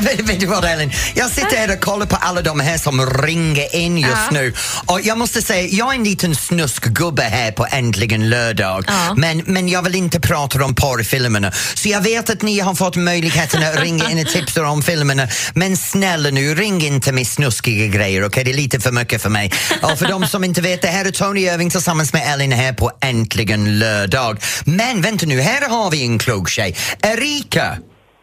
Vet, 0.02 0.20
vet 0.20 0.40
du 0.40 0.46
vad 0.46 0.64
Ellen? 0.64 0.90
Jag 1.14 1.30
sitter 1.30 1.56
här 1.56 1.72
och 1.72 1.80
kollar 1.80 2.06
på 2.06 2.16
alla 2.16 2.42
de 2.42 2.60
här 2.60 2.78
som 2.78 3.06
ringer 3.06 3.76
in 3.76 3.98
just 3.98 4.12
Ja. 4.12 4.28
nu 4.32 4.54
och 4.86 5.00
jag 5.02 5.18
måste 5.18 5.42
säga, 5.42 5.68
jag 5.68 5.90
är 5.90 5.94
en 5.98 6.04
liten 6.04 6.34
snuskgubbe 6.36 7.22
här 7.22 7.52
på 7.52 7.66
Äntligen 7.70 8.30
lördag 8.30 8.84
Ja. 8.86 9.14
men, 9.16 9.42
men 9.46 9.68
jag 9.68 9.82
vill 9.82 9.94
inte 9.94 10.20
prata 10.20 10.64
om 10.64 10.74
porrfilmerna 10.74 11.52
så 11.74 11.88
jag 11.88 12.00
vet 12.00 12.30
att 12.30 12.42
ni 12.42 12.58
har 12.60 12.74
fått 12.74 12.96
möjligheten 12.96 13.62
att 13.62 13.80
ringa 13.80 14.10
in 14.10 14.18
och 14.18 14.32
tipsa 14.32 14.66
om 14.66 14.82
filmerna 14.82 15.28
men 15.54 15.76
snälla 15.76 16.30
nu, 16.30 16.54
ring 16.54 16.82
inte 16.86 17.12
med 17.12 17.26
snuskiga 17.26 17.86
grejer, 17.86 18.24
okej? 18.26 18.44
Det 18.44 18.50
är 18.50 18.54
lite 18.54 18.80
för 18.80 18.92
mycket 18.92 19.22
för 19.22 19.30
mig. 19.30 19.52
Och 19.82 19.98
för 19.98 20.06
de 20.08 20.26
som 20.26 20.44
inte 20.44 20.60
vet, 20.60 20.82
det 20.82 20.88
här 20.88 21.04
är 21.04 21.10
Tony 21.10 21.40
Irving 21.40 21.70
tillsammans 21.70 22.12
med 22.12 22.32
Ellen 22.34 22.52
här 22.52 22.72
på 22.72 22.90
Äntligen 23.00 23.78
lördag. 23.78 24.38
Men 24.64 25.02
vänta 25.02 25.26
nu, 25.26 25.40
här 25.40 25.68
har 25.68 25.90
vi 25.90 26.04
en 26.04 26.18
klok 26.40 26.48
tjej. 26.48 26.74
Erika! 27.02 27.78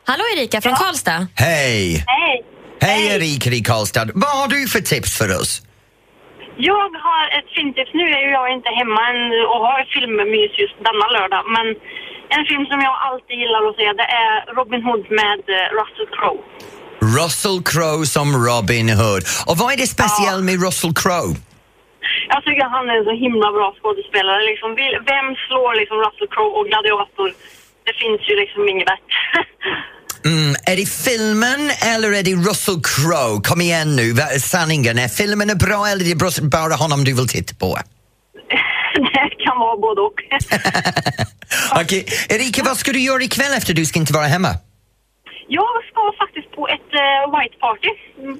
Hallå 0.05 0.23
Erika 0.35 0.61
från 0.61 0.73
Karlstad. 0.73 1.27
Hej! 1.35 2.03
Hej. 2.07 2.43
Hej 2.81 3.07
Erika 3.15 3.49
i 3.49 3.63
Karlstad. 3.63 4.05
Vad 4.13 4.33
har 4.39 4.47
du 4.47 4.67
för 4.67 4.79
tips 4.79 5.17
för 5.17 5.29
oss? 5.41 5.61
Jag 6.57 6.89
har 7.07 7.23
ett 7.37 7.49
filmtips. 7.55 7.91
Nu 7.93 8.05
är 8.17 8.21
ju 8.27 8.31
jag 8.39 8.47
inte 8.57 8.69
hemma 8.79 9.01
än 9.09 9.21
och 9.51 9.59
har 9.67 9.79
filmmys 9.93 10.53
just 10.63 10.77
denna 10.87 11.07
lördag. 11.17 11.43
Men 11.55 11.67
en 12.35 12.43
film 12.49 12.65
som 12.71 12.79
jag 12.87 12.95
alltid 13.07 13.35
gillar 13.43 13.61
att 13.69 13.75
se 13.79 13.85
det 14.01 14.09
är 14.25 14.33
Robin 14.57 14.81
Hood 14.87 15.05
med 15.21 15.41
eh, 15.57 15.67
Russell 15.79 16.09
Crowe. 16.17 16.41
Russell 17.17 17.59
Crowe 17.71 18.05
som 18.15 18.27
Robin 18.47 18.89
Hood. 18.99 19.23
Och 19.49 19.55
vad 19.61 19.69
är 19.73 19.77
det 19.83 19.89
speciellt 19.97 20.43
med 20.49 20.55
Russell 20.65 20.93
Crowe? 21.01 21.33
Jag 22.33 22.41
tycker 22.45 22.61
att 22.65 22.75
han 22.77 22.89
är 22.91 22.95
en 22.99 23.07
så 23.11 23.15
himla 23.25 23.47
bra 23.57 23.67
skådespelare. 23.79 24.41
Liksom, 24.51 24.69
vem 25.11 25.27
slår 25.45 25.71
liksom 25.81 25.97
Russell 26.05 26.29
Crowe 26.33 26.53
och 26.57 26.65
Gladiator? 26.69 27.29
Det 27.87 27.95
finns 28.03 28.21
ju 28.29 28.35
liksom 28.43 28.61
inget 28.71 28.87
bättre. 28.93 29.17
Mm, 30.31 30.55
är 30.71 30.75
det 30.75 30.87
filmen 31.07 31.61
eller 31.91 32.09
är 32.19 32.23
det 32.23 32.35
Russell 32.49 32.79
Crowe? 32.89 33.41
Kom 33.49 33.61
igen 33.61 33.95
nu, 33.95 34.05
vad 34.11 34.27
är 34.35 34.39
sanningen. 34.39 34.97
Är 34.99 35.07
filmen 35.07 35.57
bra 35.57 35.87
eller 35.87 36.03
är 36.05 36.15
det 36.15 36.41
bara 36.57 36.75
honom 36.83 37.03
du 37.03 37.13
vill 37.13 37.27
titta 37.27 37.53
på? 37.63 37.69
det 39.13 39.29
kan 39.45 39.55
vara 39.59 39.77
både 39.77 40.01
och. 40.01 40.19
Okej, 41.81 42.05
Erika, 42.29 42.63
vad 42.63 42.77
ska 42.77 42.91
du 42.91 42.99
göra 42.99 43.23
ikväll 43.23 43.53
efter 43.57 43.73
du 43.73 43.85
ska 43.85 43.99
inte 43.99 44.13
vara 44.13 44.25
hemma? 44.35 44.51
Jag 45.47 45.75
ska 45.89 46.01
faktiskt 46.23 46.49
på 46.57 46.63
ett 46.75 46.91
eh, 47.05 47.21
white 47.33 47.57
party. 47.65 47.91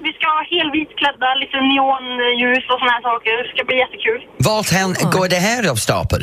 Vi 0.04 0.10
ska 0.16 0.24
ha 0.38 0.44
helvit 0.56 0.90
klädda, 1.00 1.28
lite 1.42 1.56
neonljus 1.72 2.64
och 2.72 2.78
såna 2.80 2.92
här 2.96 3.02
saker. 3.10 3.30
Det 3.42 3.48
ska 3.54 3.64
bli 3.68 3.76
jättekul. 3.84 4.20
Vart 4.48 4.70
går 5.16 5.28
det 5.28 5.42
här 5.48 5.70
av 5.70 5.76
stapel? 5.76 6.22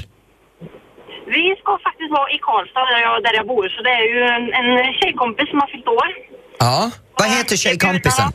Vi 1.28 1.56
ska 1.62 1.72
faktiskt 1.88 2.12
vara 2.18 2.30
i 2.36 2.38
Karlstad 2.48 2.86
där 2.94 3.02
jag, 3.08 3.24
där 3.24 3.34
jag 3.40 3.48
bor. 3.48 3.66
Så 3.76 3.80
det 3.88 3.94
är 4.02 4.08
ju 4.14 4.22
en, 4.36 4.46
en 4.60 4.94
tjejkompis 5.00 5.50
som 5.50 5.60
har 5.60 5.68
fyllt 5.74 5.88
år. 5.88 6.08
Ja, 6.60 6.92
vad 7.20 7.30
heter 7.30 7.56
tjejkompisen? 7.58 8.32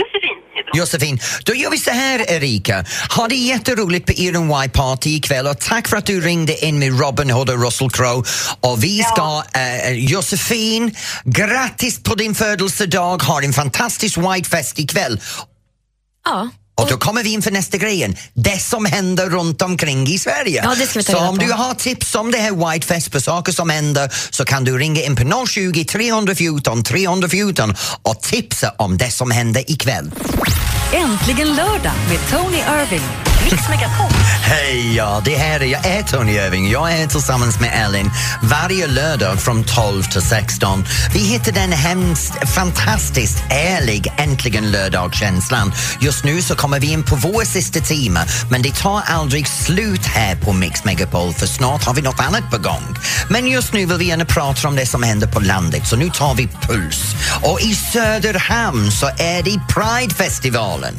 Josefin 0.00 0.38
heter 0.54 0.70
hon. 0.70 0.78
Josefin, 0.80 1.18
då 1.44 1.54
gör 1.54 1.70
vi 1.70 1.78
så 1.78 1.90
här 1.90 2.30
Erika. 2.30 2.84
Ha 3.16 3.28
det 3.28 3.34
jätteroligt 3.34 4.06
på 4.06 4.12
er 4.12 4.60
White 4.60 4.78
Party 4.78 5.10
ikväll 5.10 5.46
och 5.46 5.60
tack 5.60 5.88
för 5.88 5.96
att 5.96 6.06
du 6.06 6.20
ringde 6.20 6.64
in 6.66 6.78
med 6.78 7.00
Robin 7.00 7.30
Hood 7.30 7.50
och 7.50 7.64
Russell 7.64 7.90
Crowe. 7.90 8.22
Och 8.60 8.84
vi 8.84 9.02
ska, 9.02 9.42
eh, 9.54 9.92
Josefin, 9.92 10.94
grattis 11.24 12.02
på 12.02 12.14
din 12.14 12.34
födelsedag, 12.34 13.22
ha 13.22 13.42
en 13.42 13.52
fantastisk 13.52 14.18
White 14.18 14.48
Fest 14.50 14.78
ikväll. 14.78 15.20
Ja. 16.24 16.48
Och 16.78 16.88
då 16.88 16.96
kommer 16.96 17.22
vi 17.22 17.32
in 17.32 17.42
för 17.42 17.50
nästa 17.50 17.78
grejen, 17.78 18.16
det 18.34 18.58
som 18.58 18.84
händer 18.84 19.30
runt 19.30 19.62
omkring 19.62 20.06
i 20.06 20.18
Sverige. 20.18 20.62
Ja, 20.64 20.74
det 20.78 20.86
ska 20.86 20.98
vi 20.98 21.04
ta 21.04 21.12
så 21.12 21.18
om 21.18 21.38
på. 21.38 21.44
du 21.44 21.52
har 21.52 21.74
tips 21.74 22.14
om 22.14 22.30
det 22.30 22.38
här 22.38 22.72
White 22.72 22.86
Fest 22.86 23.12
på 23.12 23.20
saker 23.20 23.52
som 23.52 23.70
händer 23.70 24.14
så 24.30 24.44
kan 24.44 24.64
du 24.64 24.78
ringa 24.78 25.02
in 25.02 25.16
på 25.16 25.46
020 25.46 25.84
314 25.84 26.82
314 26.84 27.74
och 28.02 28.22
tipsa 28.22 28.74
om 28.76 28.98
det 28.98 29.10
som 29.10 29.30
händer 29.30 29.70
ikväll. 29.70 30.10
Äntligen 30.92 31.48
lördag 31.48 31.92
med 32.08 32.18
Tony 32.30 32.58
Irving. 32.58 33.27
Mix 33.44 33.68
Megapol. 33.68 34.12
Hej, 34.42 34.96
ja, 34.96 35.22
det 35.24 35.36
här 35.36 35.60
är 35.60 35.66
jag 35.66 35.86
är 35.86 36.02
Tony 36.02 36.32
Irving. 36.32 36.70
Jag 36.70 36.92
är 36.92 37.06
tillsammans 37.06 37.60
med 37.60 37.70
Ellen 37.84 38.10
varje 38.42 38.86
lördag 38.86 39.40
från 39.40 39.64
12 39.64 40.02
till 40.02 40.22
16. 40.22 40.84
Vi 41.12 41.18
hittar 41.18 41.52
den 41.52 41.72
hemskt, 41.72 42.48
fantastiskt 42.54 43.38
ärlig 43.50 44.12
Äntligen 44.16 44.70
lördag-känslan. 44.70 45.72
Just 46.00 46.24
nu 46.24 46.42
så 46.42 46.54
kommer 46.54 46.80
vi 46.80 46.92
in 46.92 47.02
på 47.02 47.16
vår 47.16 47.44
sista 47.44 47.80
timme 47.80 48.20
men 48.50 48.62
det 48.62 48.74
tar 48.74 49.02
aldrig 49.06 49.48
slut 49.48 50.06
här 50.06 50.36
på 50.36 50.52
Mix 50.52 50.84
Megapol 50.84 51.32
för 51.32 51.46
snart 51.46 51.84
har 51.84 51.94
vi 51.94 52.02
något 52.02 52.20
annat 52.20 52.50
på 52.50 52.58
gång. 52.58 52.96
Men 53.30 53.46
just 53.46 53.72
nu 53.72 53.86
vill 53.86 53.96
vi 53.96 54.04
gärna 54.04 54.24
prata 54.24 54.68
om 54.68 54.76
det 54.76 54.86
som 54.86 55.02
händer 55.02 55.26
på 55.26 55.40
landet 55.40 55.86
så 55.86 55.96
nu 55.96 56.10
tar 56.10 56.34
vi 56.34 56.48
puls. 56.62 57.14
Och 57.42 57.60
i 57.60 57.74
Söderhamn 57.74 58.90
så 58.92 59.06
är 59.06 59.42
det 59.42 59.60
Pridefestivalen. 59.74 60.94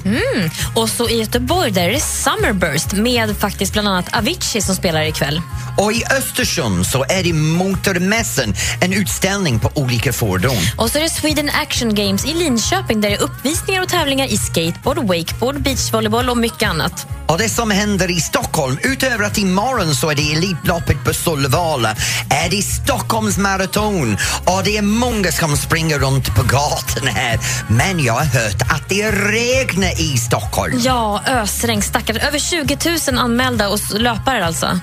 Och 0.75 0.89
så 0.89 1.09
i 1.09 1.19
Göteborg 1.19 1.71
där 1.71 1.83
är 1.83 1.91
det 1.91 1.99
Summerburst 2.29 2.93
med 2.93 3.37
faktiskt 3.37 3.73
bland 3.73 3.87
annat 3.87 4.15
Avicii 4.15 4.61
som 4.61 4.75
spelar 4.75 5.01
ikväll. 5.01 5.41
Och 5.77 5.93
i 5.93 6.03
Östersund 6.17 6.85
så 6.85 7.05
är 7.09 7.23
det 7.23 7.33
Motormässan, 7.33 8.53
en 8.81 8.93
utställning 8.93 9.59
på 9.59 9.71
olika 9.75 10.13
fordon. 10.13 10.57
Och 10.77 10.89
så 10.89 10.97
är 10.97 11.03
det 11.03 11.09
Sweden 11.09 11.49
Action 11.49 11.95
Games 11.95 12.25
i 12.25 12.33
Linköping 12.33 13.01
där 13.01 13.09
det 13.09 13.15
är 13.15 13.21
uppvisningar 13.21 13.81
och 13.81 13.89
tävlingar 13.89 14.25
i 14.25 14.37
skateboard, 14.37 14.97
wakeboard, 14.97 15.61
beachvolleyboll 15.61 16.29
och 16.29 16.37
mycket 16.37 16.69
annat. 16.69 17.07
Och 17.27 17.37
det 17.37 17.49
som 17.49 17.71
händer 17.71 18.11
i 18.11 18.19
Stockholm, 18.19 18.77
utöver 18.83 19.25
att 19.25 19.37
imorgon 19.37 19.95
så 19.95 20.09
är 20.09 20.15
det 20.15 20.33
Elitloppet 20.33 21.03
på 21.03 21.13
Solvalla, 21.13 21.95
är 22.29 22.49
det 22.49 22.61
Stockholms 22.61 23.37
maraton 23.37 24.17
och 24.45 24.63
det 24.63 24.77
är 24.77 24.81
många 24.81 25.31
som 25.31 25.57
springer 25.57 25.99
runt 25.99 26.35
på 26.35 26.43
gatorna 26.43 27.11
här. 27.11 27.39
Men 27.67 28.03
jag 28.03 28.13
har 28.13 28.25
hört 28.25 28.61
att 28.61 28.89
det 28.89 29.11
regnar 29.11 30.01
i 30.01 30.17
Stockholm. 30.17 30.81
Ja, 30.83 31.21
ösregn, 31.27 31.81
stackare. 31.81 32.18
Över 32.27 32.39
20 32.39 32.77
000 33.11 33.19
anmälda 33.19 33.69
och 33.69 33.79
löpare 33.93 34.45
alltså. 34.45 34.79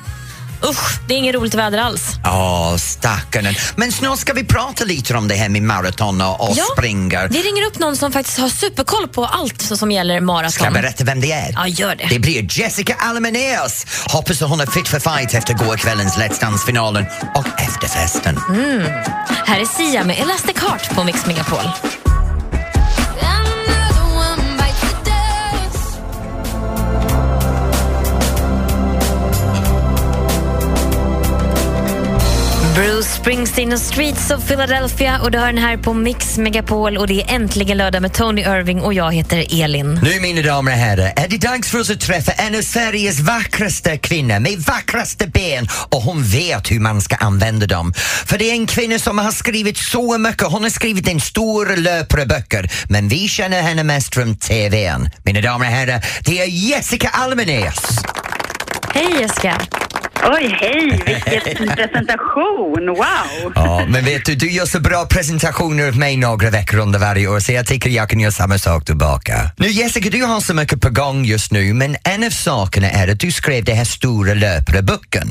Usch, 0.64 1.00
det 1.08 1.14
är 1.14 1.18
inget 1.18 1.34
roligt 1.34 1.54
väder 1.54 1.78
alls. 1.78 2.02
Ja, 2.24 2.76
stackarn. 2.78 3.54
Men 3.76 3.92
snart 3.92 4.18
ska 4.18 4.32
vi 4.32 4.44
prata 4.44 4.84
lite 4.84 5.14
om 5.14 5.28
det 5.28 5.34
här 5.34 5.48
med 5.48 5.62
maraton 5.62 6.20
och, 6.20 6.48
och 6.50 6.56
springar. 6.56 7.28
Vi 7.28 7.42
ringer 7.42 7.66
upp 7.66 7.78
någon 7.78 7.96
som 7.96 8.12
faktiskt 8.12 8.38
har 8.38 8.48
superkoll 8.48 9.08
på 9.08 9.24
allt 9.26 9.62
som 9.62 9.90
gäller 9.92 10.20
maraton. 10.20 10.50
Ska 10.52 10.64
jag 10.64 10.72
berätta 10.72 11.04
vem 11.04 11.20
det 11.20 11.32
är? 11.32 11.52
Ja, 11.52 11.66
gör 11.68 11.94
det. 11.96 12.06
Det 12.10 12.18
blir 12.18 12.58
Jessica 12.58 12.94
Almenäs. 12.98 13.86
Hoppas 14.08 14.42
att 14.42 14.48
hon 14.50 14.60
är 14.60 14.66
fit 14.66 14.88
för 14.88 15.00
fight 15.00 15.34
efter 15.34 15.54
gårkvällens 15.54 16.16
Let's 16.16 16.40
Dance-finalen 16.40 17.06
och 17.34 17.60
efterfesten. 17.60 18.36
Här 19.46 19.60
är 19.60 19.64
Sia 19.64 20.04
med 20.04 20.18
Elastic 20.18 20.56
Heart 20.56 20.94
på 20.94 21.04
Mix 21.04 21.26
Megapol. 21.26 21.60
Bruce 32.96 33.08
Springsteen 33.08 33.72
och 33.72 33.78
Streets 33.78 34.30
of 34.30 34.48
Philadelphia 34.48 35.20
och 35.20 35.30
du 35.30 35.38
har 35.38 35.46
den 35.46 35.58
här 35.58 35.76
på 35.76 35.94
Mix 35.94 36.38
Megapol 36.38 36.96
och 36.96 37.06
det 37.06 37.22
är 37.22 37.34
äntligen 37.34 37.78
lördag 37.78 38.02
med 38.02 38.12
Tony 38.12 38.42
Irving 38.42 38.80
och 38.80 38.94
jag 38.94 39.14
heter 39.14 39.62
Elin. 39.62 40.00
Nu 40.02 40.20
mina 40.20 40.42
damer 40.42 40.72
och 40.72 40.78
herrar 40.78 41.12
är 41.16 41.28
det 41.28 41.38
dags 41.38 41.70
för 41.70 41.80
oss 41.80 41.90
att 41.90 42.00
träffa 42.00 42.32
en 42.32 42.54
av 42.54 42.62
Sveriges 42.62 43.20
vackraste 43.20 43.98
kvinnor 43.98 44.38
med 44.38 44.58
vackraste 44.58 45.26
ben 45.26 45.68
och 45.90 46.02
hon 46.02 46.22
vet 46.22 46.70
hur 46.70 46.80
man 46.80 47.00
ska 47.00 47.16
använda 47.16 47.66
dem. 47.66 47.92
För 48.26 48.38
det 48.38 48.50
är 48.50 48.52
en 48.52 48.66
kvinna 48.66 48.98
som 48.98 49.18
har 49.18 49.32
skrivit 49.32 49.78
så 49.78 50.18
mycket, 50.18 50.46
hon 50.46 50.62
har 50.62 50.70
skrivit 50.70 51.08
en 51.08 51.20
stor 51.20 51.76
löpare 51.76 52.26
böcker 52.26 52.70
men 52.88 53.08
vi 53.08 53.28
känner 53.28 53.62
henne 53.62 53.84
mest 53.84 54.14
från 54.14 54.36
TVn. 54.36 55.10
Mina 55.24 55.40
damer 55.40 55.66
och 55.66 55.72
herrar, 55.72 56.06
det 56.24 56.40
är 56.40 56.46
Jessica 56.46 57.08
Almenäs! 57.08 57.78
Hej 58.94 59.16
Jessica! 59.20 59.85
Oj, 60.24 60.56
hej! 60.60 61.02
Vilken 61.06 61.68
presentation! 61.76 62.86
Wow! 62.86 63.52
Ja, 63.54 63.86
men 63.88 64.04
vet 64.04 64.24
du, 64.24 64.34
du 64.34 64.50
gör 64.50 64.64
så 64.64 64.80
bra 64.80 65.06
presentationer 65.10 65.88
av 65.88 65.98
mig 65.98 66.16
några 66.16 66.50
veckor 66.50 66.78
under 66.78 66.98
varje 66.98 67.28
år 67.28 67.40
så 67.40 67.52
jag 67.52 67.66
tycker 67.66 67.90
jag 67.90 68.08
kan 68.08 68.20
göra 68.20 68.32
samma 68.32 68.58
sak 68.58 68.84
tillbaka. 68.84 69.34
Nu 69.56 69.66
Jessica, 69.66 70.10
du 70.10 70.24
har 70.24 70.40
så 70.40 70.54
mycket 70.54 70.80
på 70.80 70.90
gång 70.90 71.24
just 71.24 71.52
nu 71.52 71.74
men 71.74 71.96
en 72.04 72.24
av 72.24 72.30
sakerna 72.30 72.90
är 72.90 73.08
att 73.12 73.20
du 73.20 73.32
skrev 73.32 73.64
den 73.64 73.76
här 73.76 73.84
stora 73.84 74.34
löparboken 74.34 75.26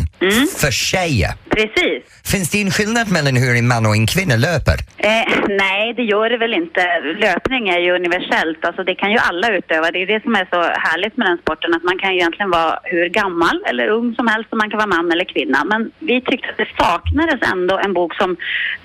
för 0.58 0.72
tjejer. 0.72 1.32
Precis. 1.50 2.04
Finns 2.32 2.50
det 2.50 2.62
en 2.62 2.72
skillnad 2.72 3.12
mellan 3.12 3.36
hur 3.36 3.56
en 3.56 3.68
man 3.68 3.86
och 3.86 3.96
en 3.96 4.08
kvinna 4.08 4.36
löper? 4.36 4.78
Eh, 4.98 5.26
nej, 5.66 5.94
det 5.98 6.04
gör 6.04 6.30
det 6.30 6.38
väl 6.38 6.54
inte. 6.54 6.82
Löpning 7.26 7.64
är 7.76 7.80
ju 7.86 7.90
universellt. 8.00 8.66
Alltså, 8.68 8.84
det 8.84 8.96
kan 8.96 9.12
ju 9.12 9.18
alla 9.30 9.48
utöva. 9.58 9.92
Det 9.92 10.02
är 10.02 10.08
det 10.14 10.22
som 10.24 10.36
är 10.42 10.46
så 10.54 10.62
härligt 10.88 11.18
med 11.18 11.28
den 11.28 11.38
sporten. 11.38 11.74
Att 11.78 11.84
man 11.90 11.98
kan 12.02 12.10
ju 12.12 12.18
egentligen 12.20 12.52
vara 12.60 12.80
hur 12.84 13.06
gammal 13.10 13.58
eller 13.70 13.86
ung 13.98 14.16
som 14.16 14.28
helst 14.28 14.50
och 14.52 14.58
man 14.58 14.70
kan 14.70 14.78
vara 14.78 14.85
man 14.86 15.12
eller 15.12 15.24
kvinna. 15.24 15.64
Men 15.66 15.92
vi 16.00 16.22
tyckte 16.22 16.50
att 16.50 16.58
det 16.58 16.68
saknades 16.78 17.52
ändå 17.52 17.78
en 17.78 17.94
bok 17.94 18.16
som, 18.16 18.38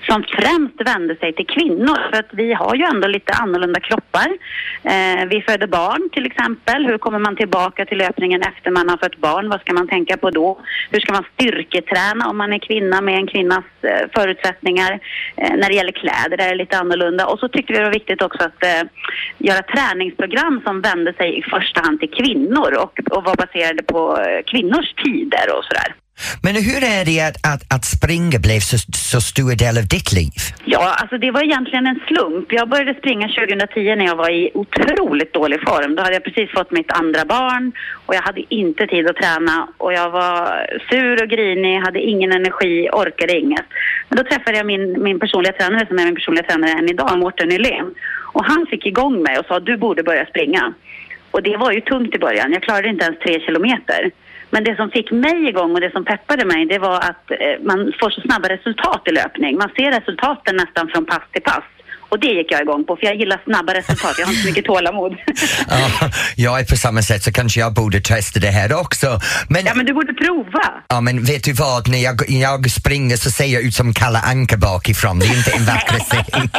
som 0.07 0.23
främst 0.23 0.81
vände 0.85 1.15
sig 1.15 1.33
till 1.33 1.47
kvinnor. 1.47 2.09
För 2.09 2.19
att 2.19 2.29
vi 2.31 2.53
har 2.53 2.75
ju 2.75 2.83
ändå 2.83 3.07
lite 3.07 3.33
annorlunda 3.33 3.79
kroppar. 3.79 4.29
Eh, 4.83 5.25
vi 5.27 5.41
föder 5.41 5.67
barn 5.67 6.09
till 6.13 6.25
exempel. 6.25 6.85
Hur 6.85 6.97
kommer 6.97 7.19
man 7.19 7.35
tillbaka 7.35 7.85
till 7.85 7.97
löpningen 7.97 8.41
efter 8.41 8.71
man 8.71 8.89
har 8.89 8.97
fött 8.97 9.17
barn? 9.17 9.49
Vad 9.49 9.61
ska 9.61 9.73
man 9.73 9.87
tänka 9.87 10.17
på 10.17 10.29
då? 10.29 10.59
Hur 10.91 10.99
ska 10.99 11.13
man 11.13 11.25
styrketräna 11.33 12.29
om 12.29 12.37
man 12.37 12.53
är 12.53 12.59
kvinna 12.59 13.01
med 13.01 13.15
en 13.15 13.27
kvinnas 13.27 13.65
eh, 13.81 14.07
förutsättningar? 14.15 14.99
Eh, 15.35 15.55
när 15.55 15.69
det 15.69 15.75
gäller 15.75 15.91
kläder 15.91 16.37
är 16.45 16.49
det 16.49 16.55
lite 16.55 16.77
annorlunda. 16.77 17.27
Och 17.27 17.39
så 17.39 17.47
tyckte 17.47 17.73
vi 17.73 17.79
det 17.79 17.85
var 17.85 17.91
viktigt 17.91 18.21
också 18.21 18.43
att 18.43 18.63
eh, 18.63 18.83
göra 19.37 19.61
träningsprogram 19.61 20.61
som 20.65 20.81
vände 20.81 21.13
sig 21.13 21.39
i 21.39 21.41
första 21.41 21.81
hand 21.81 21.99
till 21.99 22.09
kvinnor 22.09 22.73
och, 22.83 22.99
och 23.11 23.23
var 23.23 23.35
baserade 23.35 23.83
på 23.83 24.17
eh, 24.21 24.43
kvinnors 24.45 24.93
tider 24.93 25.57
och 25.57 25.63
sådär. 25.63 25.90
Men 26.43 26.55
hur 26.55 26.81
är 26.97 27.05
det 27.05 27.19
att, 27.29 27.37
att, 27.53 27.63
att 27.75 27.85
springa 27.85 28.39
blev 28.47 28.59
så, 28.59 28.77
så 29.11 29.21
stor 29.21 29.55
del 29.63 29.77
av 29.77 29.87
ditt 29.95 30.11
liv? 30.19 30.33
Ja, 30.65 30.95
alltså 31.01 31.17
det 31.17 31.31
var 31.31 31.43
egentligen 31.43 31.87
en 31.87 31.99
slump. 32.07 32.47
Jag 32.59 32.69
började 32.69 32.93
springa 32.93 33.27
2010 33.27 33.95
när 33.95 34.05
jag 34.05 34.15
var 34.15 34.29
i 34.29 34.51
otroligt 34.53 35.33
dålig 35.33 35.59
form. 35.69 35.95
Då 35.95 36.01
hade 36.03 36.13
jag 36.13 36.23
precis 36.23 36.49
fått 36.51 36.71
mitt 36.71 36.91
andra 36.91 37.25
barn 37.25 37.71
och 38.05 38.15
jag 38.15 38.21
hade 38.21 38.43
inte 38.49 38.87
tid 38.87 39.09
att 39.09 39.15
träna 39.15 39.67
och 39.77 39.93
jag 39.93 40.09
var 40.09 40.67
sur 40.89 41.23
och 41.23 41.29
grinig, 41.29 41.79
hade 41.79 41.99
ingen 41.99 42.31
energi, 42.31 42.89
orkade 42.91 43.39
inget. 43.39 43.67
Men 44.09 44.17
då 44.17 44.23
träffade 44.23 44.57
jag 44.57 44.65
min, 44.65 45.03
min 45.03 45.19
personliga 45.19 45.53
tränare 45.53 45.87
som 45.87 45.99
är 45.99 46.05
min 46.05 46.15
personliga 46.15 46.43
tränare 46.43 46.71
än 46.71 46.89
idag, 46.89 47.19
Mårten 47.19 47.49
Nylén. 47.49 47.93
Och 48.33 48.45
han 48.45 48.67
fick 48.71 48.85
igång 48.85 49.23
mig 49.23 49.37
och 49.39 49.45
sa 49.45 49.59
du 49.59 49.77
borde 49.77 50.03
börja 50.03 50.25
springa. 50.25 50.73
Och 51.31 51.43
det 51.43 51.57
var 51.57 51.71
ju 51.71 51.81
tungt 51.81 52.15
i 52.15 52.19
början. 52.19 52.51
Jag 52.53 52.63
klarade 52.63 52.89
inte 52.89 53.05
ens 53.05 53.19
tre 53.19 53.39
kilometer. 53.39 54.11
Men 54.53 54.63
det 54.63 54.75
som 54.75 54.89
fick 54.97 55.11
mig 55.11 55.39
igång 55.49 55.71
och 55.75 55.81
det 55.81 55.91
som 55.91 56.05
peppade 56.05 56.45
mig 56.45 56.65
det 56.65 56.79
var 56.79 56.97
att 57.09 57.25
eh, 57.31 57.55
man 57.69 57.93
får 57.99 58.09
så 58.09 58.21
snabba 58.21 58.49
resultat 58.49 59.01
i 59.05 59.11
löpning. 59.11 59.57
Man 59.57 59.69
ser 59.77 59.91
resultaten 59.99 60.55
nästan 60.55 60.87
från 60.93 61.05
pass 61.05 61.25
till 61.33 61.41
pass. 61.41 61.63
Och 62.11 62.19
det 62.19 62.27
gick 62.27 62.51
jag 62.51 62.61
igång 62.61 62.83
på 62.83 62.95
för 62.95 63.05
jag 63.05 63.15
gillar 63.15 63.41
snabba 63.45 63.73
resultat. 63.73 64.15
Jag 64.19 64.25
har 64.25 64.31
inte 64.31 64.41
så 64.43 64.49
mycket 64.49 64.65
tålamod. 64.65 65.15
Ja, 65.69 66.09
jag 66.35 66.59
är 66.59 66.65
på 66.65 66.75
samma 66.75 67.01
sätt 67.01 67.23
så 67.23 67.31
kanske 67.31 67.59
jag 67.59 67.73
borde 67.73 68.01
testa 68.01 68.39
det 68.39 68.47
här 68.47 68.73
också. 68.73 69.19
Men, 69.49 69.65
ja 69.65 69.73
men 69.75 69.85
du 69.85 69.93
borde 69.93 70.13
prova. 70.13 70.63
ja, 70.87 71.01
men 71.01 71.23
vet 71.23 71.43
du 71.43 71.53
vad, 71.53 71.89
när 71.89 71.97
jag, 71.97 72.29
när 72.29 72.41
jag 72.41 72.71
springer 72.71 73.17
så 73.17 73.31
ser 73.31 73.45
jag 73.45 73.61
ut 73.63 73.75
som 73.75 73.93
Kalle 73.93 74.19
Anka 74.19 74.57
bakifrån. 74.57 75.19
Det 75.19 75.25
är 75.25 75.37
inte 75.37 75.51
en 75.51 75.65
vacker 75.65 75.99
scen 76.09 76.49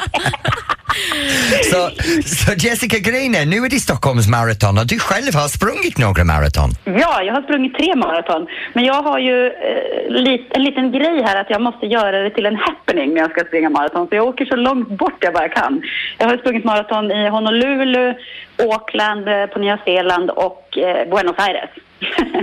så, 1.71 1.91
så 2.25 2.53
Jessica 2.67 2.99
Greiner, 2.99 3.47
nu 3.47 3.57
är 3.57 3.71
det 3.71 3.81
Stockholms 3.81 4.29
maraton 4.29 4.79
och 4.79 4.87
du 4.87 4.99
själv 4.99 5.35
har 5.35 5.49
sprungit 5.49 5.99
några 5.99 6.25
maraton. 6.25 6.71
Ja, 6.85 7.23
jag 7.23 7.35
har 7.35 7.43
sprungit 7.43 7.75
tre 7.75 7.95
maraton. 7.97 8.47
Men 8.73 8.85
jag 8.85 9.03
har 9.03 9.19
ju 9.19 9.47
eh, 9.47 10.23
lit, 10.23 10.47
en 10.51 10.65
liten 10.65 10.93
grej 10.93 11.23
här 11.23 11.41
att 11.41 11.51
jag 11.51 11.61
måste 11.61 11.87
göra 11.87 12.23
det 12.23 12.31
till 12.31 12.47
en 12.47 12.57
happening 12.57 13.15
när 13.15 13.21
jag 13.21 13.31
ska 13.31 13.45
springa 13.45 13.71
maraton. 13.71 14.09
Så 14.09 14.15
jag 14.15 14.27
åker 14.27 14.45
så 14.45 14.57
långt 14.57 14.89
bort 14.89 15.19
jag 15.21 15.35
bara 15.35 15.49
kan. 15.49 15.83
Jag 16.19 16.27
har 16.29 16.37
sprungit 16.37 16.65
maraton 16.65 17.11
i 17.11 17.29
Honolulu, 17.29 18.15
Auckland 18.59 19.29
eh, 19.29 19.47
på 19.47 19.59
Nya 19.59 19.79
Zeeland 19.85 20.31
och 20.31 20.62
eh, 20.77 21.11
Buenos 21.11 21.39
Aires. 21.39 21.71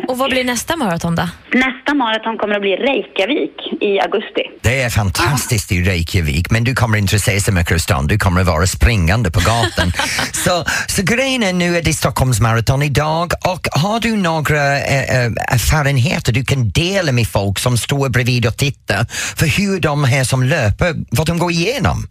Och 0.08 0.18
vad 0.18 0.30
blir 0.30 0.44
nästa 0.44 0.76
maraton 0.76 1.16
då? 1.16 1.30
Nästa 1.54 1.94
maraton 1.94 2.38
kommer 2.38 2.56
att 2.56 2.62
bli 2.62 2.76
Reykjavik 2.76 3.56
i 3.82 4.00
augusti. 4.00 4.44
Det 4.62 4.82
är 4.82 4.90
fantastiskt 4.90 5.72
i 5.72 5.82
Reykjavik 5.82 6.52
men 6.52 6.64
du 6.64 6.76
kommer 6.76 6.98
inte 6.98 7.16
att 7.16 7.22
se 7.22 7.42
så 7.42 7.52
mycket 7.52 7.74
av 7.74 7.78
stan, 7.78 8.08
du 8.08 8.18
kommer 8.18 8.42
att 8.42 8.48
vara 8.48 8.68
springande 8.68 9.32
på 9.32 9.40
gatan. 9.40 9.92
så, 10.34 10.64
så 10.88 11.04
grejen 11.04 11.44
är 11.44 11.54
nu 11.54 11.78
är 11.78 11.82
det 11.82 11.94
Stockholms 11.94 12.40
maraton 12.42 12.82
idag 12.82 13.32
och 13.46 13.68
har 13.72 14.00
du 14.00 14.18
några 14.18 14.78
äh, 14.80 15.26
äh, 15.26 15.32
erfarenheter 15.48 16.34
du 16.34 16.46
kan 16.46 16.70
dela 16.70 17.12
med 17.12 17.28
folk 17.28 17.60
som 17.60 17.78
står 17.78 18.10
bredvid 18.10 18.46
och 18.46 18.58
tittar 18.58 19.06
för 19.36 19.46
hur 19.46 19.80
de 19.80 20.04
här 20.04 20.24
som 20.24 20.44
löper, 20.44 20.96
vad 21.12 21.28
de 21.28 21.38
går 21.38 21.52
igenom? 21.52 22.08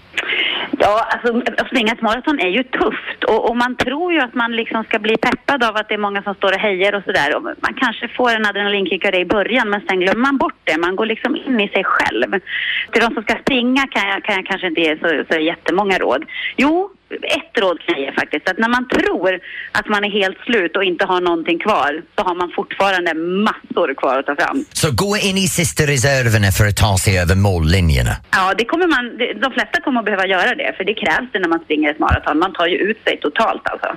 Ja, 0.88 1.06
alltså 1.12 1.52
att 1.62 1.66
springa 1.66 1.92
ett 1.92 2.02
maraton 2.02 2.40
är 2.40 2.48
ju 2.48 2.62
tufft 2.62 3.24
och, 3.24 3.50
och 3.50 3.56
man 3.56 3.76
tror 3.76 4.12
ju 4.12 4.20
att 4.20 4.34
man 4.34 4.56
liksom 4.56 4.84
ska 4.84 4.98
bli 4.98 5.16
peppad 5.16 5.64
av 5.64 5.76
att 5.76 5.88
det 5.88 5.94
är 5.94 5.98
många 5.98 6.22
som 6.22 6.34
står 6.34 6.52
och 6.52 6.60
hejar 6.60 6.94
och 6.94 7.02
sådär. 7.04 7.40
Man 7.40 7.74
kanske 7.74 8.08
får 8.08 8.30
en 8.30 8.46
adrenalinkick 8.46 9.04
av 9.04 9.12
det 9.12 9.18
i 9.18 9.24
början 9.24 9.70
men 9.70 9.80
sen 9.88 10.00
glömmer 10.00 10.20
man 10.20 10.36
bort 10.38 10.60
det. 10.64 10.78
Man 10.78 10.96
går 10.96 11.06
liksom 11.06 11.36
in 11.36 11.60
i 11.60 11.68
sig 11.68 11.84
själv. 11.84 12.30
Till 12.92 13.02
de 13.02 13.14
som 13.14 13.22
ska 13.22 13.34
springa 13.38 13.86
kan 13.86 14.08
jag, 14.08 14.24
kan 14.24 14.34
jag 14.34 14.46
kanske 14.46 14.66
inte 14.66 14.80
ge 14.80 14.98
så, 14.98 15.24
så 15.30 15.38
jättemånga 15.40 15.98
råd. 15.98 16.24
Jo, 16.56 16.90
ett 17.10 17.58
råd 17.62 17.78
kan 17.80 17.94
jag 17.94 18.00
ge 18.00 18.12
faktiskt. 18.12 18.48
Att 18.48 18.58
när 18.58 18.68
man 18.68 18.88
tror 18.88 19.40
att 19.72 19.88
man 19.88 20.04
är 20.04 20.10
helt 20.10 20.38
slut 20.46 20.76
och 20.76 20.84
inte 20.84 21.04
har 21.04 21.20
någonting 21.20 21.58
kvar 21.58 22.02
så 22.16 22.22
har 22.28 22.34
man 22.34 22.50
fortfarande 22.56 23.14
massor 23.48 23.94
kvar 23.94 24.18
att 24.18 24.26
ta 24.26 24.36
fram. 24.36 24.64
Så 24.72 24.88
gå 24.92 25.16
in 25.16 25.36
i 25.36 25.48
sista 25.48 25.82
reserverna 25.82 26.50
för 26.58 26.66
att 26.66 26.76
ta 26.76 26.98
sig 27.04 27.18
över 27.18 27.34
mållinjerna. 27.34 28.14
Ja, 28.30 28.54
det 28.58 28.64
kommer 28.64 28.86
man, 28.86 29.04
de 29.44 29.50
flesta 29.52 29.80
kommer 29.80 29.98
att 30.00 30.04
behöva 30.04 30.26
göra 30.26 30.54
det 30.54 30.74
för 30.76 30.84
det 30.84 30.94
krävs 30.94 31.28
det 31.32 31.38
när 31.38 31.48
man 31.48 31.60
springer 31.64 31.90
ett 31.90 31.98
maraton. 31.98 32.38
Man 32.38 32.52
tar 32.52 32.66
ju 32.66 32.76
ut 32.76 33.00
sig 33.04 33.20
totalt 33.20 33.62
alltså. 33.64 33.88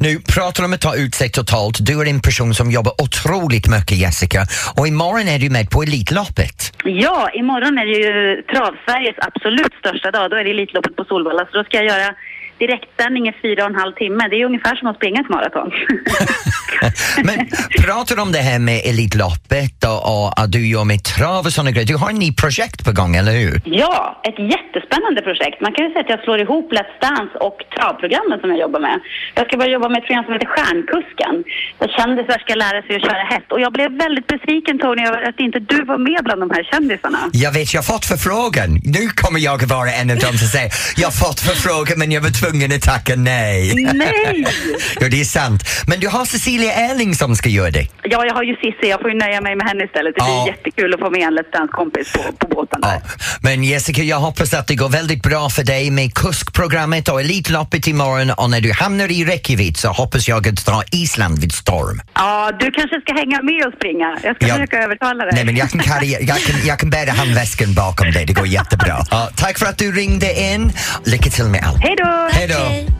Nu 0.00 0.20
pratar 0.34 0.64
om 0.64 0.72
att 0.72 0.80
ta 0.80 0.96
ut 0.96 1.14
sig 1.14 1.30
totalt. 1.30 1.76
Du 1.80 2.00
är 2.00 2.06
en 2.06 2.20
person 2.20 2.54
som 2.54 2.70
jobbar 2.70 2.92
otroligt 3.04 3.66
mycket 3.68 3.96
Jessica 4.04 4.40
och 4.76 4.88
imorgon 4.88 5.28
är 5.28 5.38
du 5.38 5.50
med 5.50 5.70
på 5.70 5.82
Elitloppet. 5.82 6.58
Ja, 6.84 7.30
imorgon 7.40 7.78
är 7.78 7.86
det 7.86 7.98
ju 8.04 8.42
Trav-Sveriges 8.42 9.18
absolut 9.18 9.74
största 9.82 10.10
dag. 10.10 10.30
Då 10.30 10.36
är 10.36 10.44
det 10.44 10.50
Elitloppet 10.50 10.96
på 10.96 11.04
Solvalla. 11.04 11.46
Så 11.50 11.58
då 11.58 11.64
ska 11.64 11.76
jag 11.76 11.86
göra 11.86 12.14
direktsändning 12.58 13.28
i 13.28 13.32
fyra 13.42 13.64
och 13.64 13.70
en 13.70 13.76
halv 13.76 13.92
timme. 13.92 14.28
Det 14.30 14.36
är 14.40 14.44
ungefär 14.44 14.76
som 14.76 14.88
att 14.88 14.96
springa 14.96 15.20
ett 15.20 15.28
maraton. 15.28 15.70
Men 17.28 17.38
pratar 17.86 18.22
om 18.22 18.32
det 18.32 18.38
här 18.38 18.58
med 18.58 18.80
Elitloppet 18.84 19.84
och, 19.84 20.00
och 20.12 20.40
att 20.40 20.52
du 20.52 20.66
gör 20.68 20.84
med 20.84 21.00
trav 21.04 21.42
och 21.46 21.52
sådana 21.52 21.70
grejer. 21.70 21.86
Du 21.86 21.96
har 21.96 22.10
en 22.10 22.20
ny 22.26 22.32
projekt 22.32 22.84
på 22.84 22.92
gång, 22.92 23.16
eller 23.16 23.32
hur? 23.32 23.54
ja, 23.64 24.20
ett 24.28 24.38
jättespännande 24.54 25.20
projekt. 25.28 25.56
Man 25.60 25.72
kan 25.74 25.84
ju 25.84 25.90
säga 25.92 26.04
att 26.04 26.12
jag 26.14 26.20
slår 26.26 26.38
ihop 26.44 26.66
Let's 26.76 26.96
Dance 27.06 27.34
och 27.48 27.58
travprogrammet 27.76 28.38
som 28.40 28.48
jag 28.50 28.58
jobbar 28.64 28.80
med. 28.88 28.96
Jag 29.34 29.46
ska 29.46 29.56
börja 29.56 29.72
jobba 29.76 29.88
med 29.88 29.98
ett 29.98 30.06
program 30.06 30.24
som 30.24 30.32
heter 30.36 30.50
Stjärnkusken. 30.54 31.34
Där 31.78 31.88
kändisar 31.98 32.38
ska 32.44 32.54
lära 32.54 32.78
sig 32.82 32.92
att 32.96 33.06
köra 33.08 33.24
häst. 33.34 33.48
Och 33.54 33.60
jag 33.60 33.72
blev 33.72 33.88
väldigt 34.04 34.26
besviken 34.26 34.78
Tony 34.78 35.02
över 35.08 35.20
att 35.28 35.40
inte 35.46 35.58
du 35.72 35.78
var 35.84 35.98
med 35.98 36.20
bland 36.26 36.40
de 36.44 36.50
här 36.56 36.64
kändisarna. 36.72 37.20
Jag 37.32 37.52
vet, 37.52 37.74
jag 37.74 37.82
har 37.82 37.88
fått 37.94 38.06
förfrågan. 38.12 38.70
Nu 38.96 39.04
kommer 39.22 39.40
jag 39.48 39.58
vara 39.76 39.90
en 40.00 40.10
av 40.14 40.18
dem 40.26 40.34
som 40.42 40.48
säger 40.54 40.70
jag 40.96 41.06
har 41.10 41.16
fått 41.26 41.40
förfrågan 41.48 41.98
men 41.98 42.08
jag 42.16 42.22
var 42.26 42.34
tvungen 42.44 42.72
att 42.72 42.82
tacka 42.82 43.16
nej. 43.16 43.74
Nej! 43.94 44.46
jo, 45.00 45.08
det 45.08 45.20
är 45.20 45.24
sant. 45.24 45.62
Men 45.86 46.00
du 46.00 46.08
har 46.08 46.24
Cecilia 46.24 46.72
Erling 46.72 47.14
som 47.14 47.36
ska 47.36 47.48
göra 47.48 47.70
det. 47.70 47.86
Ja, 48.02 48.24
jag 48.26 48.34
har 48.34 48.42
ju 48.42 48.54
Cissi. 48.56 48.88
Jag 48.90 49.00
får 49.00 49.10
ju 49.10 49.18
nöja 49.18 49.40
mig 49.40 49.56
med 49.56 49.66
henne 49.68 49.84
istället. 49.84 50.14
Det 50.16 50.24
blir 50.24 50.34
Ja. 50.34 50.46
jättekul 50.46 50.94
att 50.94 51.00
få 51.00 51.10
med 51.10 51.20
en 51.20 51.38
Let's 51.38 51.52
Dance-kompis 51.52 52.12
på, 52.12 52.22
på 52.38 52.46
båten 52.54 52.80
där. 52.80 52.88
Ja. 52.94 53.00
Men 53.40 53.64
Jessica, 53.64 54.02
jag 54.02 54.16
hoppas 54.18 54.54
att 54.54 54.66
det 54.66 54.74
går 54.74 54.88
väldigt 54.88 55.22
bra 55.22 55.48
för 55.50 55.62
dig 55.64 55.90
med 55.90 56.14
kuskprogrammet 56.14 57.08
och 57.08 57.20
Elitloppet 57.20 57.86
imorgon 57.86 58.30
och 58.30 58.50
när 58.50 58.60
du 58.60 58.72
hamnar 58.72 59.12
i 59.12 59.24
Reykjavik 59.24 59.78
så 59.78 59.88
hoppas 59.88 60.28
jag 60.28 60.48
att 60.48 60.66
dra 60.66 60.82
Island 60.92 61.38
vid 61.38 61.52
storm. 61.52 62.00
Ja, 62.14 62.50
du 62.60 62.70
kanske 62.70 63.00
ska 63.00 63.14
hänga 63.14 63.42
med 63.42 63.66
och 63.66 63.72
springa. 63.76 64.18
Jag 64.22 64.36
ska 64.36 64.46
Ja. 64.46 64.54
försöka 64.54 64.76
övertala 64.78 65.24
dig. 65.24 65.32
Nej 65.34 65.44
men 65.44 65.56
jag 65.56 65.70
kan, 65.70 65.80
carry, 65.80 66.10
jag 66.20 66.38
kan, 66.38 66.66
jag 66.66 66.78
kan 66.78 66.90
bära 66.90 67.10
handväskan 67.10 67.74
bakom 67.74 68.10
dig, 68.12 68.24
det 68.26 68.32
går 68.32 68.46
jättebra. 68.46 68.96
Ja, 69.10 69.28
tack 69.36 69.58
för 69.58 69.66
att 69.66 69.78
du 69.78 69.92
ringde 69.92 70.40
in. 70.40 70.72
Lycka 71.04 71.30
till 71.30 71.44
med 71.44 71.64
allt. 71.64 71.78
Hej 71.82 71.94
då! 71.98 72.28
Hej 72.34 72.48
då! 72.48 72.90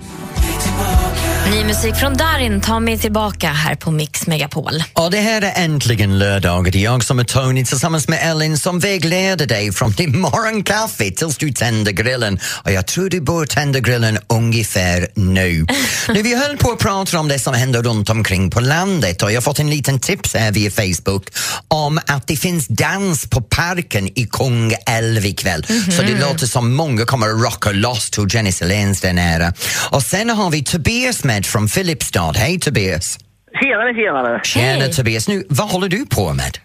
Ny 1.51 1.65
musik 1.65 1.97
från 1.97 2.17
Darin 2.17 2.61
tar 2.61 2.81
mig 2.81 2.99
tillbaka 2.99 3.49
här 3.49 3.75
på 3.75 3.91
Mix 3.91 4.27
Megapol. 4.27 4.85
Och 4.93 5.11
det 5.11 5.21
här 5.21 5.43
är 5.43 5.65
äntligen 5.65 6.19
lördag. 6.19 6.73
Det 6.73 6.79
är 6.79 6.83
jag 6.83 7.05
som 7.05 7.19
är 7.19 7.25
Tony 7.25 7.65
tillsammans 7.65 8.09
med 8.09 8.19
Ellen 8.23 8.59
som 8.59 8.79
vägleder 8.79 9.47
dig 9.47 9.73
från 9.73 9.93
din 9.93 10.21
morgonkaffe 10.21 11.11
tills 11.11 11.37
du 11.37 11.53
tänder 11.53 11.93
grillen. 11.93 12.39
Och 12.65 12.73
jag 12.73 12.87
tror 12.87 13.11
du 13.11 13.21
bör 13.21 13.47
tända 13.47 13.81
grillen 13.81 14.19
ungefär 14.29 15.09
nu. 15.15 15.67
nu 16.09 16.23
vi 16.23 16.35
höll 16.35 16.57
på 16.57 16.71
att 16.71 16.79
prata 16.79 17.19
om 17.19 17.29
det 17.29 17.39
som 17.39 17.55
händer 17.55 17.83
runt 17.83 18.11
omkring 18.11 18.51
på 18.51 18.61
landet 18.61 19.23
och 19.23 19.31
jag 19.31 19.37
har 19.37 19.43
fått 19.43 19.59
en 19.59 19.71
liten 19.71 20.01
tips 20.01 20.35
här 20.35 20.53
via 20.53 20.71
Facebook 20.71 21.29
om 21.69 22.01
att 22.07 22.27
det 22.27 22.37
finns 22.37 22.69
dans 22.69 23.31
på 23.31 23.41
parken 23.41 24.19
i 24.19 24.27
Kungälv 24.27 25.27
ikväll. 25.27 25.67
Så 25.97 26.03
det 26.03 26.21
låter 26.21 26.47
som 26.47 26.75
många 26.75 27.05
kommer 27.05 27.29
att 27.29 27.43
rocka 27.43 27.71
loss 27.71 28.11
till 28.11 28.27
Jenny 28.31 28.53
Saléns 28.53 29.01
där 29.01 29.13
nära. 29.13 29.53
Och 29.91 30.03
sen 30.03 30.31
har 30.35 30.51
vi 30.51 30.65
Tobias 30.65 31.25
med 31.25 31.47
från 31.47 31.69
Filipstad. 31.69 32.33
Hej 32.37 32.61
Tobias! 32.61 33.19
Tjenare, 33.61 33.95
tjenare. 33.95 34.41
Tjena 34.45 34.87
Tobias, 34.89 35.29
nu, 35.29 35.45
vad 35.49 35.69
håller 35.71 35.89
du 35.89 36.07
på 36.07 36.33
med? 36.33 36.59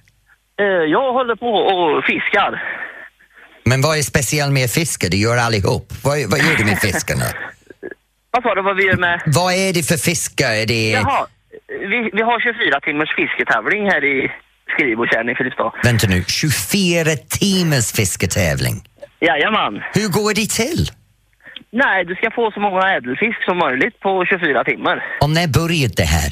Eh, 0.60 0.66
jag 0.66 1.14
håller 1.14 1.36
på 1.36 1.48
och 1.48 2.04
fiskar. 2.06 2.64
Men 3.66 3.82
vad 3.82 3.98
är 3.98 4.02
speciellt 4.02 4.54
med 4.54 4.70
fiske? 4.70 5.08
Det 5.10 5.18
gör 5.18 5.38
allihop. 5.38 5.94
Vad, 6.04 6.18
vad 6.32 6.40
gör 6.40 6.56
du 6.58 6.66
med 6.66 6.80
fiskarna? 6.80 7.26
Vad 8.32 8.44
sa 8.44 8.56
du 8.56 8.62
vad 8.62 8.76
vi 8.76 8.84
gör 8.84 8.98
med? 8.98 9.22
vad 9.26 9.54
är 9.54 9.74
det 9.74 9.84
för 9.84 9.98
fiskar? 9.98 10.52
Är 10.52 10.66
det... 10.66 10.90
Jaha, 10.90 11.28
vi, 11.68 12.10
vi 12.14 12.22
har 12.22 12.40
24 12.40 12.80
timmars 12.80 13.16
fisketävling 13.16 13.86
här 13.86 14.04
i 14.04 14.32
Skrivbotjärn 14.74 15.30
i 15.30 15.36
Filipstad. 15.36 15.72
Vänta 15.84 16.08
nu, 16.08 16.24
24 16.28 17.16
timmars 17.30 17.92
fisketävling. 17.92 18.76
Jajamän. 19.20 19.82
Hur 19.94 20.08
går 20.10 20.34
det 20.34 20.50
till? 20.50 20.92
Nej, 21.72 22.06
du 22.06 22.16
ska 22.16 22.32
få 22.32 22.52
så 22.52 22.60
många 22.60 22.96
ädelfisk 22.98 23.44
som 23.46 23.58
möjligt 23.58 24.00
på 24.00 24.26
24 24.26 24.64
timmar. 24.64 25.04
Och 25.22 25.30
när 25.30 25.48
började 25.48 25.94
det 25.98 26.04
här? 26.04 26.32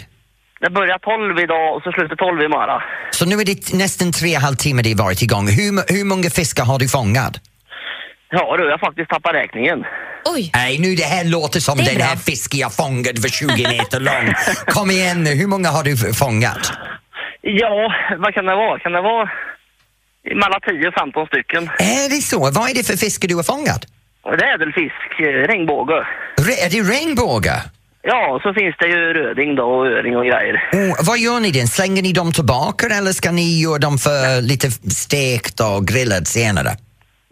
Det 0.60 0.70
börjar 0.70 0.98
12 0.98 1.40
idag 1.40 1.76
och 1.76 1.84
så 1.84 1.92
slutar 1.92 2.16
12 2.16 2.42
imorgon. 2.42 2.82
Så 3.12 3.26
nu 3.26 3.36
är 3.36 3.46
det 3.46 3.74
nästan 3.74 4.12
tre 4.12 4.30
och 4.30 4.36
en 4.36 4.42
halv 4.42 4.56
timme 4.56 4.82
det 4.82 4.96
varit 4.96 5.22
igång. 5.22 5.48
Hur, 5.48 5.94
hur 5.98 6.06
många 6.06 6.30
fiskar 6.30 6.64
har 6.66 6.80
du 6.80 6.88
fångat? 6.90 7.34
Ja 8.30 8.58
du, 8.58 8.64
jag 8.64 8.72
har 8.72 8.78
faktiskt 8.78 9.10
tappat 9.10 9.34
räkningen. 9.34 9.84
Oj. 10.36 10.52
Nej, 10.54 10.80
nu 10.80 10.96
det 10.96 11.04
här 11.04 11.26
låter 11.26 11.60
som 11.60 11.78
den 11.78 12.02
här 12.02 12.16
fisken 12.16 12.60
jag 12.60 12.74
fångade 12.76 13.22
för 13.22 13.30
20 13.30 13.64
meter 13.78 14.00
lång. 14.00 14.34
Kom 14.66 14.92
igen 14.92 15.24
nu, 15.24 15.30
hur 15.30 15.48
många 15.48 15.70
har 15.70 15.84
du 15.84 15.98
fångat? 16.14 16.72
Ja, 17.42 17.94
vad 18.18 18.34
kan 18.34 18.46
det 18.46 18.56
vara? 18.56 18.80
Kan 18.80 18.92
det 18.92 19.02
vara 19.02 19.30
mellan 20.36 20.62
10 20.68 20.88
och 20.88 20.94
15 20.94 21.28
stycken? 21.28 21.64
Är 21.80 22.10
det 22.10 22.22
så? 22.22 22.40
Vad 22.40 22.70
är 22.70 22.74
det 22.76 22.88
för 22.88 22.98
fiskar 22.98 23.28
du 23.28 23.36
har 23.36 23.44
fångat? 23.44 23.86
Och 24.28 24.38
Det 24.38 24.46
är 24.46 24.54
ädelfisk, 24.56 25.20
eh, 25.20 25.48
regnbåge. 25.52 25.94
Re- 26.48 26.60
är 26.66 26.70
det 26.70 26.82
regnbågar? 26.96 27.62
Ja, 28.02 28.40
så 28.44 28.54
finns 28.54 28.76
det 28.80 28.88
ju 28.88 29.14
röding 29.14 29.56
då 29.56 29.64
och 29.64 29.86
öring 29.88 30.18
och 30.18 30.26
grejer. 30.26 30.56
Oh, 30.74 30.96
vad 31.08 31.18
gör 31.20 31.40
ni 31.40 31.52
den? 31.52 31.68
Slänger 31.68 32.02
ni 32.02 32.14
dem 32.14 32.32
tillbaka 32.34 32.88
eller 32.88 33.12
ska 33.12 33.32
ni 33.32 33.62
göra 33.62 33.78
dem 33.78 33.98
för 33.98 34.42
lite 34.42 34.72
stekt 34.72 35.60
och 35.60 35.88
grillad 35.88 36.28
senare? 36.28 36.70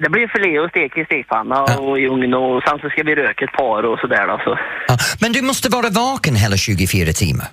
Det 0.03 0.09
blir 0.09 0.27
filé 0.27 0.59
och 0.59 0.69
stek 0.69 0.97
i 0.97 1.05
stekpanna 1.05 1.63
och 1.63 1.99
i 1.99 2.07
ugn 2.07 2.33
och 2.33 2.63
sen 2.67 2.79
så 2.81 2.89
ska 2.89 3.03
vi 3.03 3.15
röka 3.15 3.45
ett 3.45 3.51
par 3.61 3.83
och 3.85 3.99
sådär 3.99 4.27
då. 4.27 4.37
Så. 4.43 4.59
Ja, 4.87 4.97
men 5.21 5.31
du 5.31 5.41
måste 5.41 5.69
vara 5.69 5.89
vaken 5.89 6.35
hela 6.35 6.57
24 6.57 7.13
timmar. 7.13 7.47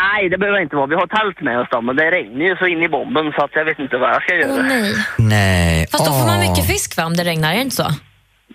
Nej, 0.00 0.28
det 0.28 0.38
behöver 0.38 0.60
inte 0.60 0.76
vara. 0.76 0.86
Vi 0.86 0.94
har 0.94 1.06
tält 1.06 1.40
med 1.40 1.60
oss 1.60 1.68
då, 1.70 1.80
men 1.80 1.96
det 1.96 2.10
regnar 2.10 2.44
ju 2.44 2.56
så 2.56 2.66
in 2.66 2.82
i 2.82 2.88
bomben 2.88 3.32
så 3.36 3.44
att 3.44 3.50
jag 3.54 3.64
vet 3.64 3.78
inte 3.78 3.96
vad 3.98 4.10
jag 4.10 4.22
ska 4.22 4.34
göra. 4.34 4.52
Åh 4.52 4.66
nej. 4.68 4.94
Nej. 5.18 5.86
Fast 5.92 6.04
då 6.06 6.12
får 6.12 6.26
man 6.26 6.40
mycket 6.40 6.66
fisk 6.66 6.96
va, 6.96 7.04
om 7.06 7.16
det 7.16 7.24
regnar, 7.24 7.50
är 7.52 7.56
det 7.56 7.62
inte 7.62 7.76
så? 7.76 7.88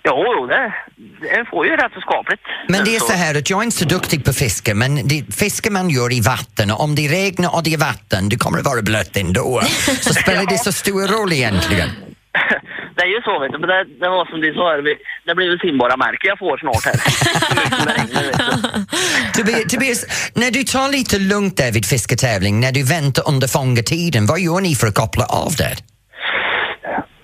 Jo, 0.03 0.47
det, 0.47 0.73
det 1.21 1.45
får 1.49 1.65
ju 1.65 1.71
rätt 1.75 1.93
så 1.93 2.01
skapligt. 2.01 2.41
Men 2.67 2.85
det 2.85 2.95
är 2.95 2.99
så 2.99 3.13
här 3.13 3.37
att 3.37 3.49
jag 3.49 3.59
är 3.59 3.63
inte 3.63 3.77
så 3.77 3.85
duktig 3.85 4.25
på 4.25 4.33
fiske, 4.33 4.73
men 4.73 5.07
det, 5.07 5.35
fiske 5.35 5.69
man 5.69 5.89
gör 5.89 6.13
i 6.13 6.21
vatten 6.21 6.71
och 6.71 6.83
om 6.83 6.95
det 6.95 7.07
regnar 7.07 7.55
och 7.55 7.63
det 7.63 7.73
är 7.73 7.77
vatten, 7.77 8.29
det 8.29 8.35
kommer 8.35 8.59
att 8.59 8.65
vara 8.65 8.81
blött 8.81 9.17
ändå. 9.17 9.61
Så 10.01 10.13
spelar 10.13 10.45
det 10.45 10.57
så 10.57 10.71
stor 10.71 11.07
roll 11.07 11.33
egentligen? 11.33 11.89
Det 12.95 13.01
är 13.01 13.07
ju 13.07 13.21
så, 13.21 13.39
vet 13.39 13.51
du. 13.51 13.57
Men 13.59 13.69
det, 13.69 13.83
det 13.99 14.09
var 14.09 14.25
som 14.25 14.41
du 14.41 14.53
sa, 14.53 14.69
här, 14.71 14.81
det 15.25 15.35
blir 15.35 15.49
väl 15.49 15.59
simbara 15.59 15.97
märke 15.97 16.27
jag 16.27 16.39
får 16.39 16.57
snart 16.57 16.85
här. 16.85 16.97
Tobias, 19.37 19.71
Tobias, 19.71 20.31
när 20.35 20.51
du 20.51 20.63
tar 20.63 20.91
lite 20.91 21.19
lugnt 21.19 21.57
där 21.57 21.71
vid 21.71 21.85
fisketävling, 21.85 22.59
när 22.59 22.71
du 22.71 22.83
väntar 22.83 23.23
under 23.27 23.47
fångetiden, 23.47 24.25
vad 24.25 24.39
gör 24.39 24.61
ni 24.61 24.75
för 24.75 24.87
att 24.87 24.95
koppla 24.95 25.25
av 25.25 25.51
det? 25.57 25.75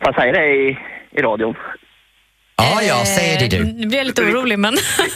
Får 0.02 0.14
jag 0.14 0.16
säga 0.16 0.32
det 0.32 0.46
i, 0.46 0.78
i 1.12 1.22
radion? 1.22 1.56
Ja, 2.62 2.82
ja, 2.82 3.06
säg 3.06 3.38
det 3.40 3.58
du. 3.58 3.64
Nu 3.64 3.88
blir 3.88 3.98
jag 3.98 4.08
lite 4.08 4.24
orolig 4.24 4.60
men... 4.60 4.74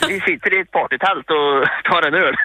Vi 0.07 0.19
sitter 0.19 0.57
i 0.57 0.61
ett 0.61 0.71
partytält 0.71 1.29
och 1.29 1.53
tar 1.91 2.01
en 2.07 2.13
öl. 2.13 2.35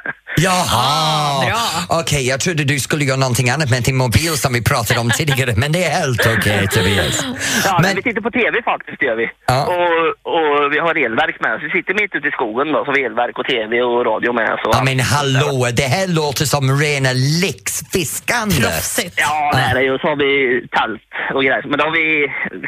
Jaha! 0.43 1.29
bra. 1.47 1.99
Okej, 2.01 2.29
jag 2.29 2.41
trodde 2.41 2.65
du 2.65 2.79
skulle 2.81 3.05
göra 3.05 3.17
någonting 3.17 3.51
annat 3.51 3.71
med 3.71 3.83
din 3.83 3.97
mobil 3.97 4.33
som 4.37 4.53
vi 4.53 4.63
pratade 4.63 5.01
om 5.01 5.11
tidigare, 5.11 5.53
men 5.57 5.73
det 5.73 5.85
är 5.85 5.91
helt 5.91 6.27
okej 6.27 6.69
Tobias. 6.69 7.25
Ja, 7.65 7.79
Men- 7.83 7.97
vi 7.97 8.03
tittar 8.03 8.21
på 8.21 8.31
TV 8.31 8.63
faktiskt, 8.63 9.03
gör 9.03 9.17
vi. 9.17 9.27
Ja. 9.47 9.61
Och, 9.67 10.01
och 10.35 10.73
vi 10.73 10.79
har 10.79 10.95
elverk 11.07 11.37
med 11.41 11.55
oss. 11.55 11.63
Vi 11.67 11.71
sitter 11.71 11.95
mitt 11.95 12.15
ute 12.15 12.29
i 12.29 12.31
skogen 12.31 12.67
då, 12.73 12.85
så 12.85 12.93
vi 12.93 13.03
har 13.03 13.11
elverk 13.11 13.39
och 13.39 13.47
TV 13.47 13.83
och 13.83 14.07
radio 14.07 14.33
med 14.33 14.53
oss. 14.55 14.61
Ja 14.65 14.83
men 14.85 15.01
hallå, 15.01 15.69
det 15.81 15.89
här 15.97 16.07
låter 16.09 16.45
som 16.45 16.81
rena 16.81 17.13
lyxfiskande. 17.45 18.57
Proffsigt. 18.57 19.15
Ja, 19.17 19.51
det 19.55 19.61
är 19.71 19.75
det 19.75 19.83
ju. 19.83 19.99
Så 19.99 20.07
har 20.09 20.17
vi 20.17 20.33
tält 20.79 21.03
och 21.35 21.43
grejer. 21.45 21.63
Men 21.71 21.79
då 21.79 21.85
har 21.85 21.93
vi 22.01 22.07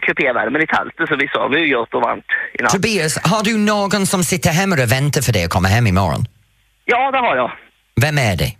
kupévärmen 0.07 0.63
i 0.63 0.67
tältet 0.67 1.09
så 1.09 1.17
vi 1.17 1.29
sover 1.29 1.59
ju 1.59 1.77
gott 1.77 1.95
och 1.95 2.03
varmt 2.03 2.25
i 2.59 2.63
natt. 2.63 2.73
Tobias, 2.73 3.19
har 3.33 3.43
du 3.45 3.57
någon 3.59 4.07
som 4.07 4.25
sitter 4.25 4.51
hemma 4.51 4.77
och 4.83 4.93
väntar 4.93 5.21
för 5.23 5.33
dig 5.33 5.45
att 5.45 5.51
komma 5.51 5.69
hem 5.69 5.87
imorgon? 5.87 6.25
Ja, 6.91 7.11
det 7.11 7.19
har 7.19 7.37
jag. 7.37 7.51
Vem 8.01 8.19
är 8.19 8.37
det? 8.37 8.53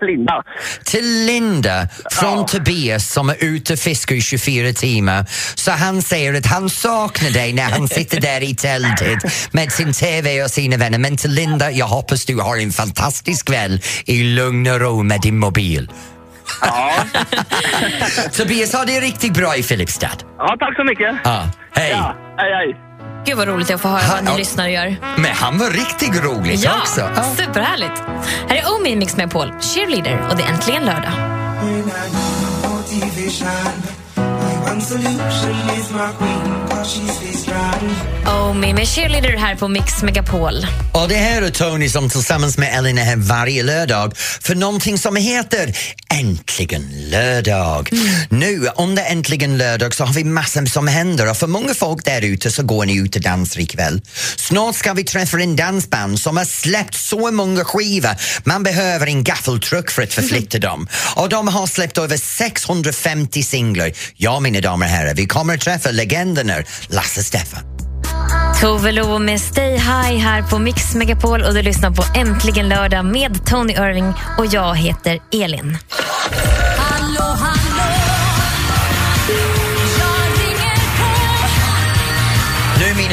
Linda. 0.06 0.42
Till 0.84 1.24
Linda 1.26 1.88
från 2.12 2.38
Ja. 2.38 2.46
Tobias 2.46 3.12
som 3.12 3.28
är 3.30 3.36
ute 3.40 3.72
och 3.72 3.78
fiskar 3.78 4.14
i 4.16 4.20
24 4.20 4.72
timmar. 4.72 5.24
Så 5.54 5.70
han 5.70 6.02
säger 6.02 6.34
att 6.38 6.46
han 6.46 6.70
saknar 6.70 7.30
dig 7.30 7.52
när 7.52 7.62
han 7.62 7.88
sitter 7.88 8.20
där 8.20 8.42
i 8.42 8.54
tältet 8.54 9.18
med 9.52 9.72
sin 9.72 9.92
TV 9.92 10.42
och 10.42 10.50
sina 10.50 10.76
vänner. 10.76 10.98
Men 10.98 11.16
till 11.16 11.30
Linda, 11.30 11.70
jag 11.70 11.86
hoppas 11.86 12.24
du 12.24 12.40
har 12.40 12.56
en 12.56 12.72
fantastisk 12.72 13.46
kväll 13.46 13.80
i 14.04 14.22
lugn 14.22 14.66
och 14.66 14.80
ro 14.80 15.02
med 15.02 15.20
din 15.20 15.38
mobil. 15.38 15.90
Ja. 16.60 16.92
Tobias, 18.32 18.72
ha 18.72 18.84
det 18.84 19.00
riktigt 19.00 19.32
bra 19.34 19.56
i 19.56 19.62
Filipstad. 19.62 20.10
ja, 20.38 20.56
tack 20.60 20.76
så 20.76 20.84
mycket. 20.84 21.16
Ja, 21.24 21.50
hej. 21.74 21.90
Ja, 21.90 22.14
hej, 22.36 22.52
hej. 22.54 22.76
Gud 23.26 23.36
vad 23.36 23.48
roligt 23.48 23.70
att 23.70 23.80
få 23.80 23.88
höra 23.88 24.02
vad 24.14 24.24
ni 24.24 24.30
Ja. 24.30 24.36
lyssnar 24.36 24.64
och 24.64 24.70
gör. 24.70 24.96
Men 25.16 25.32
han 25.34 25.58
var 25.58 25.70
riktigt 25.70 26.24
rolig 26.24 26.56
Ja, 26.56 26.78
också. 26.80 27.10
superhärligt. 27.36 28.02
Här 28.48 28.56
är 28.56 28.74
Omi 28.80 28.96
Mix 28.96 29.16
med 29.16 29.30
Paul, 29.30 29.52
cheerleader 29.60 30.26
och 30.30 30.36
det 30.36 30.42
är 30.42 30.48
äntligen 30.48 30.84
lördag. 30.84 31.12
Omi 38.50 38.72
med 38.72 38.88
cheerleader 38.88 39.36
här 39.36 39.56
på 39.56 39.68
Mix 39.68 40.02
Megapol. 40.02 40.66
Och 40.92 41.08
det 41.08 41.14
här 41.14 41.42
är 41.42 41.50
Tony 41.50 41.88
som 41.88 42.10
tillsammans 42.10 42.58
med 42.58 42.78
Ellen 42.78 42.98
är 42.98 43.04
här 43.04 43.16
varje 43.16 43.62
lördag 43.62 44.12
för 44.16 44.54
någonting 44.54 44.98
som 44.98 45.16
heter 45.16 45.76
Äntligen 46.14 47.10
lördag. 47.10 47.90
Nu 48.30 48.68
under 48.76 49.04
Äntligen 49.04 49.58
lördag 49.58 49.94
så 49.94 50.04
har 50.04 50.14
vi 50.14 50.24
massor 50.24 50.66
som 50.66 50.88
händer 50.88 51.30
och 51.30 51.36
för 51.36 51.46
många 51.46 51.74
folk 51.74 52.04
där 52.04 52.24
ute 52.24 52.50
så 52.50 52.62
går 52.62 52.86
ni 52.86 52.96
ut 52.96 53.16
och 53.16 53.22
dansar 53.22 53.60
ikväll. 53.60 54.00
Snart 54.36 54.76
ska 54.76 54.92
vi 54.92 55.04
träffa 55.04 55.40
en 55.40 55.56
dansband 55.56 56.20
som 56.20 56.36
har 56.36 56.44
släppt 56.44 56.94
så 56.94 57.30
många 57.30 57.64
skivor 57.64 58.10
man 58.44 58.62
behöver 58.62 59.06
en 59.06 59.24
gaffeltruck 59.24 59.90
för 59.90 60.02
att 60.02 60.12
förflytta 60.12 60.58
dem. 60.68 60.88
Och 61.14 61.28
de 61.28 61.48
har 61.48 61.66
släppt 61.66 61.98
över 61.98 62.16
650 62.16 63.42
singlar. 63.42 63.92
Ja, 64.16 64.40
mina 64.40 64.60
damer 64.66 64.86
och 64.86 64.92
herrar, 64.92 65.14
vi 65.14 65.26
kommer 65.26 65.54
att 65.54 65.60
träffa 65.60 65.90
legenden 65.90 66.52
Lasse 66.88 67.22
Steffen. 67.22 67.58
Tove 68.60 68.92
Lo 68.92 69.18
med 69.18 69.40
Stay 69.40 69.70
High 69.70 70.18
här 70.18 70.42
på 70.42 70.58
Mix 70.58 70.94
Megapol 70.94 71.42
och 71.42 71.54
du 71.54 71.62
lyssnar 71.62 71.90
på 71.90 72.04
Äntligen 72.14 72.68
lördag 72.68 73.04
med 73.04 73.46
Tony 73.46 73.72
Irving 73.72 74.14
och 74.38 74.46
jag 74.46 74.76
heter 74.76 75.18
Elin. 75.32 75.78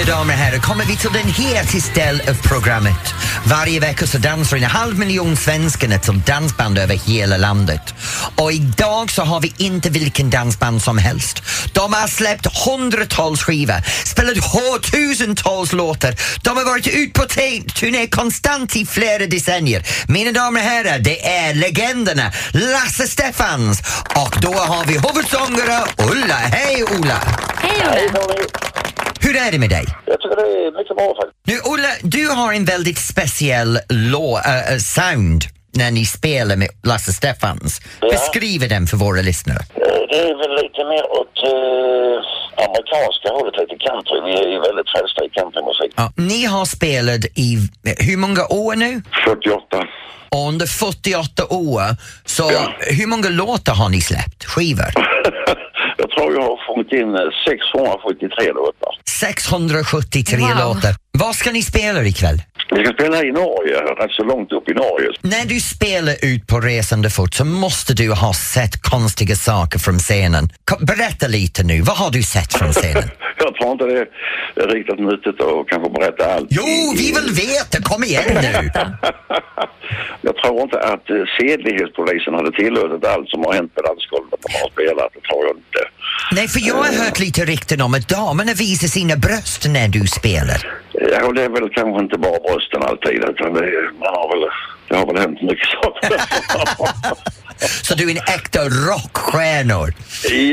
Mina 0.06 0.18
damer 0.18 0.34
och 0.34 0.40
herrar 0.40 0.60
kommer 0.60 0.86
vi 0.86 0.98
till 0.98 1.14
den 1.14 1.28
hetaste 1.28 1.94
del 1.94 2.22
av 2.30 2.34
programmet. 2.48 3.14
Varje 3.46 3.80
vecka 3.80 4.08
så 4.08 4.18
dansar 4.18 4.58
en 4.58 4.64
halv 4.64 5.00
miljon 5.00 5.38
svenskarna 5.38 6.00
till 6.00 6.22
dansband 6.22 6.78
över 6.78 6.96
hela 6.96 7.38
landet. 7.38 7.94
Och 8.36 8.52
idag 8.52 9.12
så 9.12 9.24
har 9.24 9.40
vi 9.40 9.54
inte 9.58 9.90
vilken 9.90 10.30
dansband 10.30 10.82
som 10.82 10.98
helst. 10.98 11.44
De 11.74 11.94
har 11.94 12.08
släppt 12.08 12.66
hundratals 12.66 13.44
skivor, 13.44 14.06
spelat 14.06 14.84
tusentals 14.92 15.74
låtar. 15.74 16.16
De 16.44 16.58
har 16.58 16.66
varit 16.66 16.88
ut 16.88 17.14
på 17.14 17.26
te- 17.26 17.62
turné 17.62 18.08
konstant 18.08 18.76
i 18.76 18.86
flera 18.86 19.26
decennier. 19.26 19.84
Mina 20.08 20.32
damer 20.32 20.60
och 20.62 20.68
herrar, 20.68 21.00
det 21.00 21.28
är 21.28 21.54
legenderna 21.54 22.32
Lasse 22.52 23.08
Stefans. 23.08 23.82
Och 24.16 24.38
då 24.42 24.54
har 24.54 24.86
vi 24.86 24.94
huvudsångare 24.94 25.86
Ulla. 25.98 26.36
Hej 26.36 26.84
Ulla! 26.92 27.20
Hej 27.62 28.10
Ola! 28.14 28.83
Hur 29.24 29.36
är 29.36 29.52
det 29.52 29.60
med 29.60 29.70
dig? 29.70 29.86
Jag 30.06 30.22
tycker 30.22 30.36
det 30.36 30.42
är 30.68 30.78
mycket 30.80 30.96
bra 30.98 31.16
faktiskt. 31.16 31.38
Nu, 31.48 31.72
Olle, 31.74 31.90
du 32.02 32.28
har 32.30 32.54
en 32.54 32.66
väldigt 32.66 32.98
speciell 32.98 33.80
lå, 33.90 34.38
äh, 34.46 34.74
äh, 34.74 34.78
sound 34.78 35.44
när 35.76 35.92
ni 35.92 36.06
spelar 36.06 36.56
med 36.56 36.70
Lasse 36.84 37.14
Stefans. 37.14 37.82
Beskriv 38.02 38.70
den 38.70 38.88
för 38.88 38.98
våra 38.98 39.22
lyssnare. 39.22 39.58
Eh, 39.76 40.00
Det 40.10 40.20
är 40.30 40.36
väl 40.42 40.54
lite 40.64 40.82
mer 40.92 41.06
åt 41.20 41.36
eh, 41.52 42.18
amerikanska 42.68 43.28
hållet, 43.36 43.54
lite 43.62 43.76
country. 43.88 44.18
Vi 44.26 44.34
är 44.44 44.50
ju 44.56 44.60
väldigt 44.68 44.90
frälsta 44.96 45.26
i 45.26 45.30
countrymusik. 45.30 45.92
Ja, 45.96 46.12
ni 46.16 46.46
har 46.46 46.66
spelat 46.66 47.26
i 47.36 47.58
hur 48.00 48.18
många 48.18 48.46
år 48.50 48.76
nu? 48.76 49.02
48. 49.26 49.88
Och 50.30 50.48
under 50.48 50.66
48 50.66 51.44
år, 51.50 51.82
så 52.26 52.50
hur 52.80 53.08
många 53.08 53.30
låtar 53.30 53.74
har 53.76 53.90
ni 53.90 54.02
släppt? 54.02 54.44
Skivor? 54.46 54.86
Jag 56.16 56.24
tror 56.24 56.34
jag 56.34 56.42
har 56.42 56.76
fått 56.76 56.92
in 56.94 57.16
eh, 57.16 57.22
673 57.48 58.54
låtar. 58.54 58.94
673 59.20 60.38
Wow. 60.40 60.50
låtar. 60.76 60.96
Vad 61.12 61.36
ska 61.36 61.52
ni 61.52 61.62
spela 61.62 62.04
ikväll? 62.04 62.42
Vi 62.76 62.86
ska 62.86 62.94
spela 62.94 63.24
i 63.24 63.32
Norge, 63.32 63.76
rätt 63.78 64.12
så 64.12 64.24
långt 64.24 64.52
upp 64.52 64.70
i 64.70 64.74
Norge. 64.74 65.08
När 65.22 65.46
du 65.46 65.60
spelar 65.60 66.16
ut 66.26 66.48
på 66.48 66.60
resande 66.60 67.10
fot 67.10 67.34
så 67.34 67.46
måste 67.46 67.94
du 67.94 68.12
ha 68.12 68.34
sett 68.34 68.82
konstiga 68.82 69.36
saker 69.36 69.80
från 69.80 70.00
scenen. 70.00 70.50
Berätta 70.80 71.28
lite 71.28 71.64
nu, 71.64 71.82
vad 71.82 71.98
har 71.98 72.12
du 72.12 72.24
sett 72.24 72.54
från 72.54 72.72
scenen? 72.74 73.04
Jag 73.38 73.56
tror 73.56 73.72
inte 73.72 73.86
det 73.86 74.08
är 74.64 74.68
riktigt 74.68 75.00
nyttigt 75.00 75.42
att 75.42 75.68
kanske 75.70 75.90
berätta 75.90 76.34
allt. 76.36 76.48
Jo, 76.50 76.64
vi 76.98 77.08
vill 77.18 77.32
veta, 77.48 77.76
kom 77.84 78.04
igen 78.04 78.24
nu! 78.42 78.70
Jag 80.22 80.36
tror 80.38 80.62
inte 80.62 80.80
att 80.80 81.10
eh, 81.10 81.16
sedlighetspolisen 81.40 82.34
hade 82.34 82.52
tillåtit 82.52 83.06
allt 83.14 83.30
som 83.30 83.40
har 83.46 83.54
hänt 83.54 83.76
på 83.76 83.82
dansgolvet 83.82 84.40
när 84.44 84.50
man 84.54 84.62
har 84.66 84.72
spelat. 84.76 85.10
Det 85.16 85.22
tror 85.30 85.42
jag 85.48 85.56
inte. 85.64 85.82
Nej, 86.32 86.48
för 86.48 86.60
jag 86.60 86.76
har 86.76 87.06
hört 87.06 87.20
lite 87.20 87.46
rykten 87.46 87.82
om 87.82 87.94
att 87.94 88.08
damerna 88.08 88.54
visar 88.54 88.88
sina 88.88 89.16
bröst 89.16 89.68
när 89.70 89.88
du 89.88 90.08
spelar. 90.08 90.60
Ja, 90.94 91.26
och 91.26 91.34
det 91.34 91.44
är 91.44 91.50
väl 91.50 91.70
kanske 91.70 92.04
inte 92.04 92.18
bara 92.18 92.40
brösten 92.40 92.84
alltid, 92.84 93.24
utan 93.30 93.54
det, 93.54 93.72
man 94.00 94.14
har 94.20 94.28
väl, 94.34 94.50
det 94.88 94.96
har 94.96 95.06
väl 95.06 95.18
hänt 95.18 95.42
mycket 95.42 95.68
saker. 95.68 96.22
Så 97.88 97.96
du 97.96 98.04
är 98.04 98.12
en 98.12 98.36
äkta 98.38 98.60
rockstjärnor? 98.90 99.88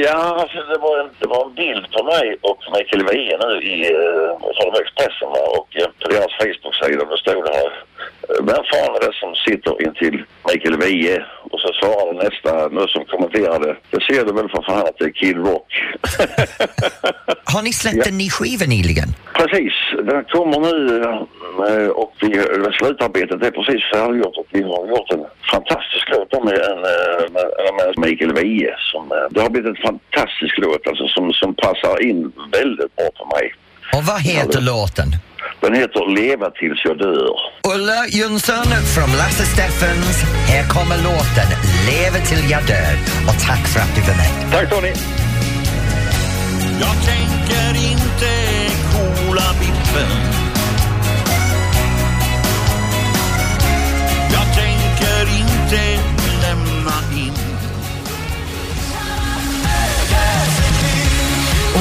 Ja, 0.04 0.22
alltså 0.40 0.58
det, 0.72 0.78
var 0.86 0.94
en, 1.02 1.10
det 1.18 1.28
var 1.34 1.46
en 1.46 1.54
bild 1.54 1.84
på 1.92 2.02
mig 2.04 2.36
och 2.40 2.60
Mikael 2.74 3.02
Wiehe 3.08 3.36
nu 3.44 3.52
i, 3.72 3.76
eh, 3.92 4.30
från 4.56 4.74
Expressen 4.82 5.28
va? 5.34 5.42
och 5.58 5.68
eh, 5.80 5.88
på 6.00 6.08
deras 6.08 6.32
Facebook-sida 6.40 7.04
då 7.10 7.16
stod 7.16 7.44
det 7.44 7.54
här 7.60 7.70
eh, 8.28 8.44
vem 8.50 8.62
fan 8.70 8.94
är 8.96 9.00
det 9.06 9.14
som 9.22 9.34
sitter 9.46 9.82
intill 9.86 10.18
Mikael 10.48 10.76
Wiehe? 10.82 11.24
Och 11.50 11.60
så 11.60 11.70
svarade 11.80 12.12
nästa 12.24 12.68
nu 12.68 12.86
som 12.88 13.04
kommenterade 13.04 13.76
det 13.90 14.00
ser 14.08 14.24
du 14.24 14.32
väl 14.32 14.48
för 14.48 14.62
fan 14.62 14.86
att 14.86 14.98
det 14.98 15.04
är 15.04 15.10
Kid 15.10 15.36
Rock. 15.36 15.68
Har 17.52 17.62
ni 17.62 17.72
släppt 17.72 18.06
en 18.06 18.18
ny 18.18 18.30
skiva 18.30 18.66
nyligen? 18.66 19.08
Precis, 19.34 19.74
den 20.10 20.24
kommer 20.24 20.58
nu 20.68 21.02
eh, 21.68 21.88
och 21.88 22.12
vi, 22.20 22.38
eh, 22.38 22.70
slutarbetet 22.78 23.42
är 23.42 23.50
precis 23.50 23.82
färdiggjort 23.92 24.36
och 24.36 24.46
vi 24.50 24.62
har 24.62 24.88
gjort 24.88 25.10
en 25.12 25.24
fantastisk 25.52 26.06
låt 26.12 26.44
med, 26.44 26.54
en, 26.54 26.78
eh, 26.94 27.24
med, 27.36 27.48
med 27.78 27.88
Mikael 28.04 28.32
Wiehe. 28.32 28.74
Eh, 28.94 29.26
det 29.30 29.40
har 29.40 29.50
blivit 29.50 29.70
en 29.76 29.82
fantastisk 29.82 30.54
låt 30.58 30.86
alltså, 30.86 31.08
som, 31.08 31.32
som 31.32 31.54
passar 31.54 32.02
in 32.08 32.32
väldigt 32.52 32.96
bra 32.96 33.08
på 33.18 33.24
mig. 33.36 33.54
Och 33.96 34.04
vad 34.04 34.20
heter 34.20 34.60
låten? 34.60 35.08
Den 35.60 35.74
heter 35.74 36.14
Leva 36.16 36.50
tills 36.50 36.84
jag 36.84 36.98
dör. 36.98 37.34
Ulla 37.74 38.06
Jönsson 38.08 38.66
från 38.94 39.10
Lasse 39.20 39.44
Steffens. 39.44 40.22
Här 40.48 40.68
kommer 40.68 40.96
låten 40.96 41.48
Leva 41.88 42.18
till 42.28 42.50
jag 42.50 42.66
dör. 42.66 42.94
Och 43.28 43.38
tack 43.46 43.68
för 43.72 43.80
att 43.80 43.94
du 43.94 44.00
var 44.00 44.16
med. 44.22 44.52
Tack 44.52 44.70
Tony! 44.70 44.92
Jag 46.80 46.96
tänker 47.10 47.70
inte 47.90 48.30
coola 48.92 49.48
biffen 49.60 50.40
Jag 54.32 54.46
tänker 54.54 55.22
inte 55.40 56.19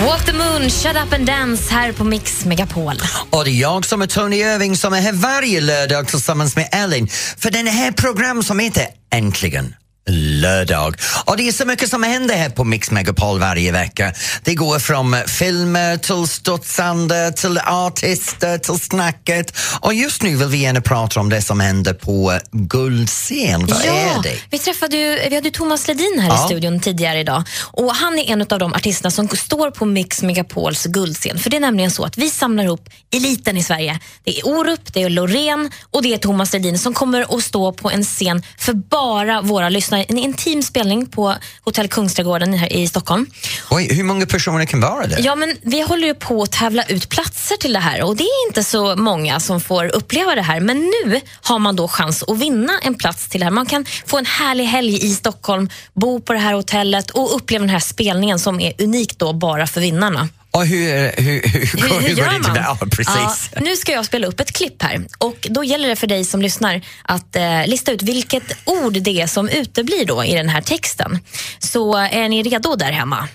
Walk 0.06 0.26
the 0.26 0.34
moon, 0.34 0.70
shut 0.70 0.96
up 0.96 1.14
and 1.14 1.26
dance 1.26 1.74
här 1.74 1.92
på 1.92 2.04
Mix 2.04 2.46
Megapol. 2.46 2.94
Och 3.30 3.46
det 3.46 3.52
är 3.52 3.62
jag 3.62 3.86
som 3.86 4.02
är 4.02 4.08
Tony 4.08 4.38
Irving 4.38 4.76
som 4.76 4.94
är 4.94 5.02
här 5.02 5.14
varje 5.14 5.62
lördag 5.62 6.08
tillsammans 6.08 6.56
med 6.56 6.70
Ellen 6.72 7.08
för 7.38 7.52
den 7.52 7.68
här 7.68 7.92
program 7.92 8.44
som 8.44 8.60
heter 8.60 8.86
Äntligen 9.12 9.76
lördag. 10.12 10.96
Och 11.26 11.38
det 11.38 11.48
är 11.48 11.52
så 11.52 11.66
mycket 11.66 11.90
som 11.90 12.04
händer 12.04 12.36
här 12.36 12.50
på 12.50 12.64
Mix 12.64 12.92
Megapol 12.92 13.40
varje 13.40 13.72
vecka. 13.72 14.14
Det 14.44 14.56
går 14.56 14.80
från 14.80 15.16
filmer 15.28 15.98
till 15.98 16.28
studsande, 16.28 17.32
till 17.32 17.58
artister, 17.58 18.58
till 18.58 18.80
snacket. 18.80 19.58
Och 19.80 19.94
just 19.94 20.24
nu 20.24 20.36
vill 20.36 20.48
vi 20.48 20.58
gärna 20.58 20.82
prata 20.82 21.20
om 21.20 21.30
det 21.30 21.42
som 21.42 21.60
händer 21.60 21.94
på 21.94 22.40
Guldscen. 22.52 23.66
Vad 23.68 23.86
är 23.86 24.24
det? 24.24 24.36
Vi 24.50 24.60
träffade 24.60 24.98
ju, 24.98 25.20
vi 25.30 25.36
hade 25.36 25.48
ju 25.48 25.52
Thomas 25.52 25.88
Ledin 25.88 26.20
här 26.22 26.30
Ja. 26.30 26.44
i 26.44 26.48
studion 26.48 26.80
tidigare 26.80 27.20
idag 27.20 27.44
och 27.62 27.96
han 27.96 28.20
är 28.20 28.32
en 28.32 28.42
av 28.42 28.60
de 28.60 28.74
artisterna 28.74 29.12
som 29.12 29.28
står 29.30 29.72
på 29.72 29.86
Mix 29.86 30.22
Megapols 30.24 30.86
guldscen. 30.86 31.40
För 31.40 31.50
det 31.50 31.56
är 31.58 31.62
nämligen 31.62 31.92
så 31.92 32.04
att 32.06 32.18
vi 32.18 32.30
samlar 32.30 32.64
ihop 32.64 32.90
eliten 33.14 33.58
i 33.58 33.64
Sverige. 33.64 34.00
Det 34.24 34.40
är 34.40 34.48
Orup, 34.48 34.94
det 34.94 35.04
är 35.04 35.10
Loreen 35.10 35.72
och 35.92 36.02
det 36.04 36.14
är 36.14 36.18
Thomas 36.18 36.54
Ledin 36.54 36.80
som 36.80 36.94
kommer 36.94 37.38
att 37.38 37.44
stå 37.44 37.74
på 37.74 37.92
en 37.92 38.04
scen 38.04 38.44
för 38.58 38.74
bara 38.74 39.42
våra 39.42 39.70
lyssnare. 39.70 39.99
En 40.08 40.18
intim 40.18 40.64
spelning 40.64 41.06
på 41.06 41.36
Hotell 41.62 41.88
Kungsträdgården 41.88 42.54
här 42.54 42.74
i 42.74 42.88
Stockholm. 42.88 43.26
Oj, 43.70 43.94
hur 43.94 44.04
många 44.04 44.26
personer 44.26 44.66
kan 44.66 44.82
vara 44.82 45.08
där? 45.08 45.20
Ja, 45.22 45.36
men 45.36 45.58
vi 45.62 45.82
håller 45.82 46.08
ju 46.08 46.14
på 46.14 46.44
att 46.44 46.52
tävla 46.52 46.84
ut 46.84 47.10
platser 47.10 47.56
till 47.58 47.74
det 47.74 47.80
här 47.80 48.04
och 48.04 48.16
det 48.16 48.24
är 48.24 48.48
inte 48.48 48.64
så 48.64 48.96
många 48.96 49.40
som 49.40 49.62
får 49.62 49.96
uppleva 49.96 50.36
det 50.36 50.42
här. 50.42 50.60
Men 50.60 50.78
nu 50.78 51.22
har 51.42 51.60
man 51.60 51.76
då 51.76 51.88
chans 51.88 52.24
att 52.24 52.38
vinna 52.38 52.74
en 52.84 52.96
plats 52.96 53.30
till 53.30 53.40
det 53.40 53.46
här. 53.46 53.52
Man 53.52 53.66
kan 53.66 53.86
få 54.06 54.18
en 54.18 54.26
härlig 54.26 54.66
helg 54.66 55.06
i 55.06 55.16
Stockholm, 55.16 55.70
bo 55.94 56.22
på 56.22 56.34
det 56.34 56.40
här 56.40 56.54
hotellet 56.54 57.10
och 57.10 57.36
uppleva 57.36 57.62
den 57.62 57.70
här 57.70 57.80
spelningen 57.80 58.40
som 58.40 58.60
är 58.60 58.74
unik 58.82 59.18
då 59.18 59.34
bara 59.34 59.68
för 59.68 59.82
vinnarna. 59.82 60.30
Och 60.52 60.66
hur, 60.66 61.12
hur, 61.22 61.22
hur, 61.22 61.42
hur, 61.42 62.00
Hur, 62.00 62.10
gör 62.10 62.26
det 62.26 62.44
till 62.44 62.54
man? 62.54 62.56
Ja, 62.56 62.78
precis. 62.92 63.50
Ja, 63.56 63.62
nu 63.62 63.76
ska 63.76 63.92
jag 63.92 64.06
spela 64.06 64.28
upp 64.28 64.40
ett 64.40 64.52
klipp 64.52 64.82
här 64.82 65.06
och 65.18 65.48
då 65.50 65.64
gäller 65.64 65.90
det 65.90 65.96
för 65.96 66.08
dig 66.08 66.26
som 66.26 66.42
lyssnar 66.42 66.82
att 67.04 67.36
eh, 67.36 67.68
lista 67.68 67.92
ut 67.92 68.02
vilket 68.02 68.44
ord 68.66 68.94
det 68.94 69.22
är 69.22 69.28
som 69.28 69.50
uteblir 69.50 70.06
då 70.06 70.24
i 70.24 70.34
den 70.34 70.50
här 70.50 70.62
texten. 70.62 71.20
Så 71.60 71.98
är 71.98 72.30
ni 72.30 72.44
redo 72.44 72.76
där 72.76 72.92
hemma? 72.92 73.28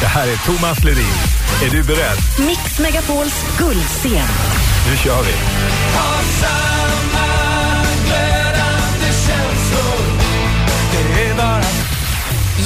Det 0.00 0.06
här 0.06 0.28
är 0.28 0.36
Thomas 0.36 0.84
Ledin. 0.84 1.04
Är 1.66 1.70
du 1.70 1.82
beredd? 1.82 2.18
Mix 2.46 2.78
Megapols 2.78 3.44
guldscen. 3.58 4.28
Nu 4.90 4.96
kör 4.96 5.22
vi. 5.22 5.32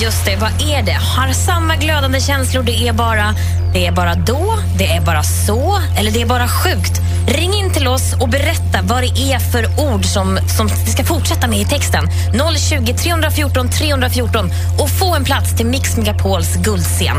Just 0.02 0.24
det, 0.24 0.36
vad 0.36 0.50
är 0.50 0.82
det? 0.82 0.92
Har 1.16 1.32
samma 1.32 1.76
glödande 1.76 2.20
känslor, 2.20 2.62
det 2.62 2.88
är 2.88 2.92
bara 2.92 3.34
det 3.72 3.86
är 3.86 3.92
bara 3.92 4.14
då, 4.14 4.58
det 4.78 4.86
är 4.86 5.00
bara 5.00 5.22
så 5.22 5.78
eller 5.98 6.10
det 6.10 6.22
är 6.22 6.26
bara 6.26 6.48
sjukt. 6.48 7.00
Ring 7.28 7.54
in 7.54 7.72
till 7.72 7.88
oss 7.88 8.14
och 8.20 8.28
berätta 8.28 8.82
vad 8.82 9.02
det 9.02 9.32
är 9.32 9.38
för 9.38 9.64
ord 9.92 10.04
som, 10.04 10.38
som 10.56 10.66
vi 10.66 10.90
ska 10.90 11.04
fortsätta 11.04 11.48
med 11.48 11.60
i 11.60 11.64
texten. 11.64 12.04
020 12.56 12.94
314 12.94 13.68
314 13.68 14.50
och 14.78 14.90
få 14.90 15.14
en 15.14 15.24
plats 15.24 15.56
till 15.56 15.66
Mix 15.66 15.96
Megapols 15.96 16.56
guldscen. 16.56 17.16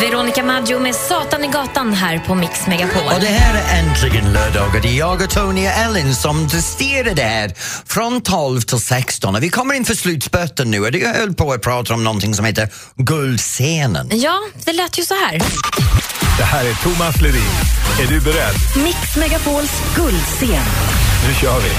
Veronica 0.00 0.42
Maggio 0.42 0.78
med 0.78 0.94
Satan 0.94 1.44
i 1.44 1.48
gatan 1.48 1.92
här 1.92 2.18
på 2.18 2.34
Mix 2.34 2.66
Megapol. 2.66 3.02
Och 3.14 3.20
det 3.20 3.26
här 3.26 3.54
är 3.54 3.78
äntligen 3.78 4.32
lördag 4.32 4.74
och 4.74 4.80
det 4.82 4.88
är 4.88 4.98
jag 4.98 5.22
och 5.22 5.30
Tony 5.30 5.66
och 5.66 5.72
Ellen 5.72 6.14
som 6.14 6.48
styr 6.50 7.14
det 7.14 7.22
här 7.22 7.52
från 7.86 8.20
12 8.20 8.60
till 8.60 8.80
16. 8.80 9.34
Och 9.34 9.42
vi 9.42 9.48
kommer 9.48 9.74
in 9.74 9.84
för 9.84 9.94
slutspurten 9.94 10.70
nu 10.70 10.80
och 10.80 10.94
jag 10.94 11.14
höll 11.14 11.34
på 11.34 11.52
att 11.52 11.62
prata 11.62 11.94
om 11.94 12.04
någonting 12.04 12.34
som 12.34 12.44
heter 12.44 12.68
Guldscenen. 12.96 14.08
Ja, 14.12 14.38
det 14.64 14.72
lät 14.72 14.98
ju 14.98 15.04
så 15.04 15.14
här. 15.14 15.38
Det 16.38 16.44
här 16.44 16.64
är 16.64 16.74
Thomas 16.74 17.20
Ledin. 17.20 17.42
Är 18.02 18.06
du 18.06 18.20
beredd? 18.20 18.54
Mix 18.84 19.16
Megapols 19.16 19.82
guldscen. 19.96 20.64
Nu 21.28 21.34
kör 21.34 21.60
vi. 21.60 21.70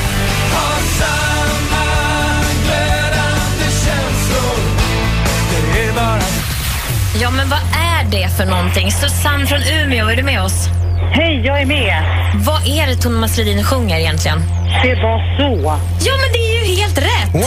Ja, 7.21 7.31
men 7.31 7.49
vad 7.49 7.59
är 7.59 7.82
det 8.13 8.29
för 8.37 8.45
någonting? 8.45 8.91
Susanne 8.91 9.47
från 9.47 9.59
Umeå, 9.63 10.07
är 10.07 10.15
du 10.15 10.23
med 10.23 10.41
oss? 10.41 10.67
Hej, 11.11 11.41
jag 11.45 11.61
är 11.61 11.65
med. 11.65 12.03
Vad 12.45 12.67
är 12.67 12.87
det 12.87 12.95
Thomas 12.95 13.37
Ledin 13.37 13.63
sjunger 13.63 13.99
egentligen? 13.99 14.39
Det 14.83 14.95
var 14.95 15.37
så. 15.37 15.79
Ja, 16.05 16.13
men 16.21 16.31
det 16.33 16.39
är 16.39 16.65
ju 16.67 16.75
helt 16.75 16.97
rätt! 16.97 17.33
Wow, 17.33 17.43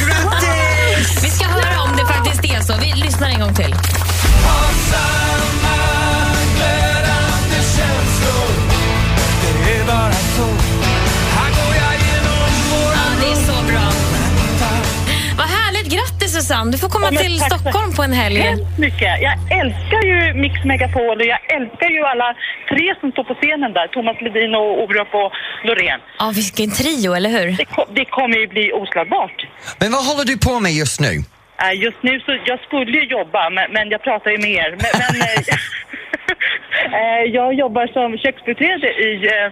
grattis! 0.00 1.24
Vi 1.24 1.30
ska 1.30 1.46
höra 1.46 1.82
om 1.82 1.96
det 1.96 2.06
faktiskt 2.06 2.44
är 2.44 2.60
så. 2.60 2.74
Vi 2.80 2.92
lyssnar 3.02 3.28
en 3.28 3.40
gång 3.40 3.54
till. 3.54 3.74
Minsann. 16.42 16.70
Du 16.70 16.78
får 16.78 16.88
komma 16.88 17.08
Ja, 17.12 17.20
till 17.20 17.38
Stockholm 17.40 17.90
på 17.96 18.02
en 18.02 18.12
helg. 18.12 18.40
Hemskt 18.40 18.78
mycket. 18.78 19.12
Jag 19.28 19.34
älskar 19.60 20.02
ju 20.10 20.34
Mix 20.42 20.54
Megapol 20.64 21.16
och 21.20 21.26
jag 21.34 21.40
älskar 21.56 21.88
ju 21.96 22.00
alla 22.12 22.28
tre 22.70 22.94
som 23.00 23.10
står 23.12 23.24
på 23.24 23.34
scenen 23.34 23.72
där. 23.72 23.86
Thomas 23.86 24.16
Ledin 24.20 24.54
och 24.54 24.82
Orup 24.82 25.14
och 25.14 25.30
Loreen. 25.64 26.00
Ja, 26.18 26.32
vilken 26.40 26.70
trio, 26.80 27.14
eller 27.14 27.30
hur? 27.36 27.46
Det, 27.60 27.66
det 27.98 28.04
kommer 28.04 28.36
ju 28.36 28.46
bli 28.46 28.72
oslagbart. 28.72 29.36
Men 29.80 29.92
vad 29.92 30.02
håller 30.08 30.24
du 30.24 30.38
på 30.48 30.60
med 30.60 30.72
just 30.72 31.00
nu? 31.00 31.12
Eh, 31.62 31.74
Just 31.86 32.02
nu 32.02 32.20
så, 32.20 32.30
jag 32.44 32.60
skulle 32.66 32.92
ju 33.00 33.04
jobba, 33.18 33.50
men, 33.50 33.64
men 33.72 33.84
jag 33.94 34.02
pratar 34.02 34.30
ju 34.30 34.38
med 34.38 34.50
er. 34.64 34.70
Men, 34.82 34.92
men 35.02 35.14
eh, 35.28 35.38
eh, 37.00 37.22
jag 37.38 37.54
jobbar 37.54 37.86
som 37.96 38.18
köksbiträde 38.24 38.88
i, 39.08 39.10
eh, 39.26 39.48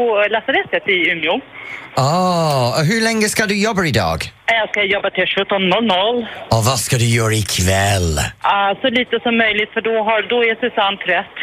på 0.00 0.06
lasarettet 0.34 0.84
i 0.88 0.96
Umeå. 1.12 1.36
Ah, 1.94 2.68
och 2.78 2.84
hur 2.90 3.00
länge 3.08 3.28
ska 3.28 3.46
du 3.46 3.56
jobba 3.68 3.84
idag? 3.84 4.18
Eh, 4.50 4.54
Jag 4.62 4.68
ska 4.70 4.82
jobba 4.96 5.10
till 5.10 5.24
17.00. 5.24 6.26
Och 6.54 6.64
vad 6.64 6.78
ska 6.86 6.96
du 6.96 7.04
göra 7.04 7.34
ikväll? 7.34 8.18
Ah, 8.40 8.74
så 8.82 8.88
lite 9.00 9.20
som 9.22 9.36
möjligt, 9.44 9.70
för 9.74 9.80
då, 9.80 9.90
har, 10.08 10.18
då 10.32 10.38
är 10.48 10.54
Susanne 10.62 10.96
trött. 11.06 11.36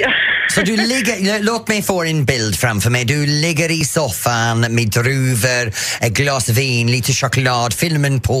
Jag- 0.00 0.12
Så 0.54 0.60
du 0.62 0.76
ligger, 0.76 1.42
låt 1.44 1.68
mig 1.68 1.82
få 1.82 2.04
en 2.04 2.24
bild 2.24 2.56
framför 2.58 2.90
mig. 2.90 3.04
Du 3.04 3.26
ligger 3.26 3.70
i 3.80 3.84
soffan 3.84 4.60
med 4.60 4.86
druvor, 4.98 5.66
ett 6.00 6.12
glas 6.20 6.48
vin, 6.48 6.86
lite 6.90 7.12
choklad, 7.12 7.74
filmen 7.74 8.20
på. 8.20 8.38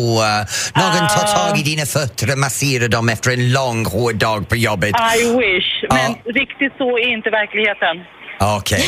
någon 0.82 1.08
tar 1.14 1.26
tag 1.48 1.58
i 1.58 1.62
dina 1.62 1.86
fötter 1.86 2.32
och 2.32 2.38
masserar 2.38 2.88
dem 2.88 3.08
efter 3.08 3.30
en 3.30 3.52
lång 3.52 3.84
hård 3.86 4.14
dag 4.14 4.48
på 4.48 4.56
jobbet. 4.56 4.94
I 5.18 5.24
wish, 5.40 5.70
men 5.90 6.34
riktigt 6.34 6.72
så 6.78 6.98
är 6.98 7.08
inte 7.16 7.30
verkligheten. 7.30 7.96
Okej. 8.40 8.84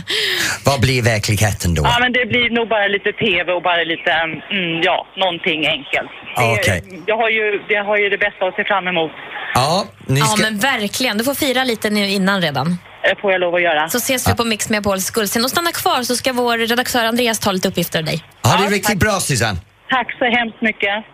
Vad 0.64 0.80
blir 0.80 1.02
verkligheten 1.02 1.74
då? 1.74 1.82
Ja, 1.84 1.96
men 2.00 2.12
det 2.12 2.26
blir 2.26 2.50
nog 2.50 2.68
bara 2.68 2.86
lite 2.86 3.12
TV 3.12 3.52
och 3.52 3.62
bara 3.62 3.82
lite, 3.84 4.10
mm, 4.10 4.82
ja, 4.82 5.06
någonting 5.16 5.66
enkelt. 5.66 6.10
Det- 6.36 6.60
Okej. 6.60 7.02
Jag, 7.06 7.16
har 7.16 7.28
ju, 7.28 7.62
jag 7.68 7.84
har 7.84 7.96
ju 7.96 8.08
det 8.08 8.18
bästa 8.18 8.44
att 8.46 8.54
se 8.54 8.64
fram 8.64 8.88
emot. 8.88 9.10
Ja, 9.54 9.84
ni 10.06 10.20
Ja, 10.20 10.26
ska... 10.26 10.42
men 10.42 10.58
verkligen. 10.58 11.18
Du 11.18 11.24
får 11.24 11.34
fira 11.34 11.64
lite 11.64 11.90
nu 11.90 12.08
innan 12.08 12.40
redan. 12.42 12.78
Det 13.02 13.20
får 13.20 13.32
jag 13.32 13.40
lov 13.40 13.54
att 13.54 13.62
göra. 13.62 13.88
Så 13.88 13.98
ses 13.98 14.28
vi 14.28 14.34
på 14.34 14.44
Mix 14.44 14.68
med 14.70 14.82
Pauls 14.84 15.10
guldscen. 15.10 15.44
Och 15.44 15.50
stanna 15.50 15.72
kvar 15.72 16.02
så 16.02 16.16
ska 16.16 16.32
vår 16.32 16.58
redaktör 16.58 17.04
Andreas 17.04 17.38
ta 17.38 17.52
lite 17.52 17.68
uppgifter 17.68 17.98
av 17.98 18.04
dig. 18.04 18.24
Ha 18.42 18.56
det 18.56 18.74
riktigt 18.74 18.98
bra 18.98 19.10
Susanne. 19.20 19.58
Tack 19.90 20.18
så 20.18 20.24
hemskt 20.24 20.62
mycket. 20.62 21.04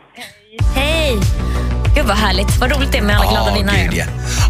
Hej! 0.74 1.16
Gud 1.97 2.07
vad 2.07 2.17
härligt. 2.17 2.57
Vad 2.61 2.77
roligt 2.77 2.93
det 2.93 2.99
är 2.99 3.03
med 3.03 3.17
alla 3.17 3.31
glada 3.31 3.55
vinnare. 3.55 3.91
ja. 3.93 4.05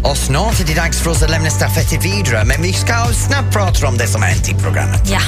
Och 0.09 0.17
snart 0.17 0.59
är 0.59 0.65
det 0.65 0.75
dags 0.75 1.01
för 1.01 1.11
oss 1.11 1.23
att 1.23 1.29
lämna 1.29 1.49
stafetten 1.49 1.99
vidare 1.99 2.45
men 2.45 2.61
vi 2.61 2.73
ska 2.73 2.93
snabbt 3.13 3.53
prata 3.53 3.87
om 3.87 3.97
det 3.97 4.07
som 4.07 4.21
har 4.21 4.29
hänt 4.29 4.49
i 4.49 4.53
programmet. 4.53 5.01
Ja. 5.05 5.19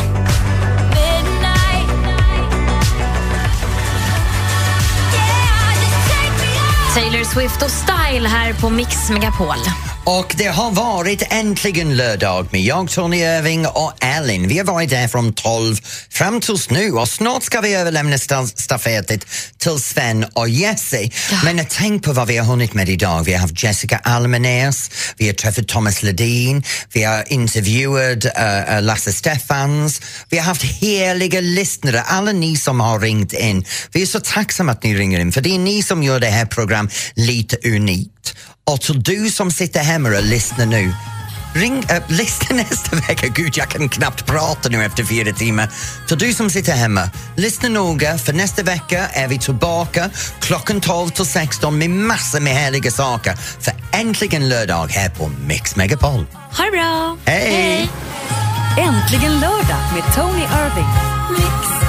Taylor 7.00 7.24
Swift 7.24 7.62
och 7.62 7.72
Style 7.72 8.28
här 8.28 8.54
på 8.54 8.70
Mix 8.70 9.10
Megapol. 9.10 9.58
Och 10.04 10.36
det 10.38 10.47
har 10.47 10.72
varit 10.72 11.24
äntligen 11.30 11.97
lördag 11.97 12.47
med 12.52 12.62
jag, 12.62 12.89
Tony 12.89 13.18
Irving 13.18 13.68
och 13.68 13.93
Ellen. 14.00 14.47
Vi 14.47 14.58
har 14.58 14.66
varit 14.66 14.89
där 14.89 15.08
från 15.08 15.34
12 15.34 15.76
fram 16.10 16.41
tills 16.41 16.70
nu 16.70 16.91
och 16.91 17.08
snart 17.08 17.43
ska 17.43 17.62
vi 17.62 17.74
överlämna 17.74 18.16
sta- 18.16 18.62
stafettet 18.62 19.26
till 19.58 19.80
Sven 19.80 20.26
och 20.34 20.50
Jesse. 20.50 21.10
Men 21.43 21.66
tänk 21.70 22.04
på 22.04 22.14
vad 22.14 22.28
vi 22.28 22.38
har 22.38 22.45
hunnit 22.45 22.74
med 22.74 22.89
idag. 22.89 23.24
Vi 23.24 23.34
har 23.34 23.39
haft 23.39 23.64
Jessica 23.64 23.97
Almenäs, 23.97 24.91
vi 25.18 25.28
har 25.28 25.34
träffat 25.34 25.68
Thomas 25.68 26.04
Ledin, 26.04 26.64
vi 26.93 27.04
har 27.04 27.34
intervjuat 27.34 28.26
uh, 28.26 28.82
Lasse 28.82 29.14
Stefans, 29.14 30.02
vi 30.30 30.38
har 30.38 30.45
haft 30.45 30.64
heliga 30.64 31.41
lyssnare, 31.41 32.02
alla 32.02 32.32
ni 32.32 32.58
som 32.58 32.80
har 32.80 33.00
ringt 33.00 33.34
in. 33.34 33.66
Vi 33.91 34.02
är 34.02 34.06
så 34.06 34.20
tacksamma 34.20 34.72
att 34.72 34.84
ni 34.84 34.95
ringer 34.95 35.20
in 35.20 35.32
för 35.32 35.41
det 35.41 35.56
är 35.56 35.60
ni 35.60 35.84
som 35.84 36.04
gör 36.04 36.20
det 36.20 36.28
här 36.28 36.45
lite 37.16 37.58
unikt. 37.70 38.36
Och 38.72 38.82
till 38.82 39.04
du 39.04 39.30
som 39.30 39.52
sitter 39.52 39.80
hemma 39.80 40.10
och 40.10 40.24
lyssnar 40.24 40.66
nu, 40.66 40.94
ring, 41.54 41.86
äh, 41.90 42.04
lyssna 42.08 42.56
nästa 42.56 42.96
vecka. 42.96 43.28
Gud, 43.28 43.58
jag 43.58 43.70
kan 43.70 43.90
knappt 43.90 44.26
prata 44.26 44.70
nu 44.70 44.86
efter 44.86 45.04
fyra 45.04 45.34
timmar. 45.34 45.70
Till 46.08 46.18
du 46.18 46.34
som 46.34 46.50
sitter 46.50 46.74
hemma, 46.74 47.10
lyssna 47.38 47.70
noga 47.70 48.18
för 48.18 48.34
nästa 48.34 48.64
vecka 48.64 49.08
är 49.08 49.28
vi 49.28 49.40
tillbaka 49.40 50.10
klockan 50.40 50.82
12 50.82 51.10
till 51.10 51.26
16 51.26 51.78
med 51.78 51.90
massor 51.90 52.40
med 52.40 52.54
härliga 52.54 52.92
saker. 52.92 53.36
För 53.36 53.74
äntligen 53.92 54.50
lördag 54.50 54.88
här 54.88 55.10
på 55.10 55.32
Mix 55.48 55.76
Megapol. 55.76 56.26
Ha 56.58 56.66
det 56.66 56.72
bra! 56.72 57.18
Hej! 57.26 57.90
Äntligen 58.78 59.40
lördag 59.40 59.94
med 59.94 60.16
Tony 60.16 60.44
Irving. 60.44 61.89